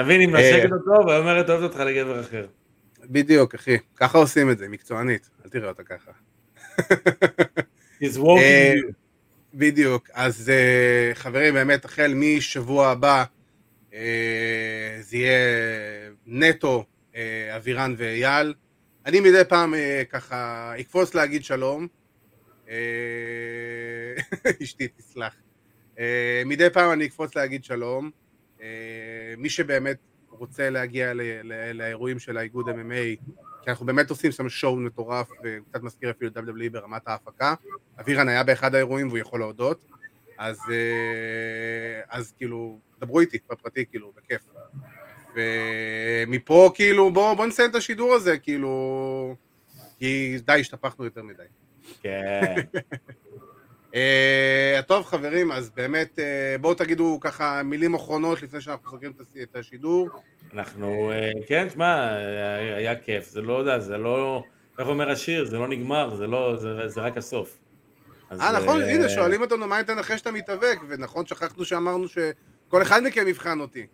[0.02, 0.40] תבין, אם אה.
[0.40, 2.46] נשקת אותו, והיא אומרת אוהבת אותך לגבר אחר.
[3.04, 3.76] בדיוק, אחי.
[3.96, 5.30] ככה עושים את זה, מקצוענית.
[5.44, 6.10] אל תראה אותה ככה.
[8.02, 8.92] He's walking אה, you.
[9.54, 10.08] בדיוק.
[10.12, 13.24] אז אה, חברים, באמת, החל משבוע הבא,
[15.00, 15.38] זה יהיה
[16.26, 16.84] נטו
[17.56, 18.54] אבירן ואייל.
[19.06, 19.74] אני מדי פעם
[20.10, 21.86] ככה אקפוץ להגיד שלום.
[24.62, 25.34] אשתי תסלח.
[26.46, 28.10] מדי פעם אני אקפוץ להגיד שלום.
[28.62, 29.96] אה, מי שבאמת
[30.30, 31.12] רוצה להגיע
[31.74, 33.30] לאירועים של האיגוד MMA,
[33.62, 37.54] כי אנחנו באמת עושים שם שואו מטורף, וקצת מזכיר אפילו WWE ברמת ההפקה.
[38.00, 39.86] אבירן היה באחד האירועים והוא יכול להודות.
[40.38, 44.42] אז, אה, אז כאילו, דברו איתי בפרטי, כאילו, בכיף.
[45.34, 49.36] ומפה, כאילו, בואו בוא נסיים את השידור הזה, כאילו...
[49.98, 51.42] כי די, השתפכנו יותר מדי.
[52.02, 52.54] כן.
[53.90, 53.94] Uh,
[54.86, 56.22] טוב חברים, אז באמת uh,
[56.60, 59.12] בואו תגידו ככה מילים אחרונות לפני שאנחנו סוגרים
[59.42, 60.08] את השידור.
[60.54, 64.42] אנחנו, אה, כן, שמע, היה- היה כיף, זה לא יודע, זה לא,
[64.78, 67.58] איך אומר השיר, זה לא נגמר, זה לא, זה- זה רק הסוף.
[68.40, 73.02] אה נכון, הנה שואלים אותנו מה ניתן אחרי שאתה מתאבק, ונכון שכחנו שאמרנו שכל אחד
[73.04, 73.86] מכם יבחן אותי.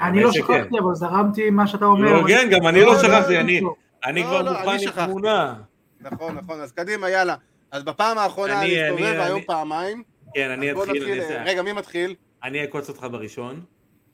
[0.00, 0.32] אני לא.
[0.32, 2.12] שכחתי, אבל זרמתי מה שאתה אומר.
[2.12, 3.74] לא, אבל- כן, גם אני לא שכחתי, אני- לא.
[4.04, 5.06] אני לא, כבר לא, מוכן עם.
[5.06, 5.54] תמונה.
[6.00, 7.34] נכון, נכון, אז קדימה, יאללה.
[7.70, 10.02] אז בפעם האחרונה אני- אני- והיום אני- פעמיים.
[10.34, 12.14] כן, אני אתחיל, רגע, מי מתחיל?
[12.42, 13.64] אני אעקוץ אותך בראשון.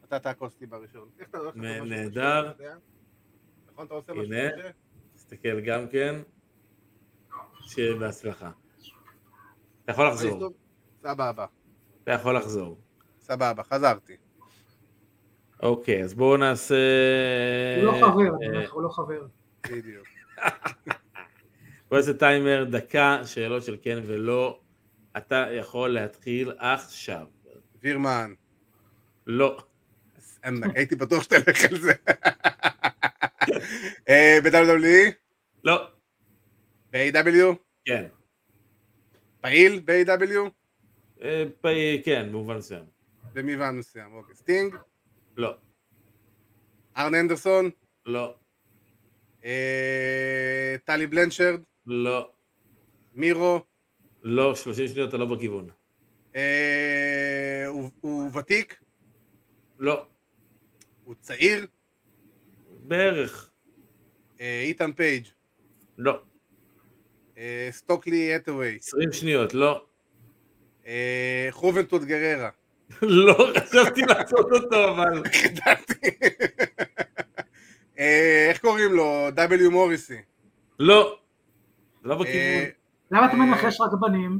[0.05, 1.09] אתה תעקוץ אותי בראשון.
[1.21, 2.53] איך אתה הולך לעשות משהו נהדר.
[3.73, 4.51] נכון, אתה עושה משהו הנה.
[4.53, 4.71] כזה?
[5.15, 6.15] תסתכל גם כן.
[7.61, 8.51] שיהיה בהצלחה.
[9.85, 10.51] אתה יכול לחזור,
[11.03, 11.47] סבבה,
[12.03, 12.79] אתה יכול לחזור.
[13.21, 14.17] סבבה, חזרתי.
[15.63, 16.75] אוקיי, אז בואו נעשה...
[17.77, 19.27] הוא לא חבר, אה, הוא לא חבר.
[19.71, 20.07] בדיוק.
[21.89, 24.61] בוא נעשה טיימר, דקה, שאלות של כן ולא.
[25.17, 27.27] אתה יכול להתחיל עכשיו.
[27.83, 28.35] וירמן.
[29.27, 29.65] לא.
[30.45, 31.93] עמק, הייתי בטוח שתלך על זה.
[34.09, 35.13] אה, ב-WWE?
[35.65, 35.91] לא.
[36.93, 37.55] ב-AEW?
[37.85, 38.07] כן.
[39.41, 40.51] פעיל ב-AEW?
[41.23, 41.67] אה, פ-
[42.05, 42.85] כן, במובן מסוים.
[43.33, 44.35] במובן מסוים, אוקיי.
[44.35, 44.77] סטינג?
[45.37, 45.57] לא.
[46.97, 47.71] ארן אנדרסון?
[48.07, 48.35] לא.
[49.45, 51.61] אה, טולי בלנשרד?
[51.87, 52.31] לא.
[53.15, 53.61] מירו?
[54.23, 55.69] לא, 30 שניות אתה לא בכיוון.
[56.37, 58.81] אה, הוא- הוא ותיק?
[59.79, 60.07] לא.
[61.05, 61.67] הוא צעיר?
[62.83, 63.51] בערך.
[64.41, 65.25] אה, איתן פייג'?
[65.99, 66.21] לא.
[67.39, 68.77] אה, סטוקלי האת'ווי?
[68.83, 69.85] 20 שניות, לא.
[70.87, 72.51] אה, חובנטוד גררה?
[73.03, 75.23] לא, חשבתי לעשות אותו, אבל...
[75.45, 76.09] ידעתי.
[77.99, 79.29] אה, איך קוראים לו?
[79.37, 80.19] W מוריסי.
[80.79, 81.19] לא.
[82.07, 82.71] לא אה, בכיוון.
[83.11, 84.39] למה אתה אה, מנחש רק בנים?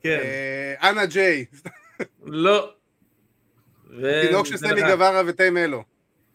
[0.00, 0.18] כן.
[0.22, 1.44] אה, אנה ג'יי.
[2.24, 2.72] לא.
[4.22, 5.84] תינוק של סמי גווארה וטי מלו.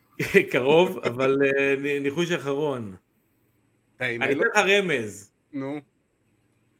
[0.51, 2.95] קרוב, אבל אה, ניחוש אחרון.
[4.01, 4.15] אני?
[4.15, 5.31] אתן לך רמז.
[5.53, 5.81] נו,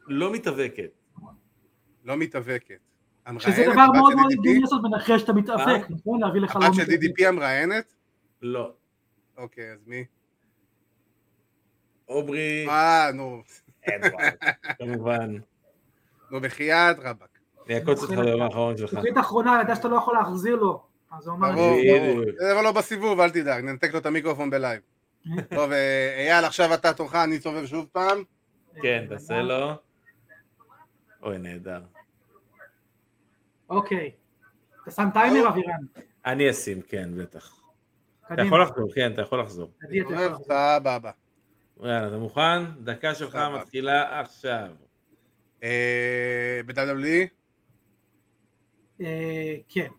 [0.08, 0.92] לא מתאבקת.
[2.06, 2.80] לא מתאבקת.
[3.40, 4.32] שזה דבר מאוד מאוד?
[4.40, 5.38] הגיוני לעשות מנחש שאתה אה?
[5.38, 6.22] מתאבק, נכון?
[6.22, 6.84] להביא לך לא הבת של.
[6.84, 7.94] DDP המראיינת?
[8.42, 8.74] לא.
[9.38, 10.06] אוקיי, אז מי?
[12.06, 13.44] עוברי אה, נו.
[14.78, 15.38] כמובן.
[16.32, 17.40] נו, בחייאת רבאק.
[17.66, 18.94] אני אעקוץ אותך ביום האחרון שלך.
[18.94, 20.84] תוכנית אחרונה, ידע שאתה לא יכול להחזיר לו.
[21.18, 22.22] אז הוא אמר לי, ברור.
[22.40, 24.82] זה לא בסיבוב, אל תדאג, ננתק לו את המיקרופון בלייב.
[25.56, 28.24] טוב, אה, אייל, עכשיו אתה תורך, אני סובב שוב פעם.
[28.82, 29.72] כן, תעשה לו.
[31.24, 31.82] אוי, נהדר.
[33.70, 34.12] אוקיי.
[34.84, 35.86] אתה שם טיימר, אבירן?
[36.26, 37.60] אני אשים, כן, בטח.
[38.34, 38.42] אתה.
[38.42, 39.72] יכול לחזור, כן, אתה יכול לחזור.
[39.84, 40.46] עדי, אתה יכול לחזור.
[40.46, 41.12] סבבה.
[41.80, 42.72] יאללה, אתה מוכן?
[42.84, 43.36] דקה שלך.
[43.36, 44.76] מתחילה עכשיו.
[45.64, 47.28] אה, ב-WWE,
[49.02, 49.92] אה, כן,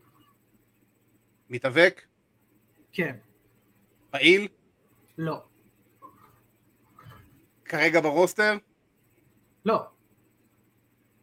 [1.50, 2.06] מתאבק,
[2.92, 3.16] כן,
[4.10, 4.48] פעיל,
[5.18, 5.44] לא,
[7.64, 8.56] כרגע ברוסטר,
[9.64, 9.86] לא,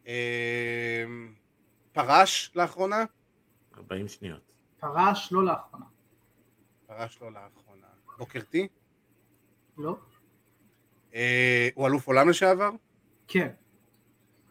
[0.06, 1.04] אה,
[1.92, 3.04] פרש לאחרונה,
[3.76, 4.52] 40 שניות.
[4.80, 5.86] פרש, לא לאחרונה.
[6.86, 7.86] פרש לא לאחרונה.
[8.18, 8.68] בוקר טי,
[9.78, 9.96] לא,
[11.14, 12.70] אה, הוא אלוף עולם לשעבר,
[13.28, 13.48] כן,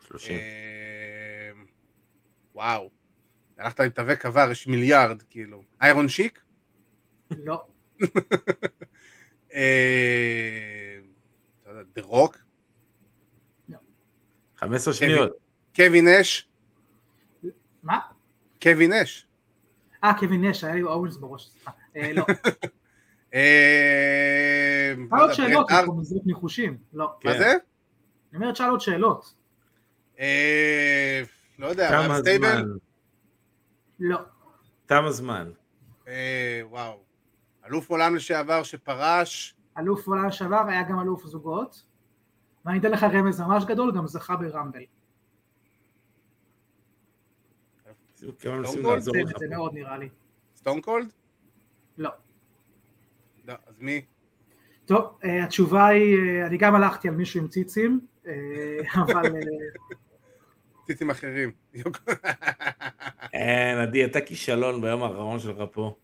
[0.08, 0.36] 30.
[0.36, 1.52] אה,
[2.56, 2.90] וואו,
[3.58, 5.64] הלכת להתאבק עבר, יש מיליארד, כאילו.
[5.82, 6.42] איירון שיק,
[7.32, 7.68] לא,
[9.48, 9.56] אתה
[11.66, 12.38] יודע, דה רוק,
[14.58, 15.32] 15 שניות.
[15.76, 16.50] קווין אש,
[17.84, 18.00] מה?
[18.62, 19.28] קווין אש.
[20.04, 21.72] אה, קווין נש, היה לי אורנס בראש, סליחה.
[21.96, 22.26] אה, לא.
[23.34, 26.78] אה, שאל לא עוד יודע, שאלות, ברט אנחנו מזרוק ניחושים.
[26.94, 27.06] לא.
[27.24, 27.40] מה כן.
[27.40, 27.52] זה?
[28.32, 29.34] אני אומרת, שאל עוד שאלות.
[30.20, 31.22] אה,
[31.60, 32.66] לא יודע, רב סטייבל?
[34.00, 34.20] לא,
[34.86, 35.52] תם הזמן.
[36.08, 37.00] אה, וואו.
[37.66, 41.84] אלוף עולם לשעבר שפרש, אלוף עולם לשעבר היה גם אלוף זוגות.
[42.66, 44.84] ואני אתן לך רמז ממש גדול, גם זכה ברמבל.
[48.16, 48.28] זה.
[49.50, 50.10] מאוד נראה לי.
[50.56, 51.06] סטון קולד?
[51.06, 51.12] לא.
[51.12, 51.21] לא,
[53.48, 54.02] אז מי?
[54.86, 58.34] טוב, אה, התשובה היא, אה, אני גם הלכתי על מישהו עם ציצים, אה,
[59.04, 59.32] אבל
[60.88, 61.52] ציצים אחרים.
[63.34, 65.96] אין, עדי, אתה כישלון ביום האחרון שלך פה.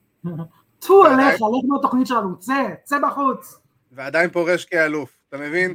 [0.80, 3.60] טו עליך, לך מהתוכנית שלנו, צא, צא בחוץ.
[3.92, 5.74] ועדיין פורש כאלוף, אתה מבין?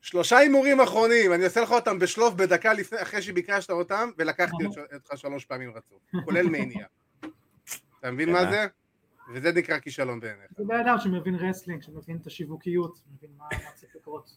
[0.00, 5.16] שלושה הימורים אחרונים, אני עושה לך אותם בשלוף בדקה לפני, אחרי שביקשת אותם, ולקחתי אותך
[5.16, 6.86] שלוש פעמים רצוף, כולל מניה.
[8.00, 8.66] אתה מבין מה זה?
[9.34, 13.70] וזה נקרא כישלון בעיניך, זה בן אדם שמבין wrestling, שמבין את השיווקיות, שמבין מה מה
[13.74, 14.36] צריך לקרות.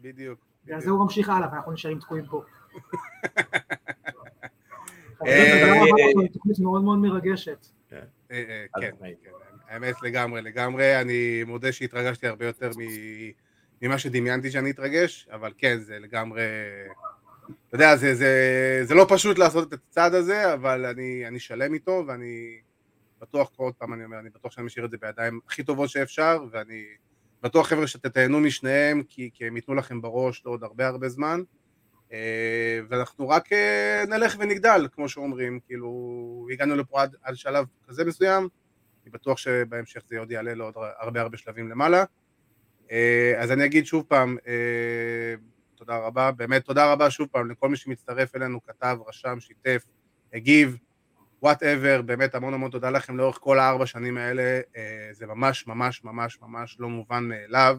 [0.00, 0.38] בדיוק.
[0.64, 2.42] בגלל זה הוא ממשיך הלאה, ואנחנו נשארים תקועים פה.
[5.26, 7.66] אה, תוכנית מאוד מאוד מרגשת.
[7.92, 7.98] אה,
[8.30, 8.90] אה, אז כן.
[9.00, 9.30] כן,
[9.68, 13.30] האמת לגמרי, לגמרי, אני מודה שהתרגשתי הרבה יותר מ-
[13.82, 16.42] ממה שדמיינתי שאני אתרגש, אבל כן, זה לגמרי,
[17.68, 21.74] אתה יודע, זה, זה, זה לא פשוט לעשות את הצעד הזה, אבל אני, אני שלם
[21.74, 22.60] איתו, ואני
[23.20, 26.44] בטוח, עוד פעם אני אומר, אני בטוח שאני משאיר את זה בידיים הכי טובות שאפשר,
[26.50, 26.84] ואני
[27.42, 31.40] בטוח חבר'ה שתתהנו משניהם, כי, כי הם ייתנו לכם בראש לעוד הרבה הרבה זמן,
[32.12, 38.04] אה, ואנחנו רק אה, נלך ונגדל, כמו שאומרים, כאילו, הגענו לפה עד, עד שלב כזה
[38.04, 38.48] מסוים,
[39.02, 42.04] אני בטוח שבהמשך זה עוד יעלה לעוד הרבה הרבה שלבים למעלה.
[42.90, 44.36] אה, אז אני אגיד שוב פעם,
[45.74, 49.84] תודה רבה, באמת תודה רבה שוב פעם לכל מי שמצטרף אלינו, כתב, רשם, שיתף,
[50.32, 50.76] הגיב,
[51.42, 56.04] וואטאבר, באמת המון המון תודה לכם לאורך כל הארבע שנים האלה, אה, זה ממש ממש
[56.04, 57.78] ממש ממש לא מובן מאליו.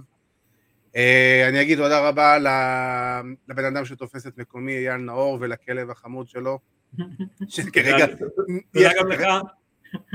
[0.95, 2.37] אה, אני אגיד תודה רבה
[3.47, 6.59] לבן אדם שתופס את מקומי, אייל נאור, ולכלב החמוד שלו,
[7.47, 8.05] שכרגע...
[8.73, 9.21] תודה גם לך.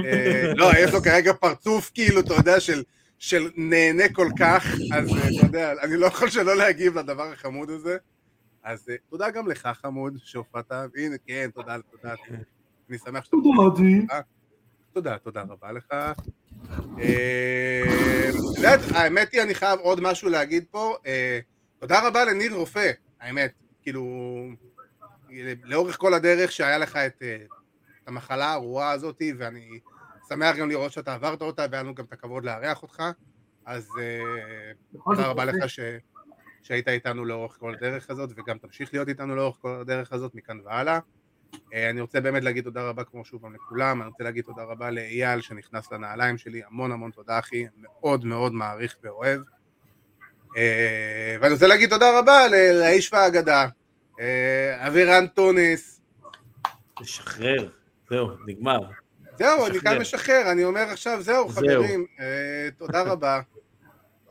[0.05, 2.83] אה, לא, יש לו כרגע פרצוף כאילו, אתה יודע, של,
[3.19, 7.97] של נהנה כל כך, אז אתה יודע, אני לא יכול שלא להגיב לדבר החמוד הזה.
[8.65, 10.73] אז תודה גם לך, חמוד, שהופעת.
[10.97, 12.15] הנה, כן, תודה, תודה.
[12.91, 13.37] אני שמח שאתה...
[13.37, 14.07] תודה, עדי.
[14.93, 15.87] תודה, תודה רבה לך.
[16.99, 18.31] אה,
[18.95, 20.97] האמת היא, אני חייב עוד משהו להגיד פה.
[21.07, 21.41] אה,
[21.79, 22.91] תודה רבה לניר רופא,
[23.21, 23.53] האמת.
[23.83, 24.03] כאילו,
[25.65, 27.37] לאורך כל הדרך שהיה לך את אה,
[28.07, 29.69] המחלה הארורה הזאת, ואני
[30.29, 33.03] שמח גם לראות שאתה עברת אותה, והיה לנו גם את הכבוד לארח אותך.
[33.65, 34.73] אז אה,
[35.05, 35.45] תודה רבה.
[35.45, 35.81] לך ש...
[36.63, 40.61] שהיית איתנו לאורך כל הדרך הזאת, וגם תמשיך להיות איתנו לאורך כל הדרך הזאת מכאן
[40.65, 40.99] והלאה.
[41.75, 44.63] אה, אני רוצה באמת להגיד תודה רבה כמו שוב פעם לכולם, אני רוצה להגיד תודה
[44.63, 49.41] רבה לאייל שנכנס לנעליים שלי, המון המון תודה אחי, מאוד מאוד מעריך ואוהב.
[50.57, 53.67] אה, ואני רוצה להגיד תודה רבה לאיש והאגדה,
[54.21, 56.01] אה, אבירן טוניס.
[57.01, 57.69] לשחרר.
[58.11, 58.81] זהו, נגמר.
[59.39, 59.93] זהו, אני משחרר.
[59.93, 61.49] כאן משחרר, אני אומר עכשיו, זהו.
[61.49, 63.41] חברים, אה, תודה רבה.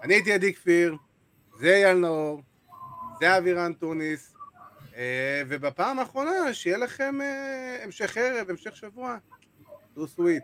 [0.04, 0.96] אני הייתי עדי כפיר,
[1.60, 2.42] זה אייל נאור,
[3.20, 4.35] זה אבירן טוניס, אה,
[5.48, 9.18] ובפעם האחרונה, שיהיה לכם אה, המשך ערב, המשך שבוע.
[9.96, 10.44] דו סוויט.